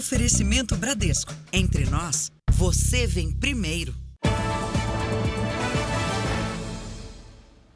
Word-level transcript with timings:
Oferecimento 0.00 0.78
Bradesco. 0.78 1.30
Entre 1.52 1.84
nós, 1.84 2.32
você 2.52 3.06
vem 3.06 3.30
primeiro. 3.30 3.94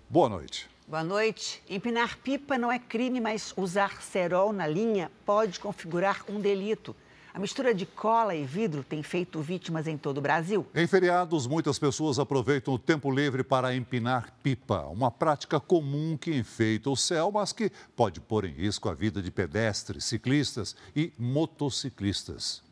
Boa 0.09 0.31
noite. 0.31 0.67
Boa 0.89 1.05
noite. 1.05 1.63
Empinar 1.69 2.17
pipa 2.17 2.57
não 2.57 2.73
é 2.73 2.79
crime, 2.79 3.21
mas 3.21 3.53
usar 3.59 4.03
cerol 4.03 4.55
na 4.55 4.67
linha 4.67 5.13
pode 5.27 5.61
configurar 5.61 6.25
um 6.27 6.41
delito. 6.41 6.97
A 7.35 7.41
mistura 7.41 7.75
de 7.75 7.85
cola 7.85 8.33
e 8.33 8.45
vidro 8.45 8.85
tem 8.85 9.03
feito 9.03 9.41
vítimas 9.43 9.89
em 9.89 9.99
todo 9.99 10.19
o 10.19 10.21
Brasil. 10.21 10.65
Em 10.73 10.87
feriados, 10.87 11.49
muitas 11.49 11.81
pessoas 11.81 12.21
aproveitam 12.21 12.73
o 12.73 12.79
tempo 12.79 13.11
livre 13.11 13.43
para 13.43 13.75
empinar 13.75 14.33
pipa, 14.41 14.83
uma 14.83 15.11
prática 15.11 15.59
comum 15.59 16.17
que 16.17 16.33
enfeita 16.33 16.89
o 16.89 16.97
céu, 16.97 17.33
mas 17.33 17.53
que 17.53 17.73
pode 17.97 18.21
pôr 18.21 18.45
em 18.45 18.53
risco 18.53 18.89
a 18.89 18.95
vida 18.95 19.21
de 19.21 19.33
pedestres, 19.33 20.05
ciclistas 20.05 20.77
e 20.95 21.13
motociclistas. 21.19 22.63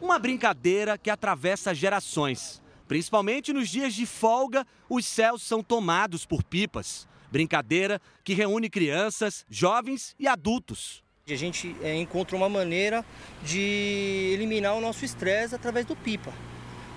Uma 0.00 0.16
brincadeira 0.16 0.96
que 0.96 1.10
atravessa 1.10 1.74
gerações. 1.74 2.62
Principalmente 2.86 3.52
nos 3.52 3.68
dias 3.68 3.92
de 3.92 4.06
folga, 4.06 4.64
os 4.88 5.04
céus 5.04 5.42
são 5.42 5.60
tomados 5.60 6.24
por 6.24 6.44
pipas. 6.44 7.08
Brincadeira 7.32 8.00
que 8.22 8.32
reúne 8.32 8.70
crianças, 8.70 9.44
jovens 9.50 10.14
e 10.20 10.28
adultos. 10.28 11.02
A 11.32 11.36
gente 11.36 11.76
é, 11.82 11.94
encontra 11.94 12.36
uma 12.36 12.48
maneira 12.48 13.04
de 13.42 14.30
eliminar 14.32 14.74
o 14.74 14.80
nosso 14.80 15.04
estresse 15.04 15.54
através 15.54 15.84
do 15.84 15.94
pipa. 15.94 16.32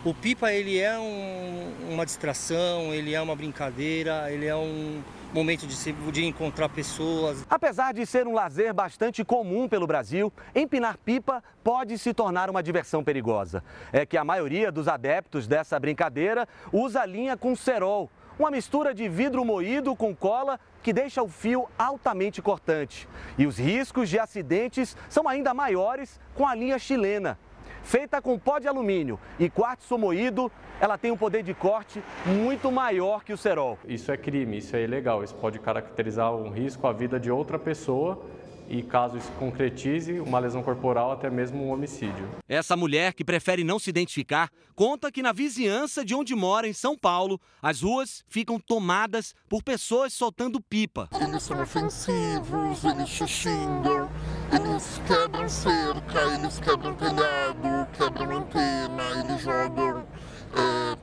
O 0.03 0.13
pipa 0.13 0.51
ele 0.51 0.79
é 0.79 0.97
um, 0.97 1.91
uma 1.91 2.05
distração, 2.05 2.93
ele 2.93 3.13
é 3.13 3.21
uma 3.21 3.35
brincadeira, 3.35 4.31
ele 4.31 4.47
é 4.47 4.55
um 4.55 5.01
momento 5.33 5.67
de, 5.67 5.75
se, 5.75 5.91
de 5.91 6.25
encontrar 6.25 6.69
pessoas. 6.69 7.45
Apesar 7.49 7.93
de 7.93 8.05
ser 8.05 8.27
um 8.27 8.33
lazer 8.33 8.73
bastante 8.73 9.23
comum 9.23 9.67
pelo 9.67 9.85
Brasil, 9.85 10.31
empinar 10.55 10.97
pipa 10.97 11.43
pode 11.63 11.97
se 11.97 12.13
tornar 12.13 12.49
uma 12.49 12.63
diversão 12.63 13.03
perigosa. 13.03 13.63
É 13.93 14.05
que 14.05 14.17
a 14.17 14.23
maioria 14.23 14.71
dos 14.71 14.87
adeptos 14.87 15.47
dessa 15.47 15.79
brincadeira 15.79 16.47
usa 16.71 17.05
linha 17.05 17.37
com 17.37 17.55
cerol, 17.55 18.09
uma 18.41 18.49
mistura 18.49 18.91
de 18.91 19.07
vidro 19.07 19.45
moído 19.45 19.95
com 19.95 20.15
cola 20.15 20.59
que 20.81 20.91
deixa 20.91 21.21
o 21.21 21.27
fio 21.27 21.67
altamente 21.77 22.41
cortante. 22.41 23.07
E 23.37 23.45
os 23.45 23.59
riscos 23.59 24.09
de 24.09 24.17
acidentes 24.17 24.97
são 25.07 25.29
ainda 25.29 25.53
maiores 25.53 26.19
com 26.33 26.47
a 26.47 26.55
linha 26.55 26.79
chilena. 26.79 27.37
Feita 27.83 28.19
com 28.19 28.39
pó 28.39 28.57
de 28.57 28.67
alumínio 28.67 29.19
e 29.39 29.47
quartzo 29.47 29.95
moído, 29.95 30.51
ela 30.79 30.97
tem 30.97 31.11
um 31.11 31.17
poder 31.17 31.43
de 31.43 31.53
corte 31.53 32.03
muito 32.25 32.71
maior 32.71 33.23
que 33.23 33.31
o 33.31 33.37
cerol. 33.37 33.77
Isso 33.87 34.11
é 34.11 34.17
crime, 34.17 34.57
isso 34.57 34.75
é 34.75 34.83
ilegal. 34.83 35.23
Isso 35.23 35.35
pode 35.35 35.59
caracterizar 35.59 36.33
um 36.33 36.49
risco 36.49 36.87
à 36.87 36.93
vida 36.93 37.19
de 37.19 37.29
outra 37.29 37.59
pessoa 37.59 38.23
e 38.71 38.81
caso 38.81 39.17
isso 39.17 39.29
concretize, 39.37 40.21
uma 40.21 40.39
lesão 40.39 40.63
corporal, 40.63 41.11
até 41.11 41.29
mesmo 41.29 41.61
um 41.61 41.71
homicídio. 41.71 42.29
Essa 42.47 42.77
mulher, 42.77 43.13
que 43.13 43.25
prefere 43.25 43.65
não 43.65 43.77
se 43.77 43.89
identificar, 43.89 44.49
conta 44.73 45.11
que 45.11 45.21
na 45.21 45.33
vizinhança 45.33 46.05
de 46.05 46.15
onde 46.15 46.33
mora, 46.33 46.69
em 46.69 46.73
São 46.73 46.97
Paulo, 46.97 47.39
as 47.61 47.81
ruas 47.81 48.23
ficam 48.29 48.57
tomadas 48.57 49.35
por 49.49 49.61
pessoas 49.61 50.13
soltando 50.13 50.61
pipa. 50.61 51.09
Eles 51.19 51.43
são 51.43 51.61
ofensivos, 51.61 52.85
eles 52.85 53.09
xingam, 53.09 54.09
eles 54.53 55.01
quebram 55.05 55.49
cerca, 55.49 56.21
eles 56.33 56.59
quebram 56.59 56.95
telhado, 56.95 57.87
quebram 57.91 58.37
antena, 58.37 59.03
eles 59.19 59.41
jogam 59.41 60.07
é, 60.55 60.97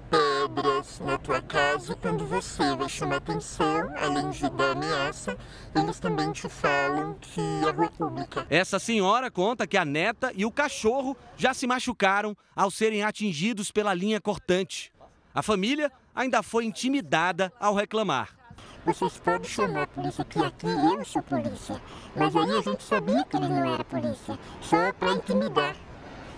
pedras 0.54 1.00
na 1.00 1.18
tua 1.18 1.40
casa 1.42 1.92
e 1.92 1.96
quando 1.96 2.26
você 2.26 2.74
vai 2.76 2.88
chamar 2.88 3.16
atenção, 3.16 3.92
além 3.96 4.30
de 4.30 4.48
dar 4.50 4.72
ameaça, 4.72 5.36
eles 5.74 5.98
também 5.98 6.32
te 6.32 6.48
falam 6.48 7.14
que 7.20 7.40
a 7.66 7.72
rua 7.72 7.86
é 7.86 7.88
pública. 7.88 8.46
Essa 8.50 8.78
senhora 8.78 9.30
conta 9.30 9.66
que 9.66 9.76
a 9.76 9.84
neta 9.84 10.32
e 10.34 10.44
o 10.44 10.50
cachorro 10.50 11.16
já 11.36 11.52
se 11.54 11.66
machucaram 11.66 12.36
ao 12.54 12.70
serem 12.70 13.02
atingidos 13.02 13.70
pela 13.70 13.94
linha 13.94 14.20
cortante. 14.20 14.92
A 15.34 15.42
família 15.42 15.92
ainda 16.14 16.42
foi 16.42 16.64
intimidada 16.64 17.52
ao 17.60 17.74
reclamar. 17.74 18.36
Vocês 18.84 19.18
podem 19.18 19.48
chamar 19.48 19.82
a 19.82 19.86
polícia, 19.86 20.24
que 20.24 20.38
aqui 20.38 20.66
eu 20.66 21.04
sou 21.04 21.22
polícia. 21.22 21.80
Mas 22.16 22.34
aí 22.34 22.50
a 22.50 22.60
gente 22.62 22.82
sabia 22.82 23.24
que 23.24 23.36
ele 23.36 23.48
não 23.48 23.74
era 23.74 23.84
polícia, 23.84 24.38
só 24.60 24.92
para 24.94 25.12
intimidar 25.12 25.76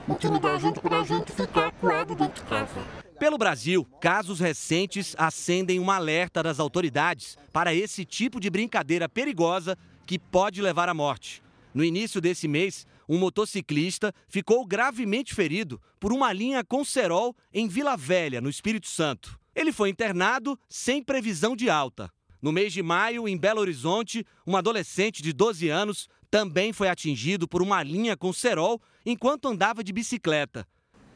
intimidar 0.09 0.55
a 0.55 0.59
gente 0.59 0.81
para 0.81 0.99
a 0.99 1.05
gente 1.05 1.33
ficar 1.33 1.69
acuado 1.69 2.15
dentro 2.15 2.43
de 2.43 2.51
casa. 2.51 2.81
Pelo 3.21 3.37
Brasil, 3.37 3.85
casos 4.01 4.41
recentes 4.41 5.15
acendem 5.19 5.79
um 5.79 5.91
alerta 5.91 6.43
das 6.43 6.59
autoridades 6.59 7.37
para 7.53 7.75
esse 7.75 8.03
tipo 8.03 8.41
de 8.41 8.49
brincadeira 8.49 9.11
perigosa 9.11 9.77
que 10.07 10.19
pode 10.19 10.63
levar 10.63 10.89
à 10.89 10.95
morte. 10.95 11.43
No 11.75 11.85
início 11.85 12.19
desse 12.19 12.49
mês, 12.49 12.87
um 13.07 13.19
motociclista 13.19 14.11
ficou 14.27 14.65
gravemente 14.65 15.35
ferido 15.35 15.79
por 16.01 16.15
uma 16.15 16.33
linha 16.33 16.65
com 16.65 16.83
cerol 16.83 17.37
em 17.53 17.69
Vila 17.69 17.95
Velha, 17.95 18.41
no 18.41 18.49
Espírito 18.49 18.89
Santo. 18.89 19.39
Ele 19.55 19.71
foi 19.71 19.91
internado 19.91 20.59
sem 20.67 21.03
previsão 21.03 21.55
de 21.55 21.69
alta. 21.69 22.11
No 22.41 22.51
mês 22.51 22.73
de 22.73 22.83
maio, 22.83 23.29
em 23.29 23.37
Belo 23.37 23.61
Horizonte, 23.61 24.25
um 24.47 24.57
adolescente 24.57 25.23
de 25.23 25.35
12 25.35 25.69
anos 25.69 26.09
também 26.31 26.73
foi 26.73 26.89
atingido 26.89 27.47
por 27.47 27.61
uma 27.61 27.83
linha 27.83 28.17
com 28.17 28.33
cerol 28.33 28.81
enquanto 29.05 29.47
andava 29.47 29.85
de 29.85 29.93
bicicleta. 29.93 30.67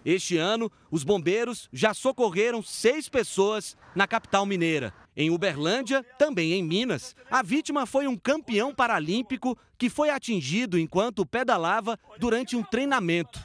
Este 0.04 0.37
ano, 0.37 0.70
os 0.91 1.03
bombeiros 1.03 1.69
já 1.72 1.94
socorreram 1.94 2.62
seis 2.62 3.09
pessoas 3.09 3.76
na 3.94 4.06
capital 4.06 4.44
mineira. 4.44 4.92
Em 5.16 5.31
Uberlândia, 5.31 6.04
também 6.19 6.53
em 6.53 6.62
Minas, 6.62 7.16
a 7.31 7.42
vítima 7.42 7.87
foi 7.87 8.06
um 8.06 8.16
campeão 8.16 8.75
paralímpico 8.75 9.56
que 9.78 9.88
foi 9.88 10.10
atingido 10.10 10.78
enquanto 10.78 11.25
pedalava 11.25 11.98
durante 12.19 12.54
um 12.56 12.62
treinamento. 12.62 13.43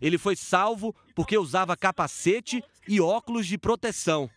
Ele 0.00 0.18
foi 0.18 0.36
salvo 0.36 0.94
porque 1.14 1.38
usava 1.38 1.76
capacete 1.76 2.62
e 2.86 3.00
óculos 3.00 3.46
de 3.46 3.56
proteção. 3.56 4.28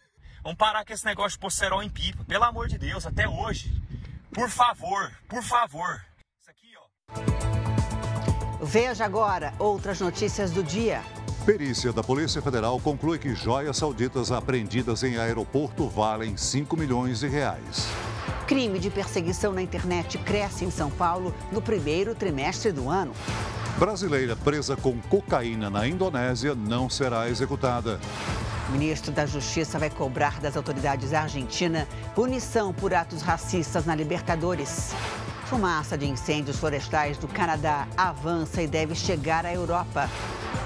Vamos 0.44 0.58
parar 0.59 0.85
com 0.85 0.94
esse 0.94 1.03
negócio 1.06 1.40
de 1.40 1.40
pôr 1.40 1.84
em 1.84 1.90
pipa, 1.90 2.24
pelo 2.24 2.44
amor 2.44 2.68
de 2.68 2.78
Deus, 2.78 3.06
até 3.06 3.28
hoje. 3.28 3.74
Por 4.31 4.47
favor, 4.50 5.12
por 5.28 5.41
favor. 5.41 6.06
Isso 6.40 6.52
aqui, 6.52 6.72
ó. 6.78 8.64
Veja 8.64 9.03
agora 9.03 9.53
outras 9.58 10.00
notícias 10.00 10.52
do 10.52 10.64
dia. 10.64 11.02
Perícia 11.46 11.94
da 11.94 12.02
Polícia 12.02 12.42
Federal 12.42 12.80
conclui 12.80 13.20
que 13.20 13.36
joias 13.36 13.78
sauditas 13.78 14.32
apreendidas 14.32 15.04
em 15.04 15.18
aeroporto 15.18 15.88
valem 15.88 16.36
5 16.36 16.76
milhões 16.76 17.20
de 17.20 17.28
reais. 17.28 17.88
Crime 18.48 18.80
de 18.80 18.90
perseguição 18.90 19.54
na 19.54 19.62
internet 19.62 20.18
cresce 20.18 20.66
em 20.66 20.72
São 20.72 20.90
Paulo 20.90 21.36
no 21.52 21.62
primeiro 21.62 22.16
trimestre 22.16 22.72
do 22.72 22.90
ano. 22.90 23.14
Brasileira 23.78 24.36
presa 24.36 24.76
com 24.76 25.00
cocaína 25.02 25.70
na 25.70 25.88
Indonésia 25.88 26.56
não 26.56 26.90
será 26.90 27.30
executada. 27.30 28.00
O 28.68 28.72
ministro 28.72 29.12
da 29.12 29.28
Justiça 29.28 29.78
vai 29.78 29.92
cobrar 29.92 30.40
das 30.40 30.58
autoridades 30.58 31.14
argentinas 31.14 31.88
punição 32.16 32.74
por 32.74 32.92
atos 32.92 33.22
racistas 33.22 33.86
na 33.86 33.94
Libertadores. 33.94 34.96
Fumaça 35.46 35.96
de 35.96 36.08
incêndios 36.08 36.58
florestais 36.58 37.20
do 37.20 37.28
Canadá 37.28 37.88
avança 37.96 38.64
e 38.64 38.68
deve 38.68 38.96
chegar 38.96 39.46
à 39.46 39.54
Europa. 39.54 40.10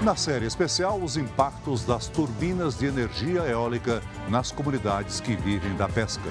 Na 0.00 0.16
série 0.16 0.46
especial, 0.46 0.98
os 0.98 1.18
impactos 1.18 1.84
das 1.84 2.08
turbinas 2.08 2.78
de 2.78 2.86
energia 2.86 3.40
eólica 3.40 4.02
nas 4.30 4.50
comunidades 4.50 5.20
que 5.20 5.36
vivem 5.36 5.76
da 5.76 5.86
pesca. 5.86 6.30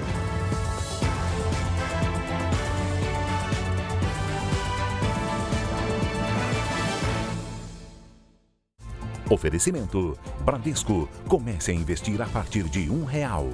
Oferecimento: 9.30 10.18
Bradesco. 10.44 11.08
Comece 11.28 11.70
a 11.70 11.74
investir 11.74 12.20
a 12.20 12.26
partir 12.26 12.64
de 12.64 12.90
um 12.90 13.04
real. 13.04 13.48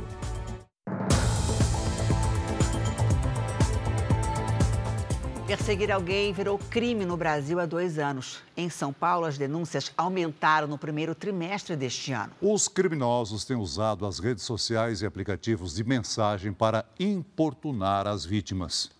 Perseguir 5.46 5.92
alguém 5.92 6.32
virou 6.32 6.58
crime 6.58 7.04
no 7.04 7.16
Brasil 7.16 7.60
há 7.60 7.66
dois 7.66 8.00
anos. 8.00 8.42
Em 8.56 8.68
São 8.68 8.92
Paulo, 8.92 9.26
as 9.26 9.38
denúncias 9.38 9.92
aumentaram 9.96 10.66
no 10.66 10.76
primeiro 10.76 11.14
trimestre 11.14 11.76
deste 11.76 12.10
ano. 12.10 12.32
Os 12.42 12.66
criminosos 12.66 13.44
têm 13.44 13.56
usado 13.56 14.04
as 14.04 14.18
redes 14.18 14.42
sociais 14.42 15.02
e 15.02 15.06
aplicativos 15.06 15.76
de 15.76 15.84
mensagem 15.84 16.52
para 16.52 16.84
importunar 16.98 18.08
as 18.08 18.24
vítimas. 18.24 18.90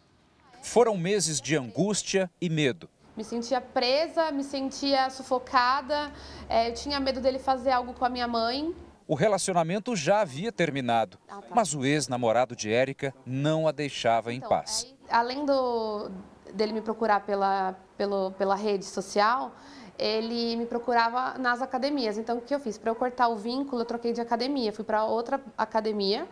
Foram 0.63 0.97
meses 0.97 1.41
de 1.41 1.57
angústia 1.57 2.31
e 2.41 2.49
medo 2.49 2.89
me 3.17 3.25
sentia 3.25 3.63
presa, 3.63 4.31
me 4.31 4.45
sentia 4.45 5.09
sufocada, 5.09 6.13
é, 6.51 6.69
eu 6.69 6.75
tinha 6.75 7.01
medo 7.01 7.19
dele 7.19 7.39
fazer 7.39 7.71
algo 7.71 7.95
com 7.95 8.05
a 8.05 8.11
minha 8.11 8.29
mãe. 8.29 8.77
O 9.09 9.15
relacionamento 9.15 9.97
já 9.97 10.21
havia 10.21 10.53
terminado, 10.53 11.19
ah, 11.27 11.41
tá. 11.41 11.55
mas 11.55 11.73
o 11.73 11.83
ex-namorado 11.83 12.55
de 12.55 12.71
Érica 12.71 13.15
não 13.25 13.67
a 13.67 13.73
deixava 13.73 14.35
em 14.35 14.37
então, 14.37 14.51
paz. 14.51 14.85
Aí, 14.85 14.97
além 15.09 15.47
do, 15.47 16.11
dele 16.57 16.73
me 16.73 16.81
procurar 16.81 17.21
pela, 17.21 17.77
pelo, 17.97 18.33
pela 18.33 18.55
rede 18.55 18.85
social, 18.85 19.53
ele 19.99 20.57
me 20.57 20.67
procurava 20.67 21.39
nas 21.39 21.63
academias. 21.63 22.19
Então, 22.19 22.39
o 22.39 22.41
que 22.41 22.55
eu 22.55 22.61
fiz? 22.61 22.77
Para 22.77 22.91
eu 22.91 22.95
cortar 22.95 23.29
o 23.29 23.37
vínculo, 23.37 23.83
eu 23.83 23.87
troquei 23.87 24.13
de 24.13 24.21
academia. 24.21 24.73
Fui 24.73 24.85
para 24.85 25.05
outra 25.05 25.41
academia 25.57 26.27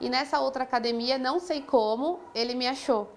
e 0.00 0.08
nessa 0.08 0.40
outra 0.40 0.64
academia, 0.64 1.18
não 1.18 1.38
sei 1.38 1.62
como, 1.62 2.20
ele 2.34 2.54
me 2.54 2.66
achou. 2.66 3.12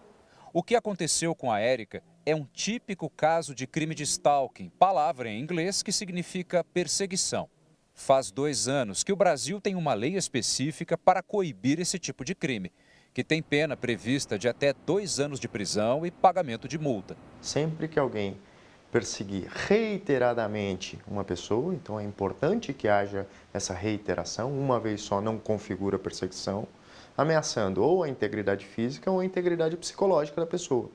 O 0.54 0.64
que 0.64 0.76
aconteceu 0.76 1.36
com 1.36 1.52
a 1.52 1.60
Érica 1.60 2.04
é 2.26 2.36
um 2.36 2.46
típico 2.46 3.10
caso 3.10 3.56
de 3.56 3.66
crime 3.66 3.96
de 3.96 4.04
stalking, 4.04 4.70
palavra 4.70 5.30
em 5.30 5.40
inglês 5.40 5.82
que 5.82 5.92
significa 5.92 6.64
perseguição. 6.64 7.50
Faz 7.94 8.32
dois 8.32 8.68
anos 8.68 9.04
que 9.04 9.12
o 9.12 9.16
Brasil 9.16 9.60
tem 9.60 9.76
uma 9.76 9.94
lei 9.94 10.16
específica 10.16 10.98
para 10.98 11.24
coibir 11.24 11.80
esse 11.80 11.98
tipo 11.98 12.24
de 12.24 12.36
crime, 12.36 12.72
que 13.18 13.24
tem 13.24 13.42
pena 13.42 13.76
prevista 13.76 14.38
de 14.38 14.48
até 14.48 14.76
dois 14.86 15.20
anos 15.20 15.40
de 15.40 15.48
prisão 15.48 16.06
e 16.06 16.12
pagamento 16.12 16.68
de 16.68 16.78
multa. 16.78 17.18
Sempre 17.42 17.88
que 17.88 17.98
alguém 17.98 18.38
perseguir 18.92 19.50
reiteradamente 19.52 21.00
uma 21.08 21.24
pessoa, 21.24 21.74
então 21.74 22.00
é 22.00 22.04
importante 22.04 22.74
que 22.74 22.88
haja 22.88 23.26
essa 23.52 23.74
reiteração, 23.74 24.52
uma 24.52 24.80
vez 24.80 25.02
só 25.02 25.20
não 25.20 25.40
configura 25.40 25.98
perseguição, 25.98 26.68
ameaçando 27.18 27.84
ou 27.84 28.04
a 28.04 28.08
integridade 28.08 28.68
física 28.68 29.10
ou 29.10 29.20
a 29.20 29.26
integridade 29.26 29.76
psicológica 29.78 30.40
da 30.40 30.46
pessoa 30.46 30.88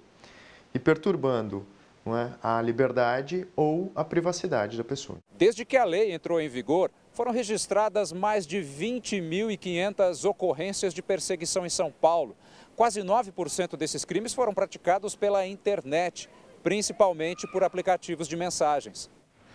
e 0.72 0.78
perturbando 0.78 1.66
é, 2.06 2.30
a 2.40 2.62
liberdade 2.62 3.48
ou 3.56 3.90
a 3.96 4.04
privacidade 4.04 4.78
da 4.78 4.84
pessoa. 4.84 5.18
Desde 5.36 5.64
que 5.64 5.76
a 5.76 5.84
lei 5.84 6.12
entrou 6.12 6.40
em 6.40 6.48
vigor, 6.48 6.92
foram 7.12 7.30
registradas 7.30 8.12
mais 8.12 8.46
de 8.46 8.58
20.500 8.58 10.28
ocorrências 10.28 10.94
de 10.94 11.02
perseguição 11.02 11.66
em 11.66 11.68
São 11.68 11.92
Paulo. 11.92 12.36
Quase 12.74 13.02
9% 13.02 13.76
desses 13.76 14.04
crimes 14.04 14.32
foram 14.32 14.54
praticados 14.54 15.14
pela 15.14 15.46
internet, 15.46 16.28
principalmente 16.62 17.46
por 17.46 17.62
aplicativos 17.62 18.26
de 18.26 18.36
mensagens. 18.36 19.10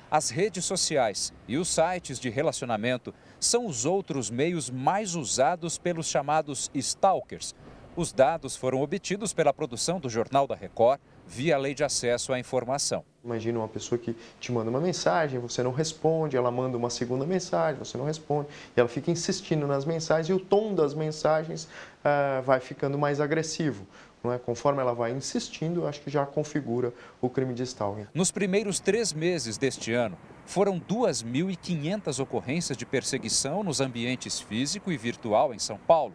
As 0.09 0.29
redes 0.29 0.63
sociais 0.63 1.33
e 1.47 1.57
os 1.57 1.67
sites 1.67 2.19
de 2.19 2.29
relacionamento 2.29 3.13
são 3.39 3.65
os 3.65 3.85
outros 3.85 4.29
meios 4.29 4.69
mais 4.69 5.15
usados 5.15 5.77
pelos 5.77 6.07
chamados 6.07 6.71
stalkers, 6.73 7.53
os 7.97 8.13
dados 8.13 8.55
foram 8.55 8.79
obtidos 8.83 9.33
pela 9.33 9.51
produção 9.51 9.99
do 9.99 10.07
Jornal 10.07 10.45
da 10.45 10.53
Record 10.53 10.99
via 11.27 11.57
Lei 11.57 11.73
de 11.73 11.83
Acesso 11.83 12.31
à 12.33 12.39
Informação. 12.39 13.03
Imagina 13.23 13.59
uma 13.59 13.67
pessoa 13.67 13.99
que 13.99 14.15
te 14.39 14.51
manda 14.51 14.69
uma 14.69 14.79
mensagem, 14.79 15.39
você 15.39 15.61
não 15.61 15.71
responde, 15.71 16.37
ela 16.37 16.49
manda 16.49 16.77
uma 16.77 16.89
segunda 16.89 17.25
mensagem, 17.25 17.77
você 17.77 17.97
não 17.97 18.05
responde, 18.05 18.47
e 18.75 18.79
ela 18.79 18.87
fica 18.87 19.11
insistindo 19.11 19.67
nas 19.67 19.83
mensagens 19.83 20.29
e 20.29 20.33
o 20.33 20.39
tom 20.39 20.73
das 20.73 20.93
mensagens 20.93 21.65
uh, 21.65 22.41
vai 22.43 22.59
ficando 22.59 22.97
mais 22.97 23.19
agressivo. 23.19 23.85
Não 24.23 24.33
é? 24.33 24.39
Conforme 24.39 24.81
ela 24.81 24.93
vai 24.93 25.11
insistindo, 25.11 25.85
acho 25.85 26.01
que 26.01 26.09
já 26.09 26.25
configura 26.25 26.93
o 27.21 27.29
crime 27.29 27.53
de 27.53 27.63
stalking. 27.63 28.07
Nos 28.13 28.31
primeiros 28.31 28.79
três 28.79 29.13
meses 29.13 29.57
deste 29.57 29.93
ano, 29.93 30.17
foram 30.45 30.79
2.500 30.79 32.19
ocorrências 32.19 32.77
de 32.77 32.85
perseguição 32.85 33.63
nos 33.63 33.81
ambientes 33.81 34.39
físico 34.39 34.91
e 34.91 34.97
virtual 34.97 35.53
em 35.53 35.59
São 35.59 35.77
Paulo. 35.77 36.13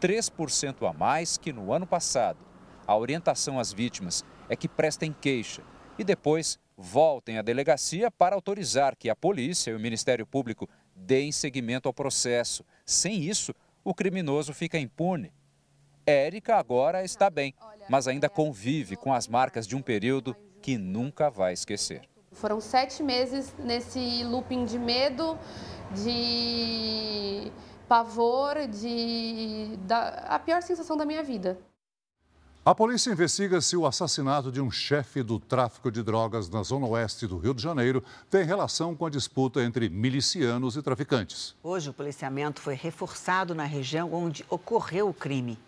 3% 0.00 0.88
a 0.88 0.92
mais 0.92 1.36
que 1.36 1.52
no 1.52 1.72
ano 1.72 1.86
passado. 1.86 2.38
A 2.86 2.96
orientação 2.96 3.58
às 3.58 3.72
vítimas 3.72 4.24
é 4.52 4.56
que 4.56 4.68
prestem 4.68 5.16
queixa 5.18 5.62
e 5.98 6.04
depois 6.04 6.58
voltem 6.76 7.38
à 7.38 7.42
delegacia 7.42 8.10
para 8.10 8.34
autorizar 8.34 8.94
que 8.94 9.08
a 9.08 9.16
polícia 9.16 9.70
e 9.70 9.74
o 9.74 9.80
Ministério 9.80 10.26
Público 10.26 10.68
deem 10.94 11.32
seguimento 11.32 11.88
ao 11.88 11.94
processo. 11.94 12.62
Sem 12.84 13.22
isso, 13.22 13.54
o 13.82 13.94
criminoso 13.94 14.52
fica 14.52 14.78
impune. 14.78 15.32
Érica 16.04 16.56
agora 16.56 17.02
está 17.02 17.30
bem, 17.30 17.54
mas 17.88 18.06
ainda 18.06 18.28
convive 18.28 18.94
com 18.94 19.14
as 19.14 19.26
marcas 19.26 19.66
de 19.66 19.74
um 19.74 19.80
período 19.80 20.36
que 20.60 20.76
nunca 20.76 21.30
vai 21.30 21.54
esquecer. 21.54 22.02
Foram 22.32 22.60
sete 22.60 23.02
meses 23.02 23.54
nesse 23.58 24.22
looping 24.24 24.66
de 24.66 24.78
medo, 24.78 25.38
de 25.94 27.50
pavor, 27.88 28.66
de 28.68 29.78
da, 29.86 30.08
a 30.28 30.38
pior 30.38 30.60
sensação 30.60 30.94
da 30.94 31.06
minha 31.06 31.22
vida. 31.22 31.58
A 32.64 32.76
polícia 32.76 33.10
investiga 33.10 33.60
se 33.60 33.76
o 33.76 33.84
assassinato 33.84 34.52
de 34.52 34.60
um 34.60 34.70
chefe 34.70 35.20
do 35.20 35.40
tráfico 35.40 35.90
de 35.90 36.00
drogas 36.00 36.48
na 36.48 36.62
zona 36.62 36.86
oeste 36.86 37.26
do 37.26 37.36
Rio 37.36 37.52
de 37.52 37.60
Janeiro 37.60 38.04
tem 38.30 38.44
relação 38.44 38.94
com 38.94 39.04
a 39.04 39.10
disputa 39.10 39.64
entre 39.64 39.88
milicianos 39.88 40.76
e 40.76 40.82
traficantes. 40.82 41.56
Hoje, 41.60 41.90
o 41.90 41.92
policiamento 41.92 42.60
foi 42.60 42.74
reforçado 42.74 43.52
na 43.52 43.64
região 43.64 44.14
onde 44.14 44.46
ocorreu 44.48 45.08
o 45.08 45.14
crime. 45.14 45.58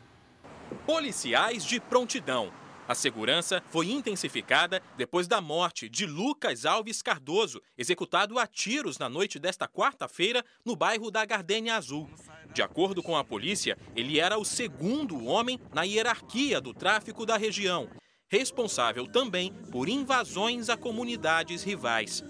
Policiais 0.87 1.65
de 1.65 1.81
prontidão 1.81 2.53
a 2.87 2.95
segurança 2.95 3.63
foi 3.71 3.91
intensificada 3.91 4.83
depois 4.95 5.27
da 5.27 5.41
morte 5.41 5.89
de 5.89 6.05
Lucas 6.05 6.67
Alves 6.67 7.01
Cardoso, 7.01 7.63
executado 7.79 8.39
a 8.39 8.47
tiros 8.47 8.99
na 8.99 9.09
noite 9.09 9.39
desta 9.39 9.67
quarta-feira 9.67 10.45
no 10.63 10.77
bairro 10.77 11.11
da 11.11 11.25
Gardênia 11.25 11.77
Azul. 11.77 12.11
De 12.55 12.63
acordo 12.63 13.03
com 13.03 13.17
a 13.17 13.25
polícia, 13.25 13.77
ele 13.97 14.21
era 14.21 14.39
o 14.39 14.45
segundo 14.45 15.27
homem 15.27 15.59
na 15.75 15.83
hierarquia 15.83 16.61
do 16.61 16.73
tráfico 16.73 17.27
da 17.27 17.37
região, 17.37 17.89
responsável 18.29 19.09
também 19.09 19.53
por 19.73 19.89
invasões 19.89 20.69
a 20.69 20.77
comunidades 20.77 21.65
rivais. 21.65 22.23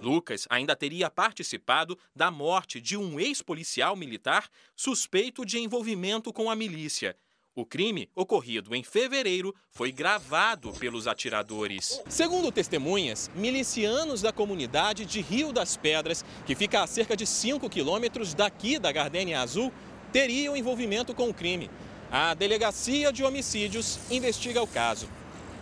Lucas 0.00 0.46
ainda 0.48 0.76
teria 0.76 1.10
participado 1.10 1.98
da 2.14 2.30
morte 2.30 2.80
de 2.80 2.96
um 2.96 3.18
ex-policial 3.18 3.96
militar 3.96 4.48
suspeito 4.76 5.44
de 5.44 5.58
envolvimento 5.58 6.32
com 6.32 6.48
a 6.48 6.54
milícia. 6.54 7.16
O 7.54 7.66
crime, 7.66 8.08
ocorrido 8.16 8.74
em 8.74 8.82
fevereiro, 8.82 9.54
foi 9.70 9.92
gravado 9.92 10.72
pelos 10.72 11.06
atiradores. 11.06 12.00
Segundo 12.08 12.50
testemunhas, 12.50 13.30
milicianos 13.34 14.22
da 14.22 14.32
comunidade 14.32 15.04
de 15.04 15.20
Rio 15.20 15.52
das 15.52 15.76
Pedras, 15.76 16.24
que 16.46 16.54
fica 16.54 16.82
a 16.82 16.86
cerca 16.86 17.14
de 17.14 17.26
5 17.26 17.68
quilômetros 17.68 18.32
daqui 18.32 18.78
da 18.78 18.90
Gardênia 18.90 19.42
Azul, 19.42 19.70
teriam 20.10 20.56
envolvimento 20.56 21.14
com 21.14 21.28
o 21.28 21.34
crime. 21.34 21.70
A 22.10 22.32
Delegacia 22.32 23.12
de 23.12 23.22
Homicídios 23.22 23.98
investiga 24.10 24.62
o 24.62 24.66
caso. 24.66 25.06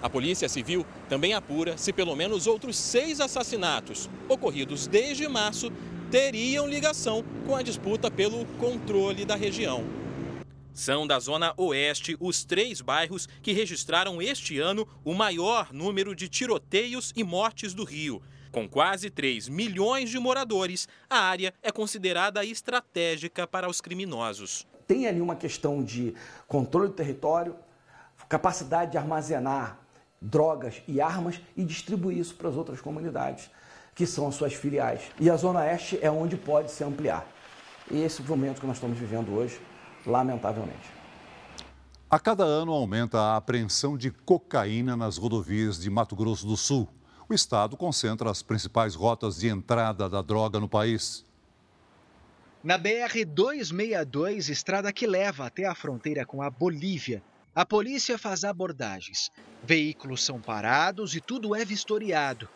A 0.00 0.08
Polícia 0.08 0.48
Civil 0.48 0.86
também 1.08 1.34
apura 1.34 1.76
se 1.76 1.92
pelo 1.92 2.14
menos 2.14 2.46
outros 2.46 2.76
seis 2.76 3.20
assassinatos, 3.20 4.08
ocorridos 4.28 4.86
desde 4.86 5.26
março, 5.26 5.72
teriam 6.08 6.68
ligação 6.68 7.24
com 7.44 7.56
a 7.56 7.62
disputa 7.62 8.08
pelo 8.12 8.46
controle 8.60 9.24
da 9.24 9.34
região. 9.34 9.99
São 10.72 11.06
da 11.06 11.18
Zona 11.18 11.52
Oeste 11.56 12.16
os 12.20 12.44
três 12.44 12.80
bairros 12.80 13.28
que 13.42 13.52
registraram 13.52 14.22
este 14.22 14.58
ano 14.58 14.86
o 15.04 15.14
maior 15.14 15.72
número 15.72 16.14
de 16.14 16.28
tiroteios 16.28 17.12
e 17.16 17.24
mortes 17.24 17.74
do 17.74 17.84
Rio. 17.84 18.22
Com 18.52 18.68
quase 18.68 19.10
3 19.10 19.48
milhões 19.48 20.10
de 20.10 20.18
moradores, 20.18 20.88
a 21.08 21.18
área 21.18 21.54
é 21.62 21.70
considerada 21.70 22.44
estratégica 22.44 23.46
para 23.46 23.68
os 23.68 23.80
criminosos. 23.80 24.66
Tem 24.86 25.06
ali 25.06 25.20
uma 25.20 25.36
questão 25.36 25.82
de 25.84 26.14
controle 26.48 26.88
do 26.88 26.94
território, 26.94 27.54
capacidade 28.28 28.92
de 28.92 28.98
armazenar 28.98 29.78
drogas 30.20 30.82
e 30.86 31.00
armas 31.00 31.40
e 31.56 31.64
distribuir 31.64 32.18
isso 32.18 32.34
para 32.34 32.48
as 32.48 32.56
outras 32.56 32.80
comunidades, 32.80 33.50
que 33.94 34.04
são 34.04 34.28
as 34.28 34.34
suas 34.34 34.52
filiais. 34.52 35.02
E 35.18 35.30
a 35.30 35.36
Zona 35.36 35.60
Oeste 35.60 35.98
é 36.02 36.10
onde 36.10 36.36
pode 36.36 36.70
se 36.70 36.82
ampliar. 36.82 37.26
E 37.90 38.02
esse 38.02 38.22
momento 38.22 38.60
que 38.60 38.66
nós 38.66 38.76
estamos 38.76 38.98
vivendo 38.98 39.32
hoje 39.32 39.60
lamentavelmente. 40.06 41.00
A 42.10 42.18
cada 42.18 42.44
ano 42.44 42.72
aumenta 42.72 43.20
a 43.20 43.36
apreensão 43.36 43.96
de 43.96 44.10
cocaína 44.10 44.96
nas 44.96 45.16
rodovias 45.16 45.78
de 45.78 45.88
Mato 45.88 46.16
Grosso 46.16 46.46
do 46.46 46.56
Sul. 46.56 46.88
O 47.28 47.34
estado 47.34 47.76
concentra 47.76 48.28
as 48.28 48.42
principais 48.42 48.96
rotas 48.96 49.36
de 49.36 49.48
entrada 49.48 50.08
da 50.08 50.20
droga 50.20 50.58
no 50.58 50.68
país. 50.68 51.24
Na 52.62 52.78
BR-262, 52.78 54.48
estrada 54.48 54.92
que 54.92 55.06
leva 55.06 55.46
até 55.46 55.64
a 55.64 55.74
fronteira 55.74 56.26
com 56.26 56.42
a 56.42 56.50
Bolívia, 56.50 57.22
a 57.54 57.64
polícia 57.64 58.18
faz 58.18 58.44
abordagens. 58.44 59.30
Veículos 59.62 60.22
são 60.22 60.40
parados 60.40 61.14
e 61.14 61.20
tudo 61.20 61.54
é 61.54 61.64
vistoriado. 61.64 62.48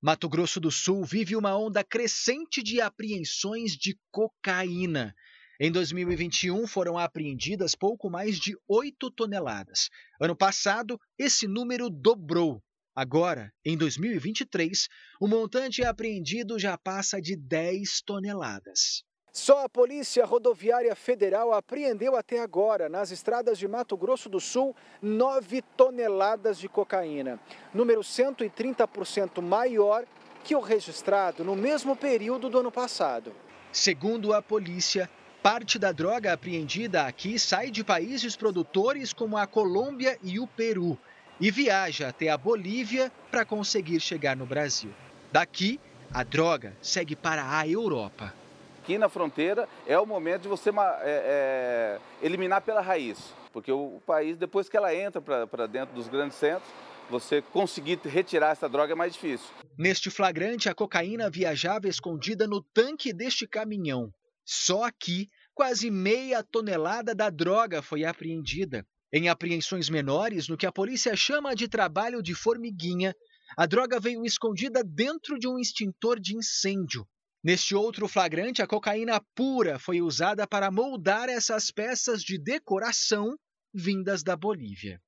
Mato 0.00 0.28
Grosso 0.28 0.60
do 0.60 0.70
Sul 0.70 1.04
vive 1.04 1.34
uma 1.34 1.56
onda 1.56 1.82
crescente 1.82 2.62
de 2.62 2.80
apreensões 2.80 3.72
de 3.72 3.98
cocaína. 4.12 5.14
Em 5.60 5.72
2021, 5.72 6.68
foram 6.68 6.96
apreendidas 6.96 7.74
pouco 7.74 8.08
mais 8.08 8.38
de 8.38 8.56
8 8.68 9.10
toneladas. 9.10 9.88
Ano 10.20 10.36
passado, 10.36 11.00
esse 11.18 11.48
número 11.48 11.90
dobrou. 11.90 12.62
Agora, 12.94 13.52
em 13.64 13.76
2023, 13.76 14.86
o 15.20 15.26
montante 15.26 15.82
apreendido 15.82 16.60
já 16.60 16.78
passa 16.78 17.20
de 17.20 17.34
10 17.34 18.02
toneladas. 18.02 19.02
Só 19.32 19.64
a 19.64 19.68
Polícia 19.68 20.24
Rodoviária 20.24 20.94
Federal 20.94 21.52
apreendeu 21.52 22.14
até 22.14 22.38
agora, 22.38 22.88
nas 22.88 23.10
estradas 23.10 23.58
de 23.58 23.66
Mato 23.66 23.96
Grosso 23.96 24.28
do 24.28 24.38
Sul, 24.38 24.76
9 25.02 25.60
toneladas 25.76 26.56
de 26.60 26.68
cocaína, 26.68 27.40
número 27.74 28.02
130% 28.02 29.42
maior 29.42 30.06
que 30.44 30.54
o 30.54 30.60
registrado 30.60 31.42
no 31.42 31.56
mesmo 31.56 31.96
período 31.96 32.48
do 32.48 32.60
ano 32.60 32.70
passado. 32.70 33.34
Segundo 33.72 34.32
a 34.32 34.40
polícia, 34.40 35.10
Parte 35.50 35.78
da 35.78 35.92
droga 35.92 36.34
apreendida 36.34 37.06
aqui 37.06 37.38
sai 37.38 37.70
de 37.70 37.82
países 37.82 38.36
produtores 38.36 39.14
como 39.14 39.34
a 39.34 39.46
Colômbia 39.46 40.18
e 40.22 40.38
o 40.38 40.46
Peru 40.46 40.98
e 41.40 41.50
viaja 41.50 42.08
até 42.08 42.28
a 42.28 42.36
Bolívia 42.36 43.10
para 43.30 43.46
conseguir 43.46 43.98
chegar 43.98 44.36
no 44.36 44.44
Brasil. 44.44 44.90
Daqui, 45.32 45.80
a 46.12 46.22
droga 46.22 46.76
segue 46.82 47.16
para 47.16 47.58
a 47.58 47.66
Europa. 47.66 48.34
Aqui 48.82 48.98
na 48.98 49.08
fronteira 49.08 49.66
é 49.86 49.98
o 49.98 50.04
momento 50.04 50.42
de 50.42 50.48
você 50.48 50.68
é, 50.68 50.74
é, 51.02 51.98
eliminar 52.20 52.60
pela 52.60 52.82
raiz, 52.82 53.18
porque 53.50 53.72
o, 53.72 54.02
país, 54.06 54.36
depois 54.36 54.68
que 54.68 54.76
ela 54.76 54.94
entra 54.94 55.22
para 55.46 55.66
dentro 55.66 55.94
dos 55.94 56.08
grandes 56.08 56.36
centros, 56.36 56.70
você 57.08 57.40
conseguir 57.40 57.98
retirar 58.04 58.50
essa 58.50 58.68
droga 58.68 58.92
é 58.92 58.94
mais 58.94 59.14
difícil. 59.14 59.48
Neste 59.78 60.10
flagrante, 60.10 60.68
a 60.68 60.74
cocaína 60.74 61.30
viajava 61.30 61.88
escondida 61.88 62.46
no 62.46 62.62
tanque 62.62 63.14
deste 63.14 63.48
caminhão. 63.48 64.12
Só 64.44 64.84
aqui, 64.84 65.28
quase 65.58 65.90
meia 65.90 66.40
tonelada 66.40 67.16
da 67.16 67.28
droga 67.28 67.82
foi 67.82 68.04
apreendida. 68.04 68.86
Em 69.12 69.28
apreensões 69.28 69.90
menores, 69.90 70.46
no 70.46 70.56
que 70.56 70.64
a 70.64 70.70
polícia 70.70 71.16
chama 71.16 71.52
de 71.52 71.66
trabalho 71.66 72.22
de 72.22 72.32
formiguinha, 72.32 73.12
a 73.56 73.66
droga 73.66 73.98
veio 73.98 74.24
escondida 74.24 74.84
dentro 74.84 75.36
de 75.36 75.48
um 75.48 75.58
extintor 75.58 76.20
de 76.20 76.36
incêndio. 76.36 77.04
Neste 77.42 77.74
outro 77.74 78.06
flagrante, 78.06 78.62
a 78.62 78.68
cocaína 78.68 79.20
pura 79.34 79.80
foi 79.80 80.00
usada 80.00 80.46
para 80.46 80.70
moldar 80.70 81.28
essas 81.28 81.72
peças 81.72 82.22
de 82.22 82.38
decoração 82.38 83.34
vindas 83.74 84.22
da 84.22 84.36
Bolívia. 84.36 85.00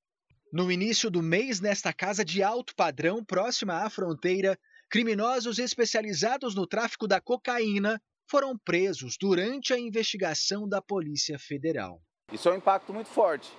No 0.51 0.69
início 0.69 1.09
do 1.09 1.23
mês, 1.23 1.61
nesta 1.61 1.93
casa 1.93 2.25
de 2.25 2.43
alto 2.43 2.75
padrão, 2.75 3.23
próxima 3.23 3.85
à 3.85 3.89
fronteira, 3.89 4.59
criminosos 4.89 5.59
especializados 5.59 6.53
no 6.53 6.67
tráfico 6.67 7.07
da 7.07 7.21
cocaína 7.21 8.01
foram 8.31 8.57
presos 8.57 9.17
durante 9.19 9.73
a 9.73 9.77
investigação 9.77 10.65
da 10.65 10.81
Polícia 10.81 11.37
Federal. 11.37 11.99
Isso 12.31 12.47
é 12.47 12.53
um 12.53 12.55
impacto 12.55 12.93
muito 12.93 13.09
forte 13.09 13.51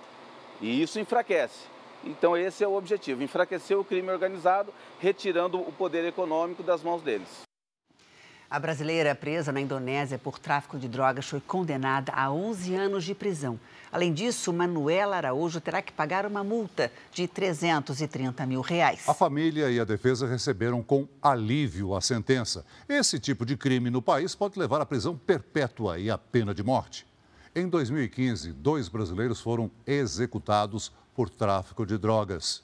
e 0.59 0.81
isso 0.81 0.99
enfraquece. 0.99 1.67
Então, 2.03 2.35
esse 2.35 2.63
é 2.63 2.67
o 2.67 2.73
objetivo: 2.73 3.21
enfraquecer 3.21 3.77
o 3.77 3.85
crime 3.85 4.09
organizado, 4.09 4.73
retirando 4.99 5.61
o 5.61 5.71
poder 5.71 6.03
econômico 6.05 6.63
das 6.63 6.81
mãos 6.81 7.03
deles. 7.03 7.43
A 8.53 8.59
brasileira 8.59 9.15
presa 9.15 9.51
na 9.51 9.59
Indonésia 9.59 10.19
por 10.19 10.37
tráfico 10.37 10.77
de 10.77 10.87
drogas 10.87 11.27
foi 11.27 11.41
condenada 11.41 12.13
a 12.13 12.31
11 12.31 12.75
anos 12.75 13.03
de 13.03 13.15
prisão. 13.15 13.59
Além 13.91 14.13
disso, 14.13 14.53
Manuela 14.53 15.17
Araújo 15.17 15.59
terá 15.59 15.81
que 15.81 15.91
pagar 15.91 16.23
uma 16.23 16.43
multa 16.43 16.91
de 17.11 17.27
330 17.27 18.45
mil 18.45 18.61
reais. 18.61 19.09
A 19.09 19.13
família 19.15 19.71
e 19.71 19.79
a 19.79 19.83
defesa 19.83 20.27
receberam 20.27 20.83
com 20.83 21.07
alívio 21.19 21.95
a 21.95 22.01
sentença. 22.01 22.63
Esse 22.87 23.19
tipo 23.19 23.43
de 23.43 23.57
crime 23.57 23.89
no 23.89 24.03
país 24.03 24.35
pode 24.35 24.59
levar 24.59 24.79
à 24.79 24.85
prisão 24.85 25.17
perpétua 25.17 25.97
e 25.97 26.11
à 26.11 26.17
pena 26.19 26.53
de 26.53 26.61
morte. 26.61 27.07
Em 27.55 27.67
2015, 27.67 28.53
dois 28.53 28.87
brasileiros 28.87 29.41
foram 29.41 29.71
executados 29.83 30.91
por 31.15 31.27
tráfico 31.27 31.87
de 31.87 31.97
drogas. 31.97 32.61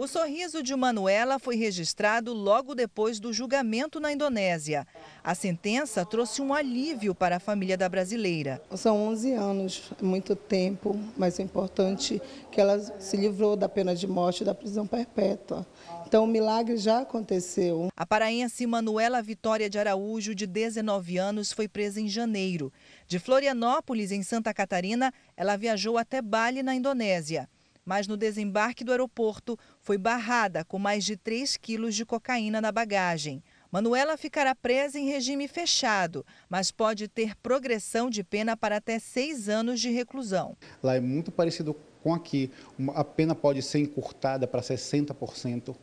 O 0.00 0.08
sorriso 0.08 0.62
de 0.62 0.74
Manuela 0.74 1.38
foi 1.38 1.56
registrado 1.56 2.32
logo 2.32 2.74
depois 2.74 3.20
do 3.20 3.34
julgamento 3.34 4.00
na 4.00 4.10
Indonésia. 4.10 4.86
A 5.22 5.34
sentença 5.34 6.06
trouxe 6.06 6.40
um 6.40 6.54
alívio 6.54 7.14
para 7.14 7.36
a 7.36 7.38
família 7.38 7.76
da 7.76 7.86
brasileira. 7.86 8.62
São 8.74 8.96
11 9.08 9.34
anos, 9.34 9.92
muito 10.00 10.34
tempo, 10.34 10.98
mas 11.18 11.38
é 11.38 11.42
importante 11.42 12.18
que 12.50 12.58
ela 12.58 12.80
se 12.98 13.14
livrou 13.18 13.54
da 13.56 13.68
pena 13.68 13.94
de 13.94 14.06
morte 14.06 14.42
da 14.42 14.54
prisão 14.54 14.86
perpétua. 14.86 15.66
Então, 16.06 16.24
o 16.24 16.26
milagre 16.26 16.78
já 16.78 17.00
aconteceu. 17.00 17.90
A 17.94 18.06
paraense 18.06 18.66
Manuela 18.66 19.20
Vitória 19.20 19.68
de 19.68 19.78
Araújo, 19.78 20.34
de 20.34 20.46
19 20.46 21.18
anos, 21.18 21.52
foi 21.52 21.68
presa 21.68 22.00
em 22.00 22.08
janeiro. 22.08 22.72
De 23.06 23.18
Florianópolis, 23.18 24.12
em 24.12 24.22
Santa 24.22 24.54
Catarina, 24.54 25.12
ela 25.36 25.58
viajou 25.58 25.98
até 25.98 26.22
Bali, 26.22 26.62
na 26.62 26.74
Indonésia 26.74 27.46
mas 27.90 28.06
no 28.06 28.16
desembarque 28.16 28.84
do 28.84 28.92
aeroporto 28.92 29.58
foi 29.80 29.98
barrada 29.98 30.64
com 30.64 30.78
mais 30.78 31.04
de 31.04 31.16
3 31.16 31.56
quilos 31.56 31.92
de 31.96 32.06
cocaína 32.06 32.60
na 32.60 32.70
bagagem. 32.70 33.42
Manuela 33.68 34.16
ficará 34.16 34.54
presa 34.54 34.96
em 34.96 35.08
regime 35.08 35.48
fechado, 35.48 36.24
mas 36.48 36.70
pode 36.70 37.08
ter 37.08 37.34
progressão 37.34 38.08
de 38.08 38.22
pena 38.22 38.56
para 38.56 38.76
até 38.76 39.00
seis 39.00 39.48
anos 39.48 39.80
de 39.80 39.90
reclusão. 39.90 40.56
Lá 40.80 40.94
é 40.94 41.00
muito 41.00 41.32
parecido 41.32 41.74
com 42.00 42.14
aqui. 42.14 42.48
A 42.94 43.02
pena 43.02 43.34
pode 43.34 43.60
ser 43.60 43.80
encurtada 43.80 44.46
para 44.46 44.60
60% 44.60 45.74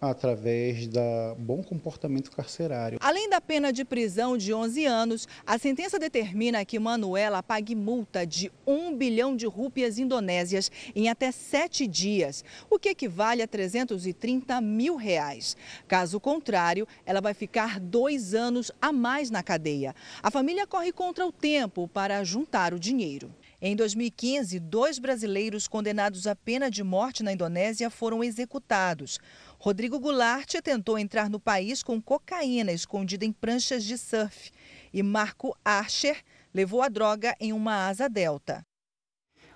através 0.00 0.86
da 0.86 1.34
bom 1.38 1.62
comportamento 1.62 2.30
carcerário. 2.30 2.98
Além 3.02 3.28
da 3.28 3.40
pena 3.40 3.72
de 3.72 3.84
prisão 3.84 4.36
de 4.36 4.54
11 4.54 4.86
anos, 4.86 5.28
a 5.46 5.58
sentença 5.58 5.98
determina 5.98 6.64
que 6.64 6.78
Manuela 6.78 7.42
pague 7.42 7.74
multa 7.74 8.26
de 8.26 8.50
1 8.66 8.96
bilhão 8.96 9.36
de 9.36 9.46
rúpias 9.46 9.98
indonésias 9.98 10.70
em 10.94 11.08
até 11.08 11.32
sete 11.32 11.86
dias, 11.86 12.44
o 12.70 12.78
que 12.78 12.90
equivale 12.90 13.42
a 13.42 13.48
330 13.48 14.60
mil 14.60 14.96
reais. 14.96 15.56
Caso 15.86 16.20
contrário, 16.20 16.86
ela 17.04 17.20
vai 17.20 17.34
ficar 17.34 17.80
dois 17.80 18.34
anos 18.34 18.70
a 18.80 18.92
mais 18.92 19.30
na 19.30 19.42
cadeia. 19.42 19.94
A 20.22 20.30
família 20.30 20.66
corre 20.66 20.92
contra 20.92 21.26
o 21.26 21.32
tempo 21.32 21.88
para 21.88 22.22
juntar 22.22 22.72
o 22.72 22.78
dinheiro. 22.78 23.32
Em 23.60 23.74
2015, 23.74 24.60
dois 24.60 25.00
brasileiros 25.00 25.66
condenados 25.66 26.28
à 26.28 26.36
pena 26.36 26.70
de 26.70 26.84
morte 26.84 27.24
na 27.24 27.32
Indonésia 27.32 27.90
foram 27.90 28.22
executados. 28.22 29.18
Rodrigo 29.60 29.98
Goulart 29.98 30.54
tentou 30.62 30.96
entrar 30.96 31.28
no 31.28 31.40
país 31.40 31.82
com 31.82 32.00
cocaína 32.00 32.70
escondida 32.70 33.24
em 33.24 33.32
pranchas 33.32 33.82
de 33.82 33.98
surf. 33.98 34.52
E 34.92 35.02
Marco 35.02 35.56
Archer 35.64 36.22
levou 36.54 36.80
a 36.80 36.88
droga 36.88 37.34
em 37.40 37.52
uma 37.52 37.88
asa 37.88 38.08
delta. 38.08 38.64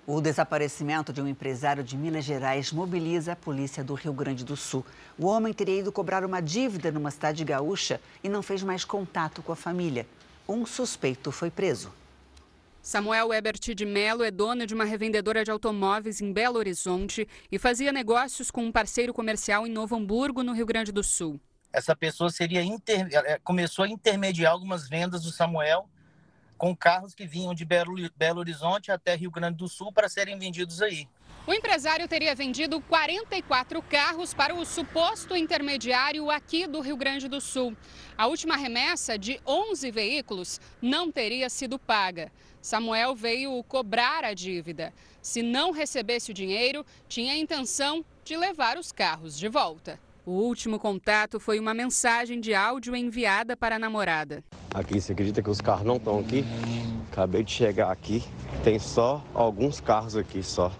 O 0.05 0.19
desaparecimento 0.19 1.13
de 1.13 1.21
um 1.21 1.27
empresário 1.27 1.81
de 1.81 1.95
Minas 1.95 2.25
Gerais 2.25 2.73
mobiliza 2.73 3.31
a 3.31 3.35
polícia 3.37 3.81
do 3.81 3.93
Rio 3.93 4.11
Grande 4.11 4.43
do 4.43 4.57
Sul. 4.57 4.85
O 5.17 5.25
homem 5.25 5.53
teria 5.53 5.79
ido 5.79 5.93
cobrar 5.93 6.25
uma 6.25 6.41
dívida 6.41 6.91
numa 6.91 7.09
cidade 7.09 7.45
gaúcha 7.45 8.01
e 8.21 8.27
não 8.27 8.43
fez 8.43 8.61
mais 8.61 8.83
contato 8.83 9.41
com 9.41 9.53
a 9.53 9.55
família. 9.55 10.05
Um 10.45 10.65
suspeito 10.65 11.31
foi 11.31 11.49
preso. 11.49 11.93
Samuel 12.83 13.31
Ebert 13.31 13.73
de 13.73 13.85
Mello 13.85 14.25
é 14.25 14.29
dono 14.29 14.67
de 14.67 14.73
uma 14.73 14.83
revendedora 14.83 15.45
de 15.45 15.49
automóveis 15.49 16.19
em 16.19 16.33
Belo 16.33 16.57
Horizonte 16.57 17.25
e 17.49 17.57
fazia 17.57 17.93
negócios 17.93 18.51
com 18.51 18.61
um 18.61 18.73
parceiro 18.73 19.13
comercial 19.13 19.65
em 19.65 19.71
Novo 19.71 19.95
Hamburgo, 19.95 20.43
no 20.43 20.51
Rio 20.51 20.65
Grande 20.65 20.91
do 20.91 21.01
Sul. 21.01 21.39
Essa 21.71 21.95
pessoa 21.95 22.29
seria 22.29 22.61
inter... 22.61 23.07
Eh, 23.09 23.39
começou 23.41 23.85
a 23.85 23.87
intermediar 23.87 24.51
algumas 24.51 24.89
vendas 24.89 25.23
do 25.23 25.31
Samuel 25.31 25.87
com 26.57 26.75
carros 26.75 27.15
que 27.15 27.25
vinham 27.25 27.53
de 27.53 27.63
Belo, 27.63 27.95
Belo 28.17 28.41
Horizonte 28.41 28.91
até 28.91 29.15
Rio 29.15 29.31
Grande 29.31 29.59
do 29.59 29.69
Sul 29.69 29.89
para 29.93 30.09
serem 30.09 30.37
vendidos 30.37 30.81
aí. 30.81 31.07
O 31.45 31.53
empresário 31.53 32.07
teria 32.07 32.33
vendido 32.33 32.79
44 32.79 33.81
carros 33.81 34.33
para 34.33 34.55
o 34.55 34.65
suposto 34.65 35.35
intermediário 35.35 36.31
aqui 36.31 36.65
do 36.65 36.79
Rio 36.79 36.95
Grande 36.95 37.27
do 37.27 37.41
Sul. 37.41 37.75
A 38.17 38.27
última 38.27 38.55
remessa 38.55 39.17
de 39.17 39.41
11 39.45 39.91
veículos 39.91 40.61
não 40.81 41.11
teria 41.11 41.49
sido 41.49 41.77
paga. 41.77 42.31
Samuel 42.63 43.13
veio 43.13 43.61
cobrar 43.63 44.23
a 44.23 44.33
dívida. 44.33 44.93
Se 45.21 45.43
não 45.43 45.71
recebesse 45.71 46.31
o 46.31 46.33
dinheiro, 46.33 46.85
tinha 47.09 47.33
a 47.33 47.37
intenção 47.37 48.05
de 48.23 48.37
levar 48.37 48.77
os 48.77 48.89
carros 48.89 49.37
de 49.37 49.49
volta. 49.49 49.99
O 50.25 50.31
último 50.31 50.79
contato 50.79 51.41
foi 51.41 51.59
uma 51.59 51.73
mensagem 51.73 52.39
de 52.39 52.55
áudio 52.55 52.95
enviada 52.95 53.57
para 53.57 53.75
a 53.75 53.79
namorada. 53.79 54.41
Aqui, 54.73 55.01
você 55.01 55.11
acredita 55.11 55.43
que 55.43 55.49
os 55.49 55.59
carros 55.59 55.85
não 55.85 55.97
estão 55.97 56.19
aqui? 56.19 56.45
Acabei 57.11 57.43
de 57.43 57.51
chegar 57.51 57.91
aqui, 57.91 58.23
tem 58.63 58.79
só 58.79 59.21
alguns 59.33 59.81
carros 59.81 60.15
aqui 60.15 60.41
só. 60.41 60.71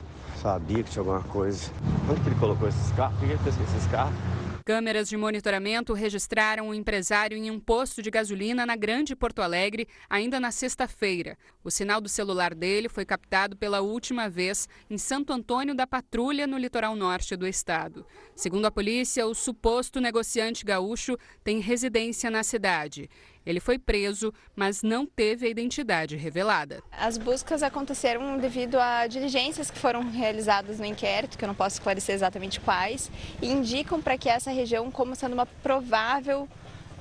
Sabia 0.42 0.84
que 0.84 0.90
tinha 0.90 1.02
alguma 1.02 1.22
coisa. 1.24 1.70
Onde 2.10 2.22
que 2.22 2.30
ele 2.30 2.40
colocou 2.40 2.70
esses 2.70 2.92
carros? 2.94 3.20
Por 3.20 3.28
que 3.28 3.34
ele 3.34 3.44
fez 3.44 3.58
com 3.58 3.63
esses 3.63 3.88
carros? 3.88 4.16
Câmeras 4.65 5.10
de 5.10 5.17
monitoramento 5.17 5.91
registraram 5.91 6.70
um 6.70 6.74
empresário 6.74 7.38
em 7.38 7.51
um 7.51 7.60
posto 7.60 8.01
de 8.01 8.10
gasolina 8.10 8.65
na 8.65 8.77
Grande 8.77 9.13
Porto 9.13 9.41
Alegre 9.41 9.89
ainda 10.10 10.39
na 10.39 10.51
sexta-feira. 10.51 11.38
O 11.62 11.70
sinal 11.70 12.00
do 12.00 12.08
celular 12.08 12.55
dele 12.55 12.88
foi 12.88 13.03
captado 13.03 13.58
pela 13.58 13.82
última 13.82 14.29
vez 14.29 14.70
em 14.89 14.98
Santo 14.98 15.34
Antônio 15.34 15.75
da 15.75 15.86
Patrulha, 15.86 16.48
no 16.48 16.58
litoral 16.58 16.96
norte 16.96 17.36
do 17.36 17.46
estado. 17.46 18.05
Segundo 18.34 18.65
a 18.65 18.72
polícia, 18.72 19.27
o 19.27 19.36
suposto 19.36 20.00
negociante 20.00 20.63
gaúcho 20.63 21.17
tem 21.43 21.60
residência 21.60 22.32
na 22.32 22.41
cidade. 22.41 23.10
Ele 23.45 23.59
foi 23.59 23.77
preso, 23.77 24.33
mas 24.55 24.83
não 24.83 25.05
teve 25.05 25.45
a 25.45 25.50
identidade 25.50 26.15
revelada. 26.15 26.81
As 26.91 27.17
buscas 27.17 27.62
aconteceram 27.63 28.38
devido 28.38 28.79
a 28.79 29.07
diligências 29.07 29.69
que 29.69 29.77
foram 29.77 30.09
realizadas 30.09 30.79
no 30.79 30.85
inquérito, 30.85 31.38
que 31.38 31.43
eu 31.43 31.47
não 31.47 31.55
posso 31.55 31.75
esclarecer 31.75 32.15
exatamente 32.15 32.59
quais, 32.59 33.12
e 33.41 33.51
indicam 33.51 34.01
para 34.01 34.17
que 34.17 34.29
essa 34.29 34.51
região 34.51 34.89
como 34.89 35.15
sendo 35.15 35.33
uma 35.33 35.45
provável 35.45 36.47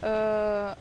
uh, 0.02 0.76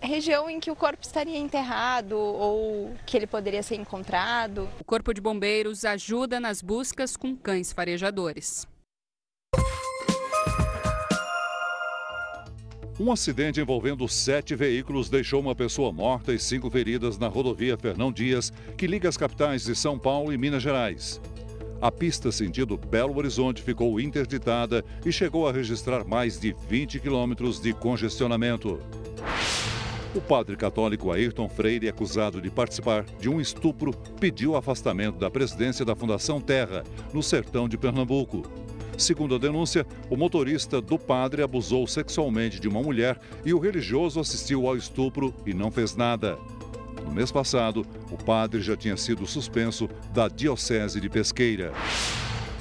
região 0.00 0.48
em 0.48 0.58
que 0.58 0.70
o 0.70 0.76
corpo 0.76 1.02
estaria 1.02 1.38
enterrado 1.38 2.16
ou 2.16 2.94
que 3.06 3.16
ele 3.16 3.26
poderia 3.26 3.62
ser 3.62 3.76
encontrado. 3.76 4.68
O 4.80 4.84
Corpo 4.84 5.12
de 5.12 5.20
Bombeiros 5.20 5.84
ajuda 5.84 6.40
nas 6.40 6.62
buscas 6.62 7.16
com 7.16 7.36
cães 7.36 7.72
farejadores. 7.72 8.66
Um 13.00 13.10
acidente 13.10 13.58
envolvendo 13.58 14.06
sete 14.06 14.54
veículos 14.54 15.08
deixou 15.08 15.40
uma 15.40 15.54
pessoa 15.54 15.90
morta 15.90 16.34
e 16.34 16.38
cinco 16.38 16.68
feridas 16.68 17.16
na 17.16 17.28
rodovia 17.28 17.74
Fernão 17.74 18.12
Dias, 18.12 18.52
que 18.76 18.86
liga 18.86 19.08
as 19.08 19.16
capitais 19.16 19.64
de 19.64 19.74
São 19.74 19.98
Paulo 19.98 20.34
e 20.34 20.36
Minas 20.36 20.62
Gerais. 20.62 21.18
A 21.80 21.90
pista 21.90 22.30
sentido 22.30 22.76
Belo 22.76 23.16
Horizonte 23.16 23.62
ficou 23.62 23.98
interditada 23.98 24.84
e 25.02 25.10
chegou 25.10 25.48
a 25.48 25.52
registrar 25.52 26.04
mais 26.04 26.38
de 26.38 26.54
20 26.68 27.00
quilômetros 27.00 27.58
de 27.58 27.72
congestionamento. 27.72 28.78
O 30.14 30.20
padre 30.20 30.54
católico 30.54 31.10
Ayrton 31.10 31.48
Freire, 31.48 31.88
acusado 31.88 32.38
de 32.38 32.50
participar 32.50 33.06
de 33.18 33.30
um 33.30 33.40
estupro, 33.40 33.94
pediu 34.20 34.56
afastamento 34.56 35.18
da 35.18 35.30
presidência 35.30 35.86
da 35.86 35.96
Fundação 35.96 36.38
Terra, 36.38 36.84
no 37.14 37.22
sertão 37.22 37.66
de 37.66 37.78
Pernambuco. 37.78 38.42
Segundo 39.00 39.34
a 39.34 39.38
denúncia, 39.38 39.86
o 40.10 40.16
motorista 40.16 40.78
do 40.78 40.98
padre 40.98 41.42
abusou 41.42 41.86
sexualmente 41.86 42.60
de 42.60 42.68
uma 42.68 42.82
mulher 42.82 43.18
e 43.46 43.54
o 43.54 43.58
religioso 43.58 44.20
assistiu 44.20 44.68
ao 44.68 44.76
estupro 44.76 45.34
e 45.46 45.54
não 45.54 45.70
fez 45.70 45.96
nada. 45.96 46.38
No 47.06 47.10
mês 47.10 47.32
passado, 47.32 47.86
o 48.12 48.22
padre 48.22 48.60
já 48.60 48.76
tinha 48.76 48.98
sido 48.98 49.26
suspenso 49.26 49.88
da 50.12 50.28
Diocese 50.28 51.00
de 51.00 51.08
Pesqueira. 51.08 51.72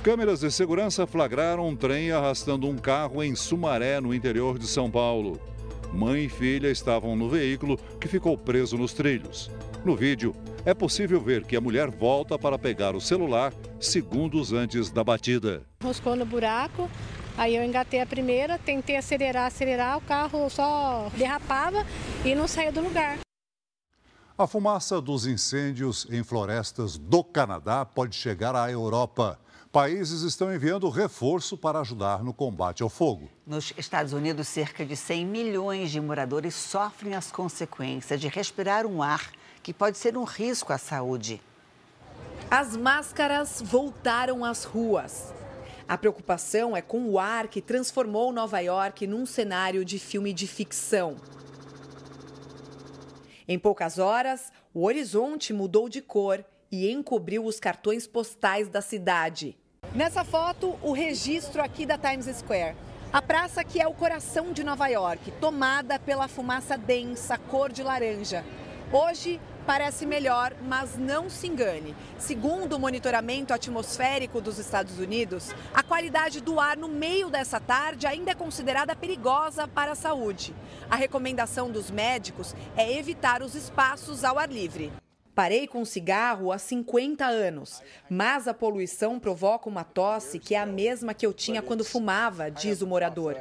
Câmeras 0.02 0.40
de 0.40 0.50
segurança 0.50 1.06
flagraram 1.06 1.68
um 1.68 1.76
trem 1.76 2.10
arrastando 2.12 2.70
um 2.70 2.78
carro 2.78 3.22
em 3.22 3.36
Sumaré, 3.36 4.00
no 4.00 4.14
interior 4.14 4.58
de 4.58 4.66
São 4.66 4.90
Paulo. 4.90 5.38
Mãe 5.92 6.24
e 6.24 6.30
filha 6.30 6.72
estavam 6.72 7.18
no 7.18 7.28
veículo 7.28 7.78
que 8.00 8.08
ficou 8.08 8.38
preso 8.38 8.78
nos 8.78 8.94
trilhos. 8.94 9.52
No 9.84 9.94
vídeo, 9.94 10.34
é 10.66 10.74
possível 10.74 11.20
ver 11.20 11.44
que 11.44 11.58
a 11.58 11.62
mulher 11.62 11.92
volta 11.92 12.40
para 12.40 12.58
pegar 12.58 12.96
o 12.96 13.02
celular 13.02 13.54
segundos 13.78 14.54
antes 14.54 14.90
da 14.90 15.04
batida. 15.04 15.69
Roscou 15.82 16.14
no 16.14 16.26
buraco, 16.26 16.92
aí 17.38 17.56
eu 17.56 17.64
engatei 17.64 18.02
a 18.02 18.06
primeira, 18.06 18.60
tentei 18.60 18.98
acelerar, 18.98 19.46
acelerar, 19.46 19.98
o 19.98 20.02
carro 20.02 20.50
só 20.50 21.10
derrapava 21.16 21.86
e 22.26 22.36
não 22.36 22.50
saía 22.50 22.70
do 22.70 22.82
lugar. 22.82 23.20
A 24.38 24.46
fumaça 24.46 25.00
dos 25.00 25.26
incêndios 25.26 26.06
em 26.12 26.22
florestas 26.22 26.98
do 26.98 27.24
Canadá 27.24 27.86
pode 27.86 28.18
chegar 28.18 28.58
à 28.58 28.70
Europa. 28.70 29.40
Países 29.72 30.22
estão 30.24 30.54
enviando 30.54 30.90
reforço 30.90 31.58
para 31.58 31.80
ajudar 31.80 32.26
no 32.26 32.34
combate 32.34 32.84
ao 32.84 32.90
fogo. 32.90 33.30
Nos 33.48 33.74
Estados 33.78 34.12
Unidos, 34.12 34.50
cerca 34.50 34.86
de 34.86 34.98
100 34.98 35.26
milhões 35.26 35.92
de 35.92 36.02
moradores 36.02 36.56
sofrem 36.56 37.16
as 37.16 37.32
consequências 37.32 38.20
de 38.20 38.28
respirar 38.28 38.86
um 38.86 39.02
ar 39.02 39.32
que 39.64 39.74
pode 39.74 39.98
ser 39.98 40.18
um 40.18 40.26
risco 40.26 40.74
à 40.74 40.78
saúde. 40.78 41.42
As 42.52 42.76
máscaras 42.76 43.62
voltaram 43.64 44.44
às 44.44 44.66
ruas. 44.66 45.34
A 45.90 45.98
preocupação 45.98 46.78
é 46.78 46.84
com 46.84 47.10
o 47.10 47.18
ar 47.18 47.48
que 47.48 47.64
transformou 47.64 48.32
Nova 48.32 48.60
York 48.60 49.08
num 49.08 49.26
cenário 49.26 49.84
de 49.84 49.98
filme 49.98 50.32
de 50.32 50.46
ficção. 50.46 51.16
Em 53.48 53.58
poucas 53.58 53.98
horas, 53.98 54.52
o 54.72 54.86
horizonte 54.86 55.52
mudou 55.52 55.90
de 55.90 56.00
cor 56.00 56.46
e 56.72 56.92
encobriu 56.92 57.44
os 57.44 57.60
cartões 57.60 58.06
postais 58.06 58.70
da 58.70 58.82
cidade. 58.82 59.58
Nessa 59.96 60.24
foto, 60.24 60.78
o 60.84 60.92
registro 60.92 61.60
aqui 61.60 61.88
da 61.88 61.98
Times 61.98 62.28
Square. 62.38 62.76
A 63.12 63.20
praça 63.20 63.64
que 63.64 63.82
é 63.82 63.88
o 63.88 63.94
coração 63.96 64.54
de 64.54 64.64
Nova 64.64 64.88
York, 64.90 65.32
tomada 65.42 65.98
pela 65.98 66.28
fumaça 66.28 66.78
densa, 66.78 67.36
cor 67.36 67.72
de 67.72 67.82
laranja. 67.82 68.46
Hoje 68.94 69.42
parece 69.66 70.06
melhor, 70.06 70.54
mas 70.64 70.98
não 70.98 71.30
se 71.30 71.48
engane. 71.48 71.96
Segundo 72.18 72.74
o 72.74 72.80
monitoramento 72.80 73.54
atmosférico 73.54 74.42
dos 74.42 74.58
Estados 74.58 75.00
Unidos, 75.00 75.54
a 75.74 75.84
qualidade 75.84 76.42
do 76.42 76.60
ar 76.60 76.78
no 76.78 76.88
meio 76.88 77.30
dessa 77.30 77.60
tarde 77.60 78.08
ainda 78.08 78.32
é 78.32 78.36
considerada 78.36 78.96
perigosa 78.96 79.68
para 79.68 79.92
a 79.92 79.96
saúde. 79.96 80.56
A 80.90 80.96
recomendação 80.96 81.70
dos 81.70 81.92
médicos 81.92 82.56
é 82.76 82.92
evitar 82.98 83.42
os 83.42 83.56
espaços 83.56 84.24
ao 84.24 84.40
ar 84.40 84.52
livre. 84.52 84.92
Parei 85.40 85.68
com 85.68 85.86
cigarro 85.86 86.52
há 86.52 86.58
50 86.58 87.26
anos, 87.26 87.82
mas 88.10 88.46
a 88.46 88.54
poluição 88.54 89.18
provoca 89.18 89.70
uma 89.70 89.86
tosse 89.86 90.38
que 90.38 90.54
é 90.54 90.60
a 90.60 90.66
mesma 90.66 91.14
que 91.14 91.26
eu 91.26 91.32
tinha 91.32 91.62
quando 91.62 91.86
fumava, 91.86 92.52
diz 92.52 92.82
o 92.82 92.88
morador. 92.88 93.38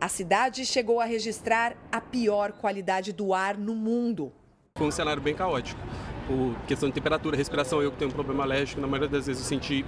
A 0.00 0.08
cidade 0.08 0.64
chegou 0.64 1.00
a 1.00 1.04
registrar 1.04 1.76
a 1.90 2.00
pior 2.00 2.52
qualidade 2.52 3.12
do 3.12 3.34
ar 3.34 3.56
no 3.58 3.74
mundo. 3.74 4.32
Foi 4.78 4.86
um 4.86 4.92
cenário 4.92 5.20
bem 5.20 5.34
caótico. 5.34 5.80
Por 6.28 6.54
questão 6.68 6.88
de 6.88 6.94
temperatura, 6.94 7.36
respiração, 7.36 7.82
eu 7.82 7.90
que 7.90 7.98
tenho 7.98 8.10
um 8.10 8.14
problema 8.14 8.44
alérgico, 8.44 8.80
na 8.80 8.86
maioria 8.86 9.08
das 9.08 9.26
vezes 9.26 9.42
eu 9.42 9.48
senti 9.48 9.84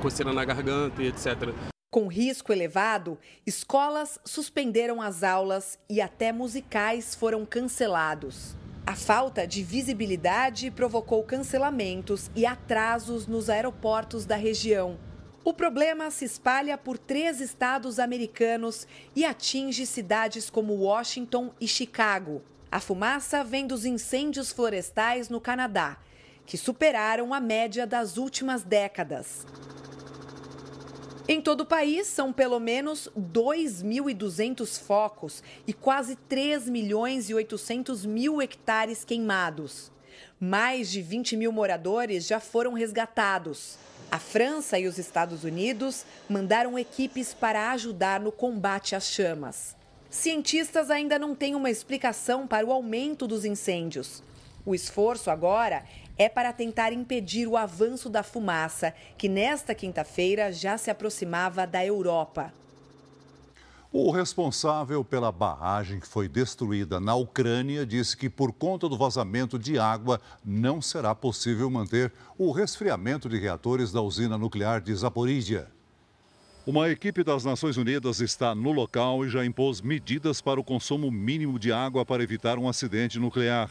coceira 0.00 0.32
na 0.32 0.42
garganta 0.42 1.02
e 1.02 1.08
etc. 1.08 1.52
Com 1.90 2.06
risco 2.06 2.50
elevado, 2.50 3.18
escolas 3.46 4.18
suspenderam 4.24 5.02
as 5.02 5.22
aulas 5.22 5.78
e 5.90 6.00
até 6.00 6.32
musicais 6.32 7.14
foram 7.14 7.44
cancelados. 7.44 8.56
A 8.86 8.96
falta 8.96 9.46
de 9.46 9.62
visibilidade 9.62 10.70
provocou 10.70 11.22
cancelamentos 11.22 12.30
e 12.34 12.46
atrasos 12.46 13.26
nos 13.26 13.50
aeroportos 13.50 14.24
da 14.24 14.34
região. 14.34 14.98
O 15.44 15.52
problema 15.52 16.10
se 16.10 16.24
espalha 16.24 16.78
por 16.78 16.96
três 16.96 17.38
estados 17.38 17.98
americanos 17.98 18.86
e 19.14 19.26
atinge 19.26 19.84
cidades 19.84 20.48
como 20.48 20.72
Washington 20.72 21.52
e 21.60 21.68
Chicago. 21.68 22.42
A 22.72 22.80
fumaça 22.80 23.44
vem 23.44 23.66
dos 23.66 23.84
incêndios 23.84 24.50
florestais 24.50 25.28
no 25.28 25.38
Canadá, 25.38 25.98
que 26.46 26.56
superaram 26.56 27.34
a 27.34 27.38
média 27.38 27.86
das 27.86 28.16
últimas 28.16 28.62
décadas. 28.62 29.46
Em 31.28 31.38
todo 31.38 31.60
o 31.60 31.66
país, 31.66 32.06
são 32.06 32.32
pelo 32.32 32.58
menos 32.58 33.10
2.200 33.14 34.80
focos 34.80 35.42
e 35.66 35.74
quase 35.74 36.16
3 36.16 36.66
milhões 36.70 37.28
e 37.28 37.34
800 37.34 38.06
mil 38.06 38.40
hectares 38.40 39.04
queimados. 39.04 39.92
Mais 40.40 40.90
de 40.90 41.02
20 41.02 41.36
mil 41.36 41.52
moradores 41.52 42.26
já 42.26 42.40
foram 42.40 42.72
resgatados. 42.72 43.76
A 44.10 44.18
França 44.18 44.78
e 44.78 44.86
os 44.86 44.96
Estados 44.96 45.44
Unidos 45.44 46.06
mandaram 46.26 46.78
equipes 46.78 47.34
para 47.34 47.70
ajudar 47.72 48.18
no 48.18 48.32
combate 48.32 48.96
às 48.96 49.08
chamas. 49.08 49.76
Cientistas 50.12 50.90
ainda 50.90 51.18
não 51.18 51.34
têm 51.34 51.54
uma 51.54 51.70
explicação 51.70 52.46
para 52.46 52.66
o 52.66 52.70
aumento 52.70 53.26
dos 53.26 53.46
incêndios. 53.46 54.22
O 54.64 54.74
esforço 54.74 55.30
agora 55.30 55.86
é 56.18 56.28
para 56.28 56.52
tentar 56.52 56.92
impedir 56.92 57.48
o 57.48 57.56
avanço 57.56 58.10
da 58.10 58.22
fumaça, 58.22 58.94
que 59.16 59.26
nesta 59.26 59.74
quinta-feira 59.74 60.52
já 60.52 60.76
se 60.76 60.90
aproximava 60.90 61.66
da 61.66 61.82
Europa. 61.84 62.52
O 63.90 64.10
responsável 64.10 65.02
pela 65.02 65.32
barragem 65.32 65.98
que 65.98 66.06
foi 66.06 66.28
destruída 66.28 67.00
na 67.00 67.14
Ucrânia 67.14 67.86
disse 67.86 68.14
que, 68.14 68.28
por 68.28 68.52
conta 68.52 68.90
do 68.90 68.98
vazamento 68.98 69.58
de 69.58 69.78
água, 69.78 70.20
não 70.44 70.82
será 70.82 71.14
possível 71.14 71.70
manter 71.70 72.12
o 72.36 72.52
resfriamento 72.52 73.30
de 73.30 73.38
reatores 73.38 73.90
da 73.90 74.02
usina 74.02 74.36
nuclear 74.36 74.82
de 74.82 74.94
Zaporizhia. 74.94 75.68
Uma 76.64 76.88
equipe 76.88 77.24
das 77.24 77.44
Nações 77.44 77.76
Unidas 77.76 78.20
está 78.20 78.54
no 78.54 78.70
local 78.70 79.24
e 79.24 79.28
já 79.28 79.44
impôs 79.44 79.80
medidas 79.80 80.40
para 80.40 80.60
o 80.60 80.64
consumo 80.64 81.10
mínimo 81.10 81.58
de 81.58 81.72
água 81.72 82.06
para 82.06 82.22
evitar 82.22 82.56
um 82.56 82.68
acidente 82.68 83.18
nuclear. 83.18 83.68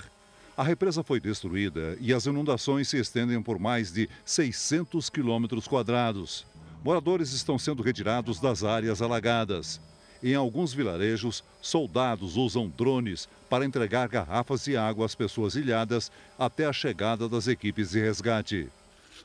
A 0.58 0.64
represa 0.64 1.02
foi 1.02 1.18
destruída 1.18 1.96
e 2.02 2.14
as 2.14 2.26
inundações 2.26 2.90
se 2.90 2.98
estendem 2.98 3.42
por 3.42 3.58
mais 3.58 3.94
de 3.94 4.10
600 4.26 5.10
quilômetros 5.10 5.70
quadrados. 5.70 6.46
Moradores 6.84 7.32
estão 7.32 7.58
sendo 7.58 7.82
retirados 7.82 8.42
das 8.42 8.62
áreas 8.62 9.02
alagadas. 9.02 9.80
Em 10.22 10.36
alguns 10.36 10.74
vilarejos, 10.74 11.46
soldados 11.62 12.36
usam 12.36 12.68
drones 12.68 13.30
para 13.50 13.64
entregar 13.64 14.10
garrafas 14.10 14.66
de 14.66 14.76
água 14.76 15.06
às 15.06 15.16
pessoas 15.16 15.56
ilhadas 15.56 16.12
até 16.38 16.66
a 16.66 16.74
chegada 16.74 17.30
das 17.30 17.48
equipes 17.48 17.92
de 17.92 18.02
resgate. 18.02 18.68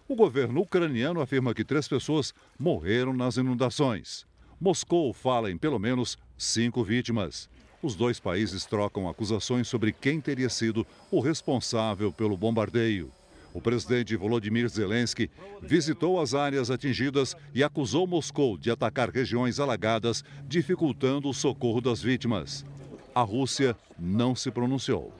O 0.08 0.14
governo 0.14 0.60
ucraniano 0.60 1.20
afirma 1.20 1.52
que 1.52 1.64
três 1.64 1.88
pessoas 1.88 2.32
morreram 2.56 3.12
nas 3.12 3.36
inundações. 3.38 4.24
Moscou 4.60 5.12
fala 5.12 5.50
em 5.50 5.58
pelo 5.58 5.80
menos 5.80 6.16
cinco 6.38 6.84
vítimas. 6.84 7.50
Os 7.82 7.96
dois 7.96 8.20
países 8.20 8.64
trocam 8.64 9.08
acusações 9.08 9.66
sobre 9.66 9.92
quem 9.92 10.20
teria 10.20 10.48
sido 10.48 10.86
o 11.10 11.18
responsável 11.18 12.12
pelo 12.12 12.36
bombardeio. 12.36 13.10
O 13.52 13.60
presidente 13.60 14.14
Volodymyr 14.14 14.68
Zelensky 14.68 15.28
visitou 15.60 16.20
as 16.20 16.34
áreas 16.34 16.70
atingidas 16.70 17.34
e 17.52 17.64
acusou 17.64 18.06
Moscou 18.06 18.56
de 18.56 18.70
atacar 18.70 19.10
regiões 19.10 19.58
alagadas, 19.58 20.22
dificultando 20.46 21.28
o 21.28 21.34
socorro 21.34 21.80
das 21.80 22.00
vítimas. 22.00 22.64
A 23.12 23.22
Rússia 23.22 23.76
não 23.98 24.36
se 24.36 24.52
pronunciou. 24.52 25.12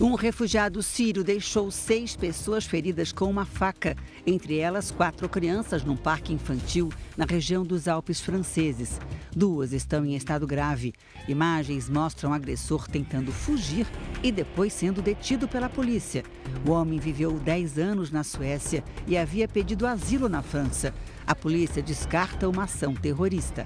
Um 0.00 0.14
refugiado 0.14 0.82
sírio 0.82 1.22
deixou 1.22 1.70
seis 1.70 2.16
pessoas 2.16 2.64
feridas 2.64 3.12
com 3.12 3.30
uma 3.30 3.44
faca, 3.44 3.96
entre 4.26 4.58
elas 4.58 4.90
quatro 4.90 5.28
crianças 5.28 5.84
num 5.84 5.96
parque 5.96 6.32
infantil 6.32 6.90
na 7.16 7.24
região 7.24 7.64
dos 7.64 7.86
Alpes 7.86 8.20
franceses. 8.20 9.00
Duas 9.34 9.72
estão 9.72 10.04
em 10.04 10.16
estado 10.16 10.48
grave. 10.48 10.94
Imagens 11.28 11.88
mostram 11.88 12.30
o 12.30 12.34
agressor 12.34 12.88
tentando 12.88 13.30
fugir 13.30 13.86
e 14.20 14.32
depois 14.32 14.72
sendo 14.72 15.00
detido 15.00 15.46
pela 15.46 15.68
polícia. 15.68 16.24
O 16.66 16.72
homem 16.72 16.98
viveu 16.98 17.38
10 17.38 17.78
anos 17.78 18.10
na 18.10 18.24
Suécia 18.24 18.82
e 19.06 19.16
havia 19.16 19.46
pedido 19.46 19.86
asilo 19.86 20.28
na 20.28 20.42
França. 20.42 20.92
A 21.24 21.36
polícia 21.36 21.80
descarta 21.80 22.48
uma 22.48 22.64
ação 22.64 22.94
terrorista. 22.94 23.64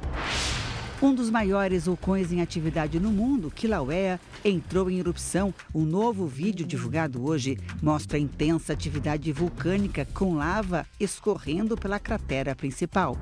Um 1.00 1.14
dos 1.14 1.30
maiores 1.30 1.86
vulcões 1.86 2.32
em 2.32 2.40
atividade 2.40 2.98
no 2.98 3.12
mundo, 3.12 3.52
Kilauea, 3.52 4.18
entrou 4.44 4.90
em 4.90 4.98
erupção. 4.98 5.54
Um 5.72 5.84
novo 5.84 6.26
vídeo 6.26 6.66
divulgado 6.66 7.24
hoje 7.24 7.56
mostra 7.80 8.18
intensa 8.18 8.72
atividade 8.72 9.30
vulcânica 9.32 10.04
com 10.12 10.34
lava 10.34 10.84
escorrendo 10.98 11.76
pela 11.76 12.00
cratera 12.00 12.56
principal. 12.56 13.16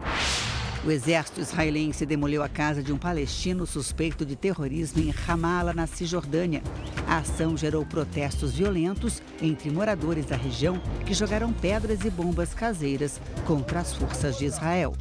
O 0.87 0.91
exército 0.91 1.41
israelense 1.41 2.07
demoliu 2.07 2.43
a 2.43 2.49
casa 2.49 2.83
de 2.83 2.95
um 2.95 2.97
palestino 2.97 3.67
suspeito 3.67 4.25
de 4.25 4.37
terrorismo 4.37 5.03
em 5.03 5.11
Ramallah, 5.11 5.75
na 5.75 5.87
Cisjordânia. 5.87 6.63
A 7.07 7.19
ação 7.19 7.59
gerou 7.59 7.85
protestos 7.85 8.55
violentos 8.55 9.21
entre 9.43 9.71
moradores 9.71 10.25
da 10.25 10.37
região 10.37 10.81
que 11.05 11.13
jogaram 11.13 11.53
pedras 11.53 12.07
e 12.07 12.11
bombas 12.11 12.55
caseiras 12.55 13.21
contra 13.47 13.81
as 13.81 13.95
forças 13.95 14.39
de 14.39 14.47
Israel. 14.47 14.95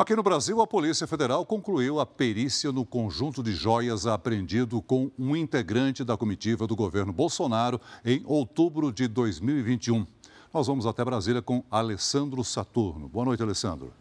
Aqui 0.00 0.16
no 0.16 0.22
Brasil, 0.22 0.62
a 0.62 0.66
Polícia 0.66 1.06
Federal 1.06 1.44
concluiu 1.44 2.00
a 2.00 2.06
perícia 2.06 2.72
no 2.72 2.86
conjunto 2.86 3.42
de 3.42 3.52
joias 3.52 4.06
apreendido 4.06 4.80
com 4.80 5.10
um 5.18 5.36
integrante 5.36 6.02
da 6.02 6.16
comitiva 6.16 6.66
do 6.66 6.74
governo 6.74 7.12
Bolsonaro 7.12 7.78
em 8.02 8.22
outubro 8.24 8.90
de 8.90 9.06
2021. 9.06 10.06
Nós 10.54 10.66
vamos 10.66 10.86
até 10.86 11.04
Brasília 11.04 11.42
com 11.42 11.62
Alessandro 11.70 12.42
Saturno. 12.42 13.10
Boa 13.10 13.26
noite, 13.26 13.42
Alessandro. 13.42 13.92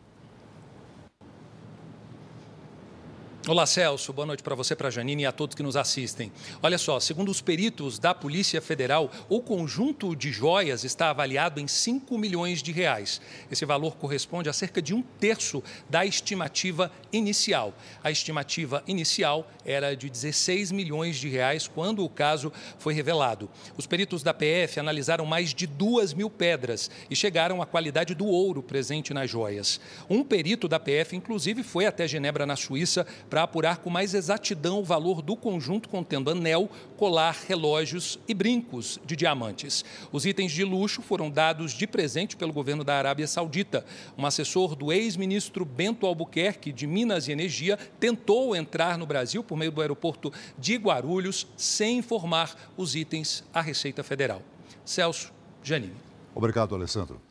Olá, 3.48 3.66
Celso. 3.66 4.12
Boa 4.12 4.26
noite 4.26 4.44
para 4.44 4.54
você, 4.54 4.76
para 4.76 4.90
a 4.90 4.92
Janine 4.92 5.24
e 5.24 5.26
a 5.26 5.32
todos 5.32 5.56
que 5.56 5.64
nos 5.64 5.78
assistem. 5.78 6.30
Olha 6.62 6.78
só, 6.78 7.00
segundo 7.00 7.30
os 7.30 7.40
peritos 7.40 7.98
da 7.98 8.14
Polícia 8.14 8.62
Federal, 8.62 9.10
o 9.30 9.42
conjunto 9.42 10.14
de 10.14 10.30
joias 10.30 10.84
está 10.84 11.10
avaliado 11.10 11.60
em 11.60 11.68
5 11.68 12.18
milhões 12.18 12.62
de 12.62 12.74
reais. 12.74 13.22
Esse 13.50 13.66
valor 13.66 13.96
corresponde 13.96 14.50
a 14.50 14.54
cerca 14.54 14.82
de 14.82 14.94
um 14.94 15.02
terço 15.02 15.64
da 15.90 16.06
estimativa 16.06 16.92
inicial. 17.14 17.74
A 18.04 18.12
estimativa 18.12 18.84
inicial 18.86 19.50
era 19.66 19.96
de 19.96 20.10
16 20.10 20.74
milhões 20.74 21.16
de 21.16 21.30
reais 21.30 21.66
quando 21.66 22.04
o 22.04 22.10
caso 22.10 22.52
foi 22.78 22.94
revelado. 22.94 23.50
Os 23.78 23.88
peritos 23.88 24.22
da 24.22 24.34
PF 24.34 24.82
analisaram 24.82 25.26
mais 25.26 25.54
de 25.54 25.66
duas 25.66 26.14
mil 26.14 26.30
pedras 26.30 26.92
e 27.10 27.16
chegaram 27.16 27.62
à 27.62 27.66
qualidade 27.66 28.14
do 28.14 28.28
ouro 28.28 28.62
presente 28.62 29.14
nas 29.14 29.30
joias. 29.30 29.80
Um 30.10 30.26
perito 30.26 30.68
da 30.68 30.78
PF, 30.78 31.16
inclusive, 31.16 31.64
foi 31.64 31.86
até 31.86 32.06
Genebra, 32.06 32.46
na 32.46 32.58
Suíça, 32.58 33.08
para 33.30 33.44
apurar 33.44 33.78
com 33.78 33.90
mais 33.90 34.14
exatidão 34.14 34.80
o 34.80 34.84
valor 34.84 35.22
do 35.22 35.36
conjunto 35.36 35.88
contendo 35.88 36.32
anel, 36.32 36.70
colar, 36.98 37.36
relógios 37.48 38.20
e 38.28 38.34
brincos 38.34 39.00
de 39.06 39.16
diamantes. 39.16 39.86
Os 40.12 40.26
itens 40.26 40.52
de 40.52 40.64
luxo 40.64 41.02
foram 41.02 41.30
dados 41.30 41.72
de 41.72 41.86
presente 41.86 42.36
pelo 42.36 42.52
governo 42.52 42.84
da 42.84 42.96
Arábia 42.96 43.28
Saudita. 43.28 43.86
Um 44.18 44.26
assessor 44.26 44.76
do 44.76 44.92
ex-ministro 44.92 45.64
Bento 45.64 46.06
Albuquerque, 46.06 46.72
de 46.72 46.88
Minas 46.88 47.28
e 47.28 47.32
Energia, 47.32 47.78
tentou 48.00 48.56
entrar 48.56 48.98
no 48.98 49.06
Brasil 49.06 49.44
por 49.44 49.58
meio 49.58 49.72
do 49.72 49.82
aeroporto 49.82 50.34
de 50.58 50.76
Guarulhos 50.76 51.48
sem 51.56 52.00
informar 52.00 52.56
os 52.76 52.96
itens 52.96 53.44
à 53.54 53.62
Receita 53.62 54.04
Federal. 54.04 54.42
Celso 54.84 55.32
Janine. 55.64 55.96
Obrigado, 56.34 56.74
Alessandro. 56.74 57.29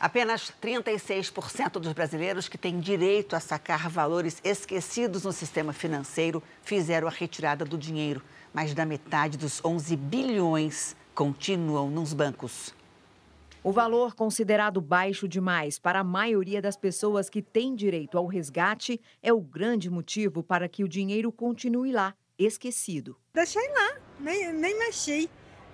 Apenas 0.00 0.50
36% 0.62 1.72
dos 1.72 1.92
brasileiros 1.92 2.48
que 2.48 2.56
têm 2.56 2.80
direito 2.80 3.36
a 3.36 3.40
sacar 3.40 3.90
valores 3.90 4.40
esquecidos 4.42 5.24
no 5.24 5.32
sistema 5.32 5.74
financeiro 5.74 6.42
fizeram 6.62 7.06
a 7.06 7.10
retirada 7.10 7.66
do 7.66 7.76
dinheiro. 7.76 8.22
Mais 8.50 8.72
da 8.72 8.86
metade 8.86 9.36
dos 9.36 9.62
11 9.62 9.94
bilhões 9.96 10.96
continuam 11.14 11.90
nos 11.90 12.14
bancos. 12.14 12.74
O 13.62 13.72
valor 13.72 14.14
considerado 14.14 14.80
baixo 14.80 15.28
demais 15.28 15.78
para 15.78 16.00
a 16.00 16.04
maioria 16.04 16.62
das 16.62 16.78
pessoas 16.78 17.28
que 17.28 17.42
têm 17.42 17.74
direito 17.74 18.16
ao 18.16 18.24
resgate 18.24 18.98
é 19.22 19.34
o 19.34 19.40
grande 19.40 19.90
motivo 19.90 20.42
para 20.42 20.66
que 20.66 20.82
o 20.82 20.88
dinheiro 20.88 21.30
continue 21.30 21.92
lá, 21.92 22.14
esquecido. 22.38 23.18
Deixei 23.34 23.68
lá, 23.68 23.96
nem, 24.18 24.50
nem 24.50 24.78
mexi. 24.78 25.28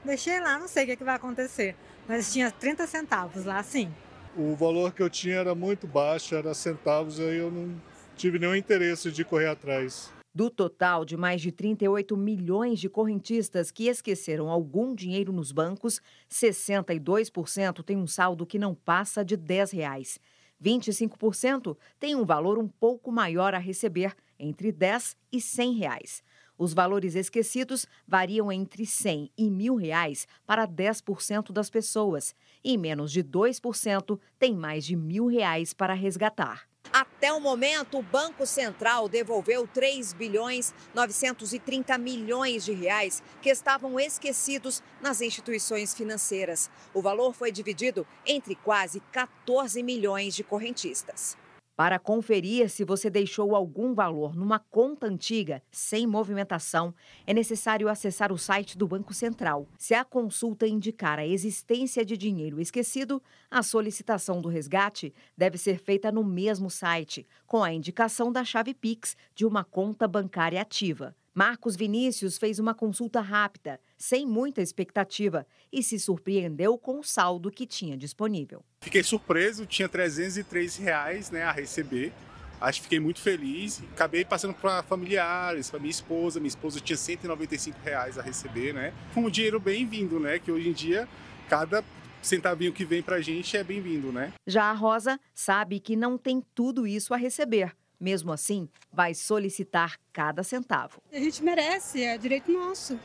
Deixei 0.05 0.41
lá, 0.41 0.59
não 0.59 0.67
sei 0.67 0.83
o 0.83 0.87
que, 0.87 0.93
é 0.93 0.97
que 0.97 1.05
vai 1.05 1.15
acontecer. 1.15 1.77
Mas 2.09 2.33
tinha 2.33 2.51
30 2.51 2.89
centavos 2.89 3.45
lá, 3.45 3.63
sim 3.63 3.89
o 4.37 4.55
valor 4.55 4.93
que 4.93 5.03
eu 5.03 5.09
tinha 5.09 5.37
era 5.37 5.55
muito 5.55 5.87
baixo, 5.87 6.35
era 6.35 6.53
centavos, 6.53 7.19
aí 7.19 7.39
eu 7.39 7.51
não 7.51 7.75
tive 8.17 8.39
nenhum 8.39 8.55
interesse 8.55 9.11
de 9.11 9.25
correr 9.25 9.49
atrás. 9.49 10.11
Do 10.35 10.51
total 10.51 11.05
de 11.05 11.17
mais 11.17 11.41
de 11.41 11.51
38 11.51 12.15
milhões 12.15 12.79
de 12.79 12.91
correntistas 12.91 13.71
que 13.71 13.89
esqueceram 13.89 14.51
algum 14.51 14.95
dinheiro 14.95 15.33
nos 15.33 15.51
bancos, 15.51 16.01
62% 16.31 17.83
tem 17.83 17.97
um 17.97 18.07
saldo 18.07 18.45
que 18.45 18.59
não 18.59 18.75
passa 18.75 19.25
de 19.25 19.37
10 19.37 19.71
reais. 19.71 20.21
25% 20.63 21.77
tem 21.99 22.15
um 22.15 22.25
valor 22.25 22.59
um 22.59 22.69
pouco 22.69 23.11
maior 23.11 23.55
a 23.55 23.59
receber, 23.59 24.15
entre 24.39 24.71
10 24.73 25.17
e 25.33 25.41
100 25.41 25.73
reais. 25.75 26.23
Os 26.59 26.73
valores 26.73 27.15
esquecidos 27.15 27.87
variam 28.07 28.51
entre 28.51 28.87
100 28.87 29.31
e 29.37 29.51
mil 29.51 29.77
reais 29.77 30.27
para 30.47 30.67
10% 30.67 31.53
das 31.53 31.69
pessoas 31.69 32.35
e 32.65 32.79
menos 32.79 33.13
de 33.13 33.23
2% 33.23 34.19
tem 34.39 34.55
mais 34.55 34.85
de 34.85 34.97
mil 34.97 35.27
reais 35.27 35.75
para 35.75 35.93
resgatar. 35.93 36.67
Até 36.93 37.33
o 37.33 37.41
momento, 37.41 37.99
o 37.99 38.03
Banco 38.03 38.47
Central 38.47 39.09
devolveu 39.09 39.67
3 39.67 40.15
bilhões 40.15 40.73
930 40.95 41.99
milhões 41.99 42.65
de 42.65 42.73
reais 42.73 43.23
que 43.43 43.51
estavam 43.51 44.01
esquecidos 44.01 44.83
nas 45.01 45.21
instituições 45.21 45.95
financeiras. 45.95 46.71
O 46.95 47.03
valor 47.03 47.35
foi 47.35 47.53
dividido 47.53 48.07
entre 48.25 48.55
quase 48.55 49.01
14 49.13 49.83
milhões 49.83 50.35
de 50.35 50.43
correntistas. 50.43 51.37
Para 51.77 51.99
conferir 51.99 52.71
se 52.71 52.85
você 52.85 53.11
deixou 53.11 53.55
algum 53.55 53.93
valor 53.93 54.35
numa 54.35 54.59
conta 54.59 55.07
antiga 55.07 55.63
sem 55.71 56.07
movimentação, 56.07 56.95
é 57.27 57.35
necessário 57.35 57.91
acessar 57.91 58.33
o 58.33 58.39
site 58.39 58.79
do 58.79 58.89
Banco 58.89 59.13
Central. 59.13 59.69
Se 59.77 59.93
a 59.93 60.03
consulta 60.03 60.67
indicar 60.67 61.19
a 61.19 61.27
existência 61.27 62.03
de 62.03 62.17
dinheiro 62.17 62.63
esquecido, 62.63 63.23
a 63.51 63.63
solicitação 63.63 64.41
do 64.41 64.49
resgate 64.49 65.13
deve 65.37 65.59
ser 65.59 65.79
feita 65.79 66.11
no 66.11 66.25
mesmo 66.25 66.71
site, 66.71 67.27
com 67.47 67.63
a 67.63 67.71
indicação 67.71 68.33
da 68.33 68.43
chave 68.43 68.73
Pix 68.73 69.15
de 69.35 69.45
uma 69.45 69.63
conta 69.63 70.09
bancária 70.09 70.63
ativa. 70.63 71.15
Marcos 71.35 71.77
Vinícius 71.77 72.39
fez 72.39 72.59
uma 72.59 72.73
consulta 72.73 73.21
rápida, 73.21 73.79
sem 73.97 74.27
muita 74.27 74.61
expectativa, 74.61 75.47
e 75.73 75.83
se 75.83 75.99
surpreendeu 75.99 76.77
com 76.79 77.01
o 77.01 77.03
saldo 77.03 77.51
que 77.51 77.67
tinha 77.67 77.97
disponível. 77.97 78.65
Fiquei 78.81 79.03
surpreso, 79.03 79.67
tinha 79.67 79.89
303 79.89 80.77
reais 80.77 81.31
né, 81.31 81.43
a 81.43 81.53
receber. 81.53 82.13
Acho 82.61 82.81
que 82.81 82.85
fiquei 82.85 83.01
muito 83.01 83.21
feliz. 83.21 83.83
Acabei 83.93 84.25
passando 84.25 84.55
para 84.55 84.83
familiares, 84.83 85.69
para 85.69 85.79
minha 85.79 85.91
esposa. 85.91 86.41
Minha 86.41 86.49
esposa 86.49 86.81
tinha 86.81 86.97
195 86.97 87.79
reais 87.85 88.19
a 88.19 88.23
receber, 88.23 88.73
né? 88.73 88.95
Foi 89.13 89.23
um 89.23 89.31
dinheiro 89.31 89.61
bem-vindo, 89.61 90.19
né? 90.19 90.39
Que 90.39 90.51
hoje 90.51 90.69
em 90.71 90.73
dia 90.73 91.07
cada 91.49 91.85
centavinho 92.23 92.73
que 92.73 92.85
vem 92.85 93.03
para 93.03 93.17
a 93.17 93.21
gente 93.21 93.57
é 93.57 93.63
bem-vindo, 93.63 94.11
né? 94.11 94.33
Já 94.47 94.65
a 94.65 94.73
Rosa 94.73 95.21
sabe 95.35 95.79
que 95.79 95.95
não 95.95 96.17
tem 96.17 96.43
tudo 96.55 96.87
isso 96.87 97.13
a 97.13 97.17
receber 97.17 97.77
mesmo 98.01 98.33
assim, 98.33 98.69
vai 98.93 99.15
solicitar 99.15 99.99
cada 100.13 100.43
centavo. 100.43 101.01
A 101.13 101.19
gente 101.19 101.43
merece, 101.43 102.03
é 102.03 102.17
direito 102.19 102.53
nosso. 102.53 102.99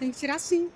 Tem 0.00 0.10
que 0.10 0.18
tirar 0.18 0.38
sim. 0.38 0.70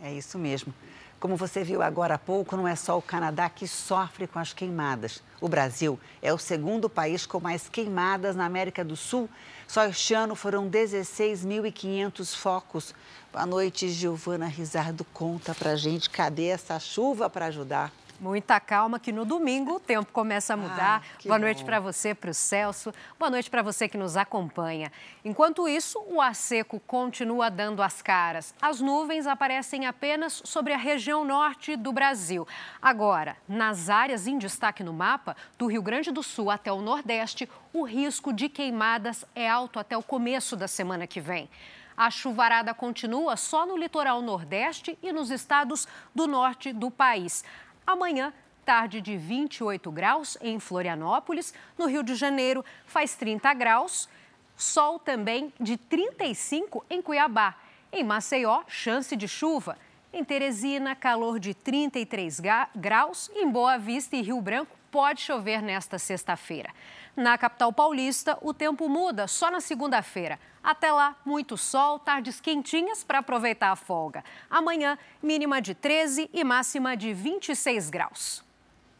É 0.00 0.12
isso 0.12 0.38
mesmo. 0.38 0.72
Como 1.18 1.36
você 1.36 1.64
viu 1.64 1.82
agora 1.82 2.14
há 2.14 2.18
pouco, 2.18 2.56
não 2.56 2.68
é 2.68 2.76
só 2.76 2.96
o 2.96 3.02
Canadá 3.02 3.48
que 3.48 3.66
sofre 3.66 4.28
com 4.28 4.38
as 4.38 4.52
queimadas. 4.52 5.20
O 5.40 5.48
Brasil 5.48 5.98
é 6.22 6.32
o 6.32 6.38
segundo 6.38 6.88
país 6.88 7.26
com 7.26 7.40
mais 7.40 7.68
queimadas 7.68 8.36
na 8.36 8.46
América 8.46 8.84
do 8.84 8.94
Sul. 8.94 9.28
Só 9.66 9.86
este 9.86 10.14
ano 10.14 10.36
foram 10.36 10.70
16.500 10.70 12.36
focos. 12.36 12.94
Boa 13.32 13.44
noite, 13.44 13.88
Giovana 13.88 14.46
Rizardo. 14.46 15.04
Conta 15.12 15.52
pra 15.52 15.74
gente, 15.74 16.08
cadê 16.08 16.46
essa 16.46 16.78
chuva 16.78 17.28
para 17.28 17.46
ajudar? 17.46 17.92
Muita 18.22 18.60
calma 18.60 19.00
que 19.00 19.10
no 19.10 19.24
domingo 19.24 19.74
o 19.74 19.80
tempo 19.80 20.12
começa 20.12 20.54
a 20.54 20.56
mudar. 20.56 21.02
Ah, 21.04 21.22
Boa 21.24 21.40
noite 21.40 21.64
para 21.64 21.80
você, 21.80 22.14
para 22.14 22.30
o 22.30 22.34
Celso. 22.34 22.94
Boa 23.18 23.28
noite 23.28 23.50
para 23.50 23.62
você 23.62 23.88
que 23.88 23.98
nos 23.98 24.16
acompanha. 24.16 24.92
Enquanto 25.24 25.68
isso, 25.68 26.00
o 26.06 26.20
ar 26.20 26.32
seco 26.36 26.78
continua 26.86 27.50
dando 27.50 27.82
as 27.82 28.00
caras. 28.00 28.54
As 28.62 28.80
nuvens 28.80 29.26
aparecem 29.26 29.86
apenas 29.86 30.40
sobre 30.44 30.72
a 30.72 30.76
região 30.76 31.24
norte 31.24 31.74
do 31.74 31.92
Brasil. 31.92 32.46
Agora, 32.80 33.36
nas 33.48 33.90
áreas 33.90 34.28
em 34.28 34.38
destaque 34.38 34.84
no 34.84 34.92
mapa, 34.92 35.36
do 35.58 35.66
Rio 35.66 35.82
Grande 35.82 36.12
do 36.12 36.22
Sul 36.22 36.48
até 36.48 36.72
o 36.72 36.80
Nordeste, 36.80 37.50
o 37.72 37.82
risco 37.82 38.32
de 38.32 38.48
queimadas 38.48 39.24
é 39.34 39.50
alto 39.50 39.80
até 39.80 39.96
o 39.98 40.02
começo 40.02 40.54
da 40.54 40.68
semana 40.68 41.08
que 41.08 41.20
vem. 41.20 41.50
A 41.96 42.08
chuvarada 42.08 42.72
continua 42.72 43.36
só 43.36 43.66
no 43.66 43.76
litoral 43.76 44.22
nordeste 44.22 44.96
e 45.02 45.12
nos 45.12 45.30
estados 45.30 45.88
do 46.14 46.28
norte 46.28 46.72
do 46.72 46.88
país. 46.88 47.44
Amanhã, 47.86 48.32
tarde 48.64 49.00
de 49.00 49.16
28 49.16 49.90
graus 49.90 50.38
em 50.40 50.58
Florianópolis. 50.58 51.52
No 51.76 51.86
Rio 51.86 52.02
de 52.02 52.14
Janeiro, 52.14 52.64
faz 52.86 53.14
30 53.14 53.52
graus. 53.54 54.08
Sol 54.56 54.98
também 54.98 55.52
de 55.58 55.76
35 55.76 56.84
em 56.88 57.02
Cuiabá. 57.02 57.56
Em 57.92 58.04
Maceió, 58.04 58.62
chance 58.68 59.14
de 59.16 59.26
chuva. 59.26 59.76
Em 60.12 60.22
Teresina, 60.24 60.94
calor 60.94 61.38
de 61.38 61.54
33 61.54 62.40
graus. 62.76 63.30
Em 63.34 63.48
Boa 63.48 63.78
Vista 63.78 64.16
e 64.16 64.22
Rio 64.22 64.40
Branco, 64.40 64.76
pode 64.90 65.22
chover 65.22 65.62
nesta 65.62 65.98
sexta-feira. 65.98 66.70
Na 67.16 67.36
capital 67.36 67.72
paulista, 67.72 68.38
o 68.42 68.54
tempo 68.54 68.88
muda 68.88 69.26
só 69.26 69.50
na 69.50 69.60
segunda-feira. 69.60 70.38
Até 70.62 70.92
lá, 70.92 71.16
muito 71.24 71.56
sol, 71.56 71.98
tardes 71.98 72.40
quentinhas 72.40 73.02
para 73.02 73.18
aproveitar 73.18 73.72
a 73.72 73.76
folga. 73.76 74.22
Amanhã, 74.48 74.96
mínima 75.22 75.60
de 75.60 75.74
13 75.74 76.30
e 76.32 76.44
máxima 76.44 76.96
de 76.96 77.12
26 77.12 77.90
graus. 77.90 78.44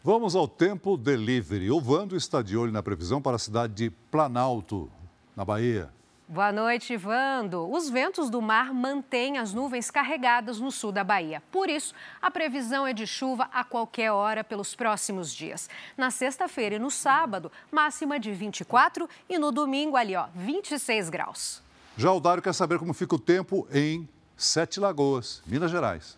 Vamos 0.03 0.35
ao 0.35 0.49
tempo 0.49 0.97
delivery. 0.97 1.71
O 1.71 1.81
Vando 1.81 2.17
está 2.17 2.43
de 2.43 2.57
olho 2.57 2.73
na 2.73 2.83
previsão 2.83 3.23
para 3.23 3.37
a 3.37 3.39
cidade 3.39 3.75
de 3.75 3.91
Planalto, 3.91 4.91
na 5.37 5.45
Bahia. 5.45 5.89
Boa 6.33 6.51
noite, 6.51 6.97
Vando. 6.97 7.71
Os 7.71 7.91
ventos 7.91 8.31
do 8.31 8.41
mar 8.41 8.73
mantêm 8.73 9.37
as 9.37 9.53
nuvens 9.53 9.91
carregadas 9.91 10.59
no 10.59 10.73
sul 10.73 10.91
da 10.91 11.05
Bahia. 11.05 11.43
Por 11.53 11.69
isso, 11.69 11.95
a 12.23 12.31
previsão 12.31 12.87
é 12.87 12.95
de 12.95 13.07
chuva 13.07 13.51
a 13.53 13.63
qualquer 13.63 14.11
hora 14.13 14.43
pelos 14.43 14.75
próximos 14.75 15.35
dias. 15.35 15.69
Na 15.95 16.11
sexta-feira 16.11 16.77
e 16.77 16.79
no 16.79 16.91
sábado, 16.91 17.53
máxima 17.71 18.19
de 18.19 18.33
24 18.33 19.07
e 19.29 19.39
no 19.39 19.53
domingo 19.53 19.95
ali, 19.95 20.17
ó, 20.17 20.29
26 20.35 21.11
graus. 21.11 21.63
Já 21.99 22.11
o 22.11 22.19
Dário 22.19 22.43
quer 22.43 22.55
saber 22.55 22.79
como 22.79 22.95
fica 22.95 23.15
o 23.15 23.19
tempo 23.19 23.69
em 23.71 24.09
Sete 24.35 24.81
Lagoas, 24.81 25.43
Minas 25.45 25.71
Gerais. 25.71 26.17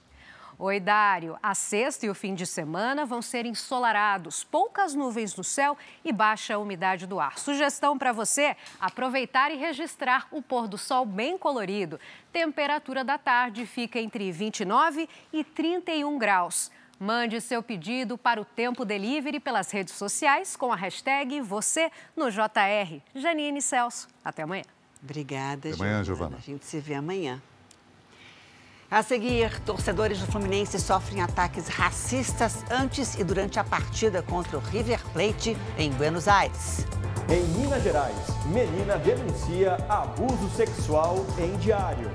Oi, 0.56 0.78
Dário. 0.78 1.36
A 1.42 1.52
sexta 1.52 2.06
e 2.06 2.08
o 2.08 2.14
fim 2.14 2.32
de 2.32 2.46
semana 2.46 3.04
vão 3.04 3.20
ser 3.20 3.44
ensolarados, 3.44 4.44
poucas 4.44 4.94
nuvens 4.94 5.34
no 5.34 5.42
céu 5.42 5.76
e 6.04 6.12
baixa 6.12 6.56
umidade 6.58 7.08
do 7.08 7.18
ar. 7.18 7.36
Sugestão 7.38 7.98
para 7.98 8.12
você: 8.12 8.56
aproveitar 8.78 9.50
e 9.50 9.56
registrar 9.56 10.28
o 10.30 10.40
pôr 10.40 10.68
do 10.68 10.78
sol 10.78 11.04
bem 11.04 11.36
colorido. 11.36 11.98
Temperatura 12.32 13.02
da 13.02 13.18
tarde 13.18 13.66
fica 13.66 13.98
entre 13.98 14.30
29 14.30 15.08
e 15.32 15.42
31 15.42 16.16
graus. 16.18 16.70
Mande 17.00 17.40
seu 17.40 17.60
pedido 17.60 18.16
para 18.16 18.40
o 18.40 18.44
Tempo 18.44 18.84
Delivery 18.84 19.40
pelas 19.40 19.72
redes 19.72 19.94
sociais 19.94 20.54
com 20.54 20.72
a 20.72 20.76
hashtag 20.76 21.40
você 21.40 21.90
no 22.16 22.30
JR. 22.30 23.00
Janine 23.12 23.60
Celso. 23.60 24.06
Até 24.24 24.42
amanhã. 24.42 24.62
Obrigada, 25.02 25.68
Até 25.68 25.74
amanhã, 25.74 26.04
Giovana. 26.04 26.36
A 26.36 26.40
gente 26.40 26.64
se 26.64 26.78
vê 26.78 26.94
amanhã. 26.94 27.42
A 28.90 29.02
seguir, 29.02 29.58
torcedores 29.60 30.20
do 30.20 30.26
Fluminense 30.26 30.78
sofrem 30.78 31.20
ataques 31.20 31.68
racistas 31.68 32.64
antes 32.70 33.14
e 33.14 33.24
durante 33.24 33.58
a 33.58 33.64
partida 33.64 34.22
contra 34.22 34.58
o 34.58 34.60
River 34.60 35.00
Plate 35.12 35.56
em 35.78 35.90
Buenos 35.90 36.28
Aires. 36.28 36.86
Em 37.28 37.42
Minas 37.58 37.82
Gerais, 37.82 38.16
menina 38.44 38.98
denuncia 38.98 39.76
abuso 39.88 40.48
sexual 40.50 41.24
em 41.38 41.56
diário. 41.56 42.10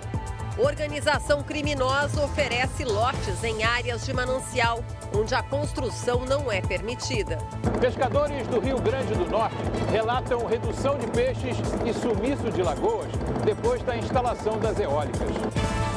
Organização 0.57 1.41
criminosa 1.41 2.23
oferece 2.23 2.83
lotes 2.83 3.43
em 3.43 3.63
áreas 3.63 4.05
de 4.05 4.13
manancial, 4.13 4.83
onde 5.15 5.33
a 5.33 5.41
construção 5.41 6.25
não 6.25 6.51
é 6.51 6.61
permitida. 6.61 7.37
Pescadores 7.79 8.45
do 8.47 8.59
Rio 8.59 8.79
Grande 8.79 9.13
do 9.15 9.25
Norte 9.25 9.55
relatam 9.89 10.45
redução 10.45 10.97
de 10.97 11.07
peixes 11.07 11.57
e 11.85 11.93
sumiço 11.93 12.51
de 12.51 12.61
lagoas 12.61 13.07
depois 13.43 13.81
da 13.83 13.97
instalação 13.97 14.59
das 14.59 14.79
eólicas. 14.79 15.88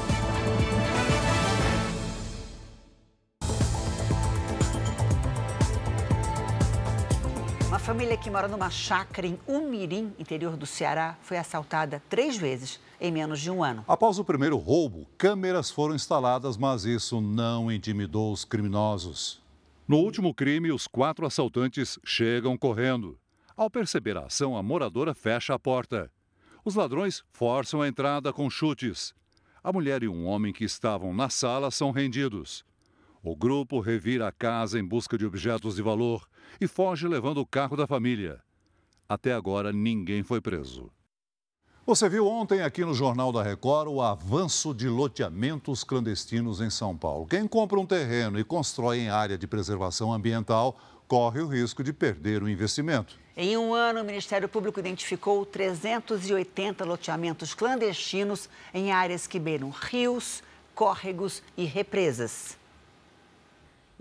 Família 7.82 8.16
que 8.16 8.30
mora 8.30 8.46
numa 8.46 8.70
chácara 8.70 9.26
em 9.26 9.36
Umirim, 9.44 10.14
interior 10.16 10.56
do 10.56 10.64
Ceará, 10.64 11.18
foi 11.20 11.36
assaltada 11.36 12.00
três 12.08 12.36
vezes 12.36 12.78
em 13.00 13.10
menos 13.10 13.40
de 13.40 13.50
um 13.50 13.62
ano. 13.62 13.84
Após 13.88 14.20
o 14.20 14.24
primeiro 14.24 14.56
roubo, 14.56 15.04
câmeras 15.18 15.68
foram 15.68 15.96
instaladas, 15.96 16.56
mas 16.56 16.84
isso 16.84 17.20
não 17.20 17.72
intimidou 17.72 18.32
os 18.32 18.44
criminosos. 18.44 19.42
No 19.88 19.96
último 19.96 20.32
crime, 20.32 20.70
os 20.70 20.86
quatro 20.86 21.26
assaltantes 21.26 21.98
chegam 22.04 22.56
correndo. 22.56 23.18
Ao 23.56 23.68
perceber 23.68 24.16
a 24.16 24.26
ação, 24.26 24.56
a 24.56 24.62
moradora 24.62 25.12
fecha 25.12 25.52
a 25.52 25.58
porta. 25.58 26.08
Os 26.64 26.76
ladrões 26.76 27.24
forçam 27.32 27.82
a 27.82 27.88
entrada 27.88 28.32
com 28.32 28.48
chutes. 28.48 29.12
A 29.60 29.72
mulher 29.72 30.04
e 30.04 30.08
um 30.08 30.24
homem 30.24 30.52
que 30.52 30.62
estavam 30.62 31.12
na 31.12 31.28
sala 31.28 31.68
são 31.72 31.90
rendidos. 31.90 32.64
O 33.24 33.34
grupo 33.34 33.80
revira 33.80 34.28
a 34.28 34.32
casa 34.32 34.78
em 34.78 34.84
busca 34.84 35.18
de 35.18 35.26
objetos 35.26 35.74
de 35.74 35.82
valor 35.82 36.28
e 36.60 36.66
foge 36.66 37.06
levando 37.06 37.38
o 37.38 37.46
carro 37.46 37.76
da 37.76 37.86
família. 37.86 38.40
Até 39.08 39.32
agora, 39.32 39.72
ninguém 39.72 40.22
foi 40.22 40.40
preso. 40.40 40.90
Você 41.84 42.08
viu 42.08 42.28
ontem 42.28 42.62
aqui 42.62 42.84
no 42.84 42.94
Jornal 42.94 43.32
da 43.32 43.42
Record 43.42 43.88
o 43.88 44.00
avanço 44.00 44.72
de 44.72 44.88
loteamentos 44.88 45.82
clandestinos 45.82 46.60
em 46.60 46.70
São 46.70 46.96
Paulo. 46.96 47.26
Quem 47.26 47.48
compra 47.48 47.80
um 47.80 47.84
terreno 47.84 48.38
e 48.38 48.44
constrói 48.44 49.00
em 49.00 49.08
área 49.08 49.36
de 49.36 49.48
preservação 49.48 50.12
ambiental 50.12 50.78
corre 51.08 51.40
o 51.40 51.48
risco 51.48 51.82
de 51.82 51.92
perder 51.92 52.42
o 52.42 52.48
investimento. 52.48 53.18
Em 53.36 53.56
um 53.56 53.74
ano, 53.74 54.00
o 54.00 54.04
Ministério 54.04 54.48
Público 54.48 54.78
identificou 54.78 55.44
380 55.44 56.84
loteamentos 56.84 57.52
clandestinos 57.52 58.48
em 58.72 58.92
áreas 58.92 59.26
que 59.26 59.40
beiram 59.40 59.70
rios, 59.70 60.42
córregos 60.74 61.42
e 61.56 61.64
represas. 61.64 62.56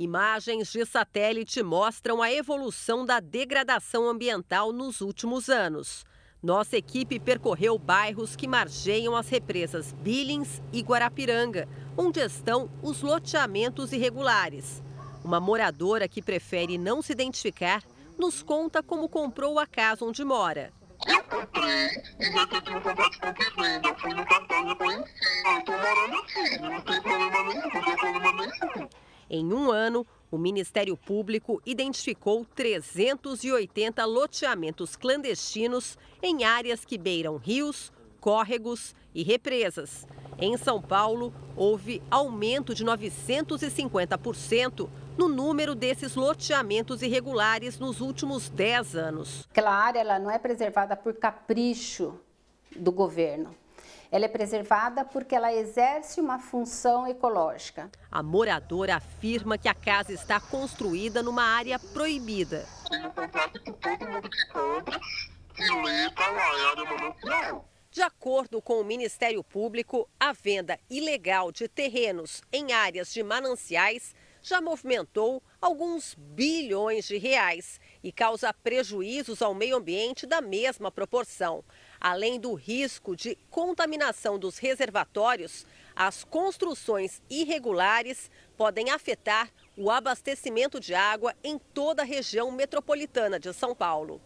Imagens 0.01 0.71
de 0.71 0.83
satélite 0.83 1.61
mostram 1.61 2.23
a 2.23 2.31
evolução 2.33 3.05
da 3.05 3.19
degradação 3.19 4.09
ambiental 4.09 4.73
nos 4.73 4.99
últimos 4.99 5.47
anos. 5.47 6.03
Nossa 6.41 6.75
equipe 6.75 7.19
percorreu 7.19 7.77
bairros 7.77 8.35
que 8.35 8.47
margeiam 8.47 9.15
as 9.15 9.29
represas 9.29 9.93
Billings 9.93 10.59
e 10.73 10.81
Guarapiranga, 10.81 11.69
onde 11.95 12.19
estão 12.19 12.67
os 12.81 13.03
loteamentos 13.03 13.93
irregulares. 13.93 14.81
Uma 15.23 15.39
moradora 15.39 16.07
que 16.07 16.19
prefere 16.19 16.79
não 16.79 17.03
se 17.03 17.11
identificar 17.11 17.83
nos 18.17 18.41
conta 18.41 18.81
como 18.81 19.07
comprou 19.07 19.59
a 19.59 19.67
casa 19.67 20.03
onde 20.03 20.23
mora. 20.23 20.73
Eu 21.05 21.23
comprei 21.25 21.89
e 22.19 22.47
decidi 22.47 22.75
um 22.75 22.81
contrato 22.81 23.11
de 23.11 23.19
compra 23.19 23.51
venda. 23.55 23.87
Eu 23.87 23.99
fui 23.99 24.13
no 24.15 24.25
cartão 24.25 24.71
e 24.71 24.75
conheci. 24.75 25.13
Eu 25.45 25.61
tô 25.63 25.71
morando 25.73 26.17
aqui. 26.17 26.59
Não 26.59 26.81
tem 26.81 27.01
problema 27.03 27.43
nenhum, 27.43 27.61
não 27.61 27.83
tem 27.83 27.95
problema 27.97 28.33
nenhum. 28.33 28.89
Em 29.33 29.53
um 29.53 29.71
ano, 29.71 30.05
o 30.29 30.37
Ministério 30.37 30.97
Público 30.97 31.61
identificou 31.65 32.45
380 32.53 34.03
loteamentos 34.03 34.97
clandestinos 34.97 35.97
em 36.21 36.43
áreas 36.43 36.83
que 36.83 36.97
beiram 36.97 37.37
rios, 37.37 37.93
córregos 38.19 38.93
e 39.15 39.23
represas. 39.23 40.05
Em 40.37 40.57
São 40.57 40.81
Paulo, 40.81 41.33
houve 41.55 42.03
aumento 42.11 42.75
de 42.75 42.83
950% 42.83 44.89
no 45.17 45.29
número 45.29 45.75
desses 45.75 46.15
loteamentos 46.15 47.01
irregulares 47.01 47.79
nos 47.79 48.01
últimos 48.01 48.49
10 48.49 48.97
anos. 48.97 49.47
Aquela 49.49 49.73
área 49.73 50.01
ela 50.01 50.19
não 50.19 50.29
é 50.29 50.37
preservada 50.37 50.97
por 50.97 51.13
capricho 51.13 52.19
do 52.75 52.91
governo. 52.91 53.55
Ela 54.11 54.25
é 54.25 54.27
preservada 54.27 55.05
porque 55.05 55.33
ela 55.33 55.53
exerce 55.53 56.19
uma 56.19 56.37
função 56.37 57.07
ecológica. 57.07 57.89
A 58.11 58.21
moradora 58.21 58.97
afirma 58.97 59.57
que 59.57 59.69
a 59.69 59.73
casa 59.73 60.11
está 60.11 60.37
construída 60.37 61.23
numa 61.23 61.43
área 61.43 61.79
proibida. 61.79 62.67
Todo 62.89 64.09
mundo 64.09 64.29
que 64.29 64.45
compra, 64.47 64.99
é 65.57 66.03
área. 67.29 67.61
De 67.89 68.01
acordo 68.01 68.61
com 68.61 68.81
o 68.81 68.85
Ministério 68.85 69.41
Público, 69.43 70.09
a 70.19 70.33
venda 70.33 70.77
ilegal 70.89 71.49
de 71.51 71.69
terrenos 71.69 72.41
em 72.51 72.73
áreas 72.73 73.13
de 73.13 73.23
mananciais 73.23 74.13
já 74.41 74.59
movimentou 74.59 75.41
alguns 75.61 76.15
bilhões 76.17 77.05
de 77.05 77.17
reais 77.17 77.79
e 78.03 78.11
causa 78.11 78.53
prejuízos 78.53 79.41
ao 79.41 79.53
meio 79.53 79.77
ambiente 79.77 80.25
da 80.25 80.41
mesma 80.41 80.91
proporção. 80.91 81.63
Além 82.01 82.39
do 82.39 82.55
risco 82.55 83.15
de 83.15 83.37
contaminação 83.51 84.39
dos 84.39 84.57
reservatórios, 84.57 85.67
as 85.95 86.23
construções 86.23 87.21
irregulares 87.29 88.31
podem 88.57 88.89
afetar 88.89 89.49
o 89.77 89.91
abastecimento 89.91 90.79
de 90.79 90.95
água 90.95 91.35
em 91.43 91.59
toda 91.59 92.01
a 92.01 92.05
região 92.05 92.51
metropolitana 92.51 93.39
de 93.39 93.53
São 93.53 93.75
Paulo. 93.75 94.19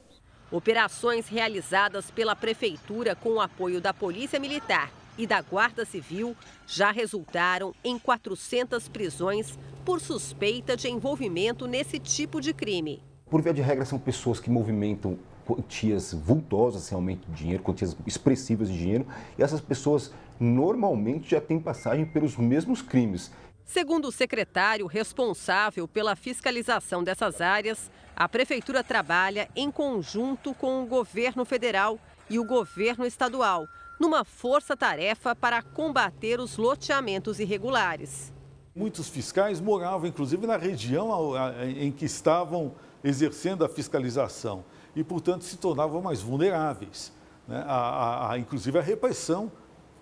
Operações 0.50 1.28
realizadas 1.28 2.10
pela 2.10 2.34
Prefeitura 2.34 3.14
com 3.14 3.32
o 3.32 3.42
apoio 3.42 3.82
da 3.82 3.94
Polícia 3.94 4.40
Militar 4.40 4.90
e 5.18 5.28
da 5.28 5.42
Guarda 5.42 5.84
Civil 5.84 6.34
já 6.66 6.92
resultaram 6.92 7.76
em 7.84 8.00
400 8.00 8.88
prisões 8.88 9.60
por 9.84 10.00
suspeita 10.00 10.78
de 10.78 10.88
envolvimento 10.88 11.68
nesse 11.68 12.00
tipo 12.00 12.40
de 12.40 12.54
crime. 12.54 13.04
Por 13.30 13.42
via 13.42 13.54
de 13.54 13.62
regra, 13.62 13.84
são 13.84 14.00
pessoas 14.00 14.40
que 14.40 14.50
movimentam 14.50 15.20
quantias 15.46 16.14
vultosas 16.14 16.90
realmente 16.90 17.26
de 17.28 17.34
dinheiro, 17.34 17.64
quantias 17.64 17.96
expressivas 18.06 18.68
de 18.68 18.78
dinheiro, 18.78 19.06
e 19.38 19.44
essas 19.44 19.62
pessoas 19.62 20.12
normalmente 20.40 21.30
já 21.32 21.40
têm 21.40 21.60
passagem 21.60 22.06
pelos 22.06 22.36
mesmos 22.36 22.82
crimes. 22.82 23.32
Segundo 23.64 24.10
o 24.10 24.12
secretário 24.12 24.86
responsável 24.86 25.88
pela 25.88 26.16
fiscalização 26.16 27.04
dessas 27.04 27.42
áreas, 27.42 27.90
a 28.16 28.28
Prefeitura 28.28 28.84
trabalha 28.84 29.50
em 29.56 29.72
conjunto 29.72 30.54
com 30.54 30.84
o 30.84 30.86
governo 30.86 31.46
federal 31.46 32.00
e 32.30 32.38
o 32.38 32.46
governo 32.46 33.06
estadual, 33.06 33.66
numa 34.00 34.24
força-tarefa 34.24 35.36
para 35.36 35.62
combater 35.62 36.40
os 36.40 36.58
loteamentos 36.58 37.40
irregulares. 37.40 38.34
Muitos 38.76 39.08
fiscais 39.08 39.62
moravam, 39.62 40.08
inclusive, 40.08 40.46
na 40.46 40.58
região 40.58 41.34
em 41.78 41.92
que 41.92 42.06
estavam 42.06 42.74
exercendo 43.04 43.64
a 43.64 43.70
fiscalização 43.70 44.66
e, 44.96 45.04
portanto, 45.04 45.44
se 45.44 45.58
tornavam 45.58 46.02
mais 46.02 46.22
vulneráveis, 46.22 47.12
né? 47.48 47.64
a, 47.68 47.74
a, 47.74 48.32
a, 48.32 48.40
inclusive 48.40 48.78
a 48.80 48.82
repressão 48.82 49.52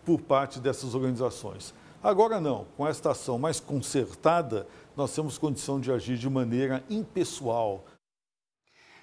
por 0.06 0.22
parte 0.22 0.60
dessas 0.60 0.94
organizações. 0.94 1.74
Agora 2.04 2.40
não, 2.40 2.66
com 2.76 2.86
esta 2.86 3.12
ação 3.12 3.40
mais 3.40 3.60
concertada, 3.60 4.68
nós 4.96 5.14
temos 5.16 5.38
condição 5.38 5.80
de 5.80 5.92
agir 5.92 6.18
de 6.18 6.30
maneira 6.30 6.84
impessoal. 6.90 7.86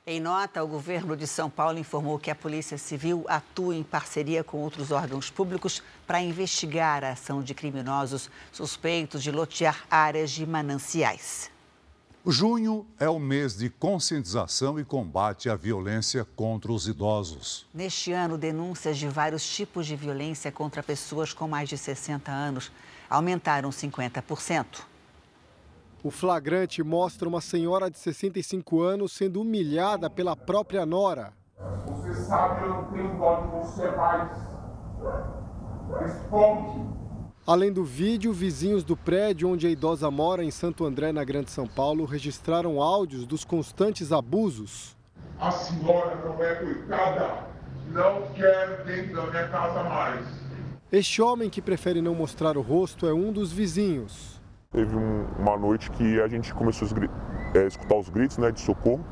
Em 0.06 0.20
nota, 0.20 0.62
o 0.64 0.66
governo 0.66 1.16
de 1.16 1.26
São 1.26 1.48
Paulo 1.48 1.78
informou 1.78 2.18
que 2.18 2.30
a 2.30 2.34
Polícia 2.34 2.76
Civil 2.78 3.24
atua 3.28 3.74
em 3.74 3.82
parceria 3.82 4.42
com 4.42 4.58
outros 4.58 4.90
órgãos 4.90 5.30
públicos 5.30 5.82
para 6.06 6.20
investigar 6.20 7.04
a 7.04 7.12
ação 7.12 7.42
de 7.42 7.54
criminosos 7.54 8.30
suspeitos 8.50 9.22
de 9.22 9.30
lotear 9.30 9.84
áreas 9.90 10.30
de 10.30 10.46
mananciais. 10.46 11.50
Junho 12.26 12.86
é 12.98 13.08
o 13.08 13.18
mês 13.18 13.56
de 13.56 13.70
conscientização 13.70 14.78
e 14.78 14.84
combate 14.84 15.48
à 15.48 15.56
violência 15.56 16.22
contra 16.36 16.70
os 16.70 16.86
idosos. 16.86 17.66
Neste 17.72 18.12
ano, 18.12 18.36
denúncias 18.36 18.98
de 18.98 19.08
vários 19.08 19.42
tipos 19.42 19.86
de 19.86 19.96
violência 19.96 20.52
contra 20.52 20.82
pessoas 20.82 21.32
com 21.32 21.48
mais 21.48 21.66
de 21.66 21.78
60 21.78 22.30
anos 22.30 22.70
aumentaram 23.08 23.70
50%. 23.70 24.82
O 26.04 26.10
flagrante 26.10 26.82
mostra 26.82 27.26
uma 27.26 27.40
senhora 27.40 27.90
de 27.90 27.98
65 27.98 28.82
anos 28.82 29.12
sendo 29.12 29.40
humilhada 29.40 30.10
pela 30.10 30.36
própria 30.36 30.84
nora. 30.84 31.32
Você 31.86 32.14
sabe, 32.24 32.64
eu 32.64 32.68
não 32.68 32.92
tenho 32.92 33.16
dó 33.18 33.40
de 33.40 33.48
você 33.48 33.90
mais. 33.92 34.30
Responde. 35.98 36.99
Além 37.46 37.72
do 37.72 37.82
vídeo, 37.82 38.32
vizinhos 38.32 38.84
do 38.84 38.96
prédio 38.96 39.48
onde 39.48 39.66
a 39.66 39.70
idosa 39.70 40.10
mora, 40.10 40.44
em 40.44 40.50
Santo 40.50 40.84
André, 40.84 41.10
na 41.10 41.24
Grande 41.24 41.50
São 41.50 41.66
Paulo, 41.66 42.04
registraram 42.04 42.80
áudios 42.80 43.26
dos 43.26 43.44
constantes 43.44 44.12
abusos. 44.12 44.96
A 45.38 45.50
senhora 45.50 46.16
não 46.16 46.42
é 46.44 46.54
cuidada. 46.54 47.46
Não 47.90 48.22
quero 48.34 48.84
dentro 48.84 49.16
da 49.16 49.26
minha 49.26 49.48
casa 49.48 49.82
mais. 49.82 50.26
Este 50.92 51.22
homem, 51.22 51.48
que 51.48 51.62
prefere 51.62 52.02
não 52.02 52.14
mostrar 52.14 52.56
o 52.56 52.60
rosto, 52.60 53.06
é 53.06 53.14
um 53.14 53.32
dos 53.32 53.52
vizinhos. 53.52 54.40
Teve 54.70 54.94
um, 54.94 55.24
uma 55.38 55.56
noite 55.56 55.90
que 55.92 56.20
a 56.20 56.28
gente 56.28 56.52
começou 56.54 56.86
a 56.86 57.58
é, 57.58 57.66
escutar 57.66 57.96
os 57.96 58.08
gritos 58.08 58.38
né, 58.38 58.52
de 58.52 58.60
socorro. 58.60 59.04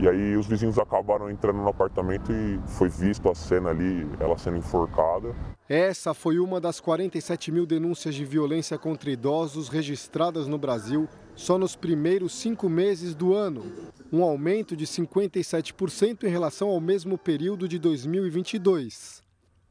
E 0.00 0.08
aí 0.08 0.36
os 0.36 0.46
vizinhos 0.46 0.78
acabaram 0.78 1.30
entrando 1.30 1.58
no 1.58 1.68
apartamento 1.68 2.32
e 2.32 2.58
foi 2.66 2.88
visto 2.88 3.28
a 3.28 3.34
cena 3.34 3.70
ali, 3.70 4.08
ela 4.18 4.36
sendo 4.36 4.56
enforcada. 4.56 5.34
Essa 5.68 6.12
foi 6.12 6.38
uma 6.38 6.60
das 6.60 6.80
47 6.80 7.52
mil 7.52 7.64
denúncias 7.64 8.14
de 8.14 8.24
violência 8.24 8.76
contra 8.76 9.10
idosos 9.10 9.68
registradas 9.68 10.46
no 10.46 10.58
Brasil 10.58 11.08
só 11.36 11.56
nos 11.56 11.74
primeiros 11.74 12.32
cinco 12.32 12.68
meses 12.68 13.14
do 13.14 13.34
ano, 13.34 13.64
um 14.12 14.22
aumento 14.22 14.76
de 14.76 14.86
57% 14.86 16.24
em 16.24 16.28
relação 16.28 16.68
ao 16.68 16.80
mesmo 16.80 17.16
período 17.16 17.66
de 17.68 17.78
2022. 17.78 19.22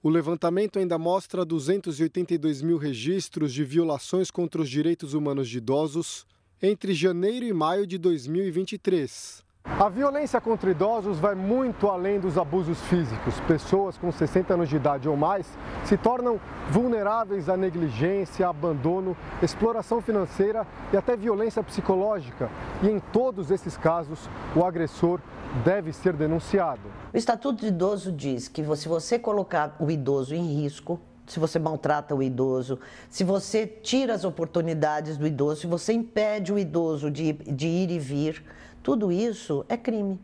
O 0.02 0.10
levantamento 0.10 0.80
ainda 0.80 0.98
mostra 0.98 1.46
282 1.46 2.62
mil 2.62 2.78
registros 2.78 3.54
de 3.54 3.64
violações 3.64 4.30
contra 4.30 4.62
os 4.62 4.70
direitos 4.70 5.14
humanos 5.14 5.48
de 5.48 5.60
idosos 5.60 6.26
entre 6.62 6.94
janeiro 6.94 7.46
e 7.46 7.54
maio 7.54 7.86
de 7.86 7.98
2023. 7.98 9.44
A 9.84 9.90
violência 9.90 10.40
contra 10.40 10.70
idosos 10.70 11.20
vai 11.20 11.34
muito 11.36 11.90
além 11.90 12.20
dos 12.20 12.38
abusos 12.38 12.80
físicos. 12.84 13.40
Pessoas 13.42 13.98
com 13.98 14.12
60 14.12 14.54
anos 14.54 14.70
de 14.70 14.76
idade 14.76 15.10
ou 15.10 15.18
mais 15.18 15.46
se 15.84 15.98
tornam 15.98 16.40
vulneráveis 16.70 17.50
à 17.50 17.58
negligência, 17.58 18.48
abandono, 18.48 19.18
exploração 19.42 20.00
financeira 20.00 20.68
e 20.94 20.96
até 20.96 21.18
violência 21.18 21.64
psicológica. 21.64 22.50
E 22.82 22.88
em 22.88 23.00
todos 23.00 23.52
esses 23.52 23.76
casos, 23.76 24.30
o 24.56 24.64
agressor 24.64 25.20
deve 25.66 25.92
ser 25.92 26.14
denunciado. 26.14 26.88
O 27.14 27.18
Estatuto 27.18 27.62
do 27.62 27.68
Idoso 27.68 28.12
diz 28.12 28.48
que 28.48 28.64
se 28.76 28.88
você 28.88 29.18
colocar 29.18 29.76
o 29.80 29.90
idoso 29.90 30.36
em 30.36 30.62
risco, 30.62 31.00
se 31.26 31.40
você 31.40 31.58
maltrata 31.60 32.14
o 32.14 32.22
idoso, 32.22 32.80
se 33.10 33.24
você 33.24 33.66
tira 33.66 34.14
as 34.14 34.24
oportunidades 34.24 35.18
do 35.18 35.26
idoso, 35.26 35.62
se 35.62 35.68
você 35.68 35.94
impede 35.94 36.52
o 36.52 36.60
idoso 36.60 37.10
de, 37.10 37.34
de 37.34 37.68
ir 37.68 37.92
e 37.92 38.00
vir, 38.00 38.44
tudo 38.82 39.12
isso 39.12 39.66
é 39.70 39.78
crime. 39.78 40.20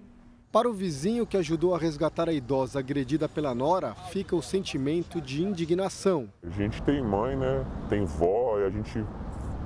Para 0.52 0.68
o 0.68 0.74
vizinho 0.74 1.28
que 1.28 1.38
ajudou 1.38 1.76
a 1.76 1.78
resgatar 1.78 2.28
a 2.28 2.34
idosa 2.34 2.80
agredida 2.80 3.30
pela 3.30 3.54
nora, 3.54 3.94
fica 4.10 4.36
o 4.36 4.42
sentimento 4.42 5.22
de 5.22 5.44
indignação. 5.44 6.28
A 6.44 6.50
gente 6.50 6.82
tem 6.82 7.04
mãe, 7.04 7.36
né? 7.38 7.64
Tem 7.88 8.04
vó, 8.04 8.60
e 8.60 8.66
a 8.66 8.70
gente 8.72 9.06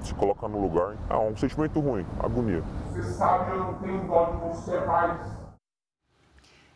se 0.02 0.14
coloca 0.14 0.46
no 0.48 0.62
lugar. 0.62 0.98
É 1.10 1.16
um 1.16 1.38
sentimento 1.38 1.80
ruim, 1.80 2.06
agonia. 2.20 2.62
Você 2.92 3.04
sabe, 3.14 3.52
eu 3.52 3.60
não 3.60 3.74
tenho 3.76 4.06
dó 4.08 4.26
de 4.26 4.38
você 4.50 4.80
mais. 4.82 5.43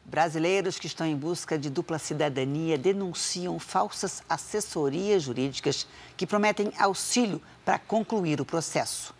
Brasileiros 0.09 0.79
que 0.79 0.87
estão 0.87 1.05
em 1.05 1.17
busca 1.17 1.59
de 1.59 1.69
dupla 1.69 1.99
cidadania 1.99 2.77
denunciam 2.77 3.59
falsas 3.59 4.23
assessorias 4.29 5.23
jurídicas 5.23 5.85
que 6.15 6.25
prometem 6.25 6.71
auxílio 6.79 7.41
para 7.65 7.77
concluir 7.77 8.39
o 8.39 8.45
processo. 8.45 9.13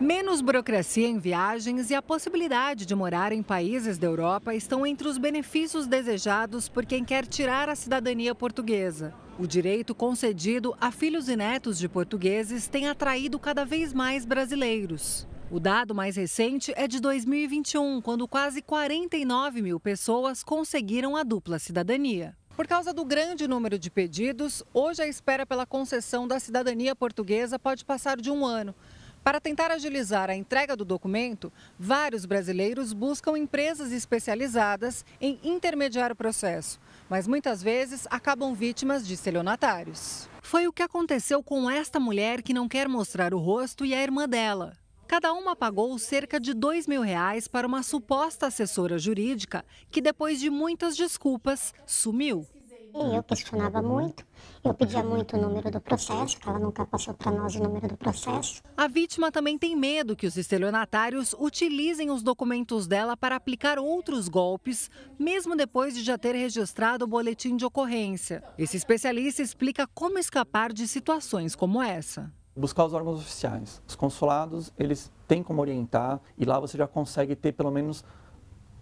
Menos 0.00 0.40
burocracia 0.40 1.06
em 1.06 1.16
viagens 1.16 1.90
e 1.90 1.94
a 1.94 2.02
possibilidade 2.02 2.84
de 2.84 2.92
morar 2.92 3.30
em 3.30 3.40
países 3.40 3.98
da 3.98 4.08
Europa 4.08 4.52
estão 4.52 4.84
entre 4.84 5.06
os 5.06 5.16
benefícios 5.16 5.86
desejados 5.86 6.68
por 6.68 6.84
quem 6.84 7.04
quer 7.04 7.24
tirar 7.24 7.68
a 7.68 7.76
cidadania 7.76 8.34
portuguesa. 8.34 9.14
O 9.38 9.46
direito 9.46 9.94
concedido 9.94 10.74
a 10.80 10.90
filhos 10.90 11.28
e 11.28 11.36
netos 11.36 11.78
de 11.78 11.88
portugueses 11.88 12.66
tem 12.66 12.88
atraído 12.88 13.38
cada 13.38 13.64
vez 13.64 13.92
mais 13.92 14.24
brasileiros. 14.24 15.24
O 15.52 15.60
dado 15.60 15.94
mais 15.94 16.16
recente 16.16 16.72
é 16.76 16.88
de 16.88 16.98
2021, 16.98 18.00
quando 18.00 18.26
quase 18.26 18.62
49 18.62 19.60
mil 19.60 19.78
pessoas 19.78 20.42
conseguiram 20.42 21.14
a 21.14 21.22
dupla 21.22 21.58
cidadania. 21.58 22.34
Por 22.56 22.66
causa 22.66 22.90
do 22.90 23.04
grande 23.04 23.46
número 23.46 23.78
de 23.78 23.90
pedidos, 23.90 24.64
hoje 24.72 25.02
a 25.02 25.06
espera 25.06 25.44
pela 25.44 25.66
concessão 25.66 26.26
da 26.26 26.40
cidadania 26.40 26.96
portuguesa 26.96 27.58
pode 27.58 27.84
passar 27.84 28.16
de 28.16 28.30
um 28.30 28.46
ano. 28.46 28.74
Para 29.22 29.42
tentar 29.42 29.70
agilizar 29.70 30.30
a 30.30 30.34
entrega 30.34 30.74
do 30.74 30.86
documento, 30.86 31.52
vários 31.78 32.24
brasileiros 32.24 32.94
buscam 32.94 33.36
empresas 33.36 33.92
especializadas 33.92 35.04
em 35.20 35.38
intermediar 35.44 36.10
o 36.10 36.16
processo, 36.16 36.80
mas 37.10 37.28
muitas 37.28 37.62
vezes 37.62 38.06
acabam 38.08 38.54
vítimas 38.54 39.06
de 39.06 39.12
estelionatários. 39.12 40.30
Foi 40.40 40.66
o 40.66 40.72
que 40.72 40.82
aconteceu 40.82 41.42
com 41.42 41.70
esta 41.70 42.00
mulher 42.00 42.40
que 42.40 42.54
não 42.54 42.66
quer 42.66 42.88
mostrar 42.88 43.34
o 43.34 43.38
rosto 43.38 43.84
e 43.84 43.94
a 43.94 44.02
irmã 44.02 44.26
dela. 44.26 44.80
Cada 45.12 45.30
uma 45.34 45.54
pagou 45.54 45.98
cerca 45.98 46.40
de 46.40 46.54
dois 46.54 46.86
mil 46.86 47.02
reais 47.02 47.46
para 47.46 47.66
uma 47.66 47.82
suposta 47.82 48.46
assessora 48.46 48.98
jurídica 48.98 49.62
que, 49.90 50.00
depois 50.00 50.40
de 50.40 50.48
muitas 50.48 50.96
desculpas, 50.96 51.74
sumiu. 51.84 52.46
Eu 52.94 53.22
questionava 53.22 53.82
muito, 53.82 54.26
eu 54.64 54.72
pedia 54.72 55.02
muito 55.04 55.36
o 55.36 55.38
número 55.38 55.70
do 55.70 55.82
processo, 55.82 56.40
que 56.40 56.48
ela 56.48 56.58
nunca 56.58 56.86
passou 56.86 57.12
para 57.12 57.30
nós 57.30 57.54
o 57.54 57.62
número 57.62 57.88
do 57.88 57.96
processo. 57.98 58.62
A 58.74 58.88
vítima 58.88 59.30
também 59.30 59.58
tem 59.58 59.76
medo 59.76 60.16
que 60.16 60.26
os 60.26 60.38
estelionatários 60.38 61.34
utilizem 61.38 62.10
os 62.10 62.22
documentos 62.22 62.86
dela 62.86 63.14
para 63.14 63.36
aplicar 63.36 63.78
outros 63.78 64.28
golpes, 64.28 64.90
mesmo 65.18 65.54
depois 65.54 65.94
de 65.94 66.02
já 66.02 66.16
ter 66.16 66.34
registrado 66.34 67.04
o 67.04 67.08
boletim 67.08 67.54
de 67.54 67.66
ocorrência. 67.66 68.42
Esse 68.56 68.78
especialista 68.78 69.42
explica 69.42 69.86
como 69.88 70.18
escapar 70.18 70.72
de 70.72 70.88
situações 70.88 71.54
como 71.54 71.82
essa 71.82 72.32
buscar 72.56 72.84
os 72.84 72.92
órgãos 72.92 73.20
oficiais. 73.20 73.82
Os 73.86 73.94
consulados, 73.94 74.72
eles 74.78 75.10
têm 75.26 75.42
como 75.42 75.60
orientar 75.60 76.20
e 76.36 76.44
lá 76.44 76.60
você 76.60 76.76
já 76.76 76.86
consegue 76.86 77.34
ter 77.34 77.52
pelo 77.52 77.70
menos 77.70 78.04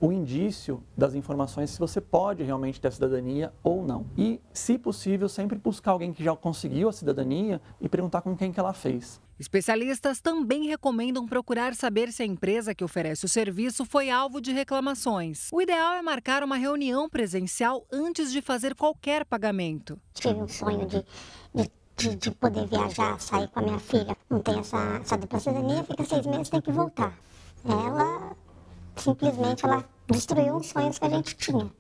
o 0.01 0.11
indício 0.11 0.83
das 0.97 1.15
informações 1.15 1.71
se 1.71 1.79
você 1.79 2.01
pode 2.01 2.43
realmente 2.43 2.81
ter 2.81 2.89
a 2.89 2.91
cidadania 2.91 3.53
ou 3.63 3.85
não. 3.85 4.07
E, 4.17 4.41
se 4.53 4.79
possível, 4.79 5.29
sempre 5.29 5.59
buscar 5.59 5.93
alguém 5.93 6.13
que 6.13 6.25
já 6.25 6.35
conseguiu 6.35 6.89
a 6.89 6.93
cidadania 6.93 7.61
e 7.81 7.89
perguntar 7.89 8.23
com 8.23 8.35
quem 8.35 8.51
que 8.51 8.59
ela 8.59 8.73
fez. 8.73 9.21
Especialistas 9.39 10.21
também 10.21 10.67
recomendam 10.67 11.27
procurar 11.27 11.75
saber 11.75 12.13
se 12.13 12.23
a 12.23 12.27
empresa 12.27 12.75
que 12.75 12.85
oferece 12.85 13.25
o 13.25 13.29
serviço 13.29 13.85
foi 13.85 14.11
alvo 14.11 14.41
de 14.41 14.53
reclamações. 14.53 15.49
O 15.53 15.61
ideal 15.61 15.95
é 15.95 16.03
marcar 16.03 16.43
uma 16.43 16.57
reunião 16.57 17.09
presencial 17.09 17.87
antes 17.93 18.33
de 18.33 18.43
fazer 18.43 18.75
qualquer 18.75 19.25
pagamento. 19.25 19.99
Tive 20.15 20.43
um 20.43 20.49
sonho 20.49 20.87
de, 20.87 21.05
de 21.55 21.71
de, 22.01 22.17
de, 22.17 22.31
poder 22.31 22.67
viajar, 22.67 23.21
sair 23.21 23.49
com 23.49 23.61
a 23.61 23.63
minha 23.63 23.79
filha. 23.79 24.17
Não 24.29 24.41
tem 24.41 24.59
essa, 24.59 25.01
essa 25.03 25.17
dupla 25.17 25.39
cidadania, 25.39 25.85
fica 25.85 26.05
seis 26.05 26.27
meses, 26.27 26.49
tem 26.49 26.61
que 26.61 26.73
voltar. 26.73 27.13
Ela 27.65 28.35
simplesmente 28.97 29.65
ela 29.65 29.85
destruiu 30.07 30.57
os 30.57 30.67
sonhos 30.67 30.99
que 30.99 31.05
a 31.05 31.11
gente 31.11 31.37
tinha. 31.37 31.65
O 31.65 31.71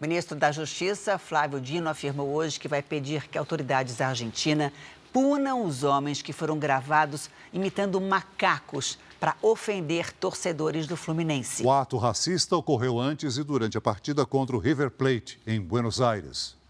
ministro 0.00 0.36
da 0.36 0.50
Justiça, 0.50 1.16
Flávio 1.18 1.60
Dino, 1.60 1.88
afirmou 1.88 2.28
hoje 2.28 2.58
que 2.58 2.66
vai 2.66 2.82
pedir 2.82 3.28
que 3.28 3.38
autoridades 3.38 3.96
da 3.96 4.08
Argentina 4.08 4.72
punam 5.12 5.64
os 5.64 5.84
homens 5.84 6.22
que 6.22 6.32
foram 6.32 6.58
gravados 6.58 7.30
imitando 7.52 8.00
macacos 8.00 8.98
para 9.20 9.36
ofender 9.40 10.12
torcedores 10.12 10.88
do 10.88 10.96
Fluminense. 10.96 11.62
O 11.62 11.70
ato 11.70 11.96
racista 11.96 12.56
ocorreu 12.56 12.98
antes 12.98 13.36
e 13.36 13.44
durante 13.44 13.78
a 13.78 13.80
partida 13.80 14.26
contra 14.26 14.56
o 14.56 14.58
River 14.58 14.90
Plate, 14.90 15.38
em 15.46 15.60
Buenos 15.60 16.00
Aires. 16.00 16.60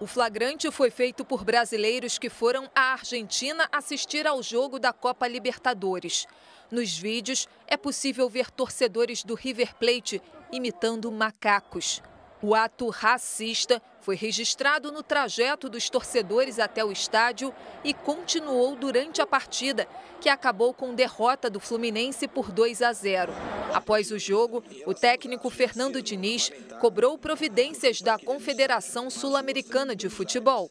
O 0.00 0.06
flagrante 0.06 0.70
foi 0.70 0.90
feito 0.90 1.26
por 1.26 1.44
brasileiros 1.44 2.16
que 2.16 2.30
foram 2.30 2.70
à 2.74 2.94
Argentina 2.94 3.68
assistir 3.70 4.26
ao 4.26 4.42
jogo 4.42 4.78
da 4.78 4.94
Copa 4.94 5.28
Libertadores. 5.28 6.26
Nos 6.70 6.96
vídeos, 6.96 7.46
é 7.66 7.76
possível 7.76 8.26
ver 8.26 8.50
torcedores 8.50 9.22
do 9.22 9.34
River 9.34 9.74
Plate 9.76 10.22
imitando 10.50 11.12
macacos. 11.12 12.00
O 12.42 12.54
ato 12.54 12.88
racista 12.88 13.82
foi 14.00 14.16
registrado 14.16 14.90
no 14.90 15.02
trajeto 15.02 15.68
dos 15.68 15.90
torcedores 15.90 16.58
até 16.58 16.82
o 16.82 16.90
estádio 16.90 17.52
e 17.84 17.92
continuou 17.92 18.74
durante 18.74 19.20
a 19.20 19.26
partida, 19.26 19.86
que 20.22 20.28
acabou 20.28 20.72
com 20.72 20.94
derrota 20.94 21.50
do 21.50 21.60
Fluminense 21.60 22.26
por 22.26 22.50
2 22.50 22.80
a 22.80 22.94
0. 22.94 23.30
Após 23.74 24.10
o 24.10 24.18
jogo, 24.18 24.64
o 24.86 24.94
técnico 24.94 25.50
Fernando 25.50 26.00
Diniz 26.00 26.50
cobrou 26.80 27.18
providências 27.18 28.00
da 28.00 28.18
Confederação 28.18 29.10
Sul-Americana 29.10 29.94
de 29.94 30.08
Futebol. 30.08 30.70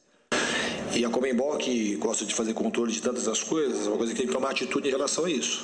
E 0.92 1.06
a 1.06 1.10
Comembol, 1.10 1.56
que 1.58 1.96
gosta 1.98 2.26
de 2.26 2.34
fazer 2.34 2.56
controle 2.56 2.92
de 2.92 3.00
tantas 3.00 3.28
as 3.28 3.44
coisas, 3.44 3.86
é 3.86 3.90
uma 3.90 3.98
coisa 3.98 4.12
que 4.12 4.18
tem 4.18 4.28
que 4.28 4.34
tomar 4.34 4.50
atitude 4.50 4.88
em 4.88 4.92
relação 4.92 5.26
a 5.26 5.30
isso. 5.30 5.64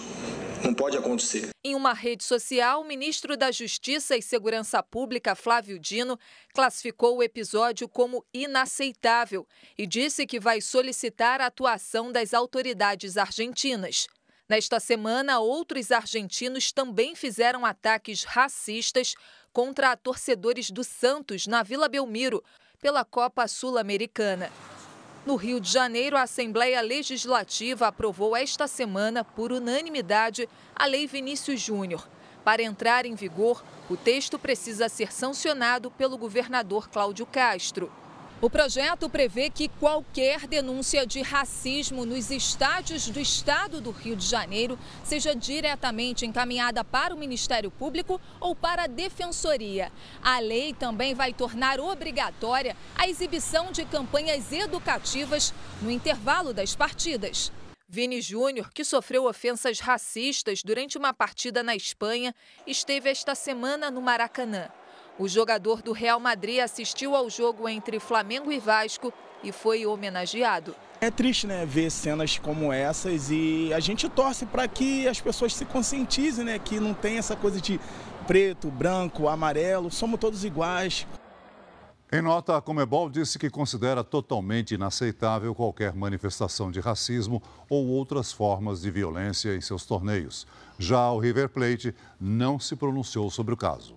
Não 0.66 0.74
pode 0.74 0.98
acontecer. 0.98 1.50
Em 1.64 1.76
uma 1.76 1.94
rede 1.94 2.24
social, 2.24 2.82
o 2.82 2.88
ministro 2.88 3.38
da 3.38 3.52
Justiça 3.52 4.18
e 4.18 4.22
Segurança 4.22 4.82
Pública, 4.82 5.36
Flávio 5.36 5.78
Dino, 5.78 6.18
classificou 6.56 7.18
o 7.18 7.22
episódio 7.22 7.88
como 7.88 8.26
inaceitável 8.34 9.48
e 9.78 9.86
disse 9.86 10.26
que 10.26 10.40
vai 10.40 10.60
solicitar 10.62 11.40
a 11.40 11.46
atuação 11.46 12.12
das 12.12 12.34
autoridades 12.34 13.16
argentinas. 13.16 14.08
Nesta 14.50 14.80
semana, 14.80 15.40
outros 15.40 15.92
argentinos 15.92 16.72
também 16.72 17.16
fizeram 17.16 17.64
ataques 17.64 18.24
racistas 18.24 19.14
contra 19.54 19.96
torcedores 19.96 20.72
do 20.72 20.84
Santos 20.84 21.46
na 21.46 21.62
Vila 21.62 21.88
Belmiro, 21.88 22.44
pela 22.82 23.06
Copa 23.06 23.48
Sul-Americana. 23.48 24.52
No 25.26 25.36
Rio 25.36 25.60
de 25.60 25.72
Janeiro, 25.72 26.16
a 26.16 26.22
Assembleia 26.22 26.80
Legislativa 26.82 27.88
aprovou 27.88 28.38
esta 28.38 28.68
semana, 28.68 29.24
por 29.24 29.52
unanimidade, 29.52 30.48
a 30.76 30.86
Lei 30.86 31.08
Vinícius 31.08 31.60
Júnior. 31.60 32.08
Para 32.44 32.62
entrar 32.62 33.08
em 33.08 33.16
vigor, 33.16 33.64
o 33.90 33.98
texto 33.98 34.38
precisa 34.38 34.88
ser 34.88 35.12
sancionado 35.12 35.90
pelo 35.90 36.16
governador 36.16 36.88
Cláudio 36.90 37.26
Castro. 37.26 37.92
O 38.42 38.50
projeto 38.50 39.10
prevê 39.10 39.50
que 39.50 39.70
qualquer 39.80 40.46
denúncia 40.46 41.08
de 41.08 41.22
racismo 41.22 42.06
nos 42.06 42.30
estádios 42.30 43.08
do 43.08 43.20
estado 43.20 43.80
do 43.80 43.92
Rio 43.92 44.14
de 44.14 44.26
Janeiro 44.26 44.78
seja 45.06 45.34
diretamente 45.34 46.26
encaminhada 46.26 46.84
para 46.84 47.16
o 47.16 47.18
Ministério 47.18 47.72
Público 47.72 48.20
ou 48.42 48.54
para 48.54 48.84
a 48.84 48.88
Defensoria. 48.88 49.90
A 50.22 50.40
lei 50.40 50.74
também 50.74 51.14
vai 51.14 51.34
tornar 51.34 51.80
obrigatória 51.80 52.76
a 52.98 53.08
exibição 53.08 53.72
de 53.72 53.86
campanhas 53.86 54.52
educativas 54.52 55.54
no 55.82 55.90
intervalo 55.90 56.54
das 56.54 56.76
partidas. 56.76 57.54
Vini 57.88 58.20
Júnior, 58.20 58.70
que 58.74 58.84
sofreu 58.84 59.26
ofensas 59.28 59.80
racistas 59.80 60.62
durante 60.62 60.98
uma 60.98 61.14
partida 61.14 61.64
na 61.64 61.76
Espanha, 61.76 62.36
esteve 62.68 63.10
esta 63.10 63.34
semana 63.34 63.90
no 63.90 64.02
Maracanã. 64.02 64.70
O 65.18 65.30
jogador 65.30 65.82
do 65.82 65.94
Real 65.94 66.20
Madrid 66.20 66.60
assistiu 66.60 67.16
ao 67.16 67.30
jogo 67.30 67.70
entre 67.70 68.02
Flamengo 68.02 68.52
e 68.52 68.60
Vasco 68.60 69.14
e 69.42 69.50
foi 69.50 69.86
homenageado. 69.86 70.76
É 71.00 71.10
triste, 71.10 71.48
né, 71.48 71.66
ver 71.66 71.90
cenas 71.90 72.38
como 72.38 72.74
essas 72.74 73.32
e 73.32 73.72
a 73.74 73.80
gente 73.80 74.10
torce 74.10 74.46
para 74.46 74.68
que 74.68 75.08
as 75.08 75.22
pessoas 75.22 75.56
se 75.56 75.64
conscientizem, 75.64 76.44
né, 76.44 76.60
que 76.60 76.82
não 76.82 76.94
tem 76.94 77.18
essa 77.18 77.36
coisa 77.36 77.62
de 77.62 77.80
preto, 78.28 78.70
branco, 78.70 79.30
amarelo, 79.30 79.90
somos 79.90 80.20
todos 80.20 80.44
iguais. 80.44 81.08
Em 82.12 82.22
nota, 82.22 82.58
a 82.58 82.62
Comebol 82.62 83.10
disse 83.10 83.40
que 83.40 83.50
considera 83.50 84.04
totalmente 84.04 84.76
inaceitável 84.76 85.56
qualquer 85.56 85.94
manifestação 85.96 86.70
de 86.70 86.80
racismo 86.80 87.42
ou 87.70 87.88
outras 87.88 88.34
formas 88.34 88.82
de 88.82 88.92
violência 88.92 89.56
em 89.56 89.62
seus 89.62 89.86
torneios. 89.86 90.46
Já 90.78 91.10
o 91.12 91.20
River 91.20 91.50
Plate 91.50 91.96
não 92.20 92.60
se 92.60 92.76
pronunciou 92.76 93.30
sobre 93.32 93.54
o 93.54 93.58
caso. 93.58 93.95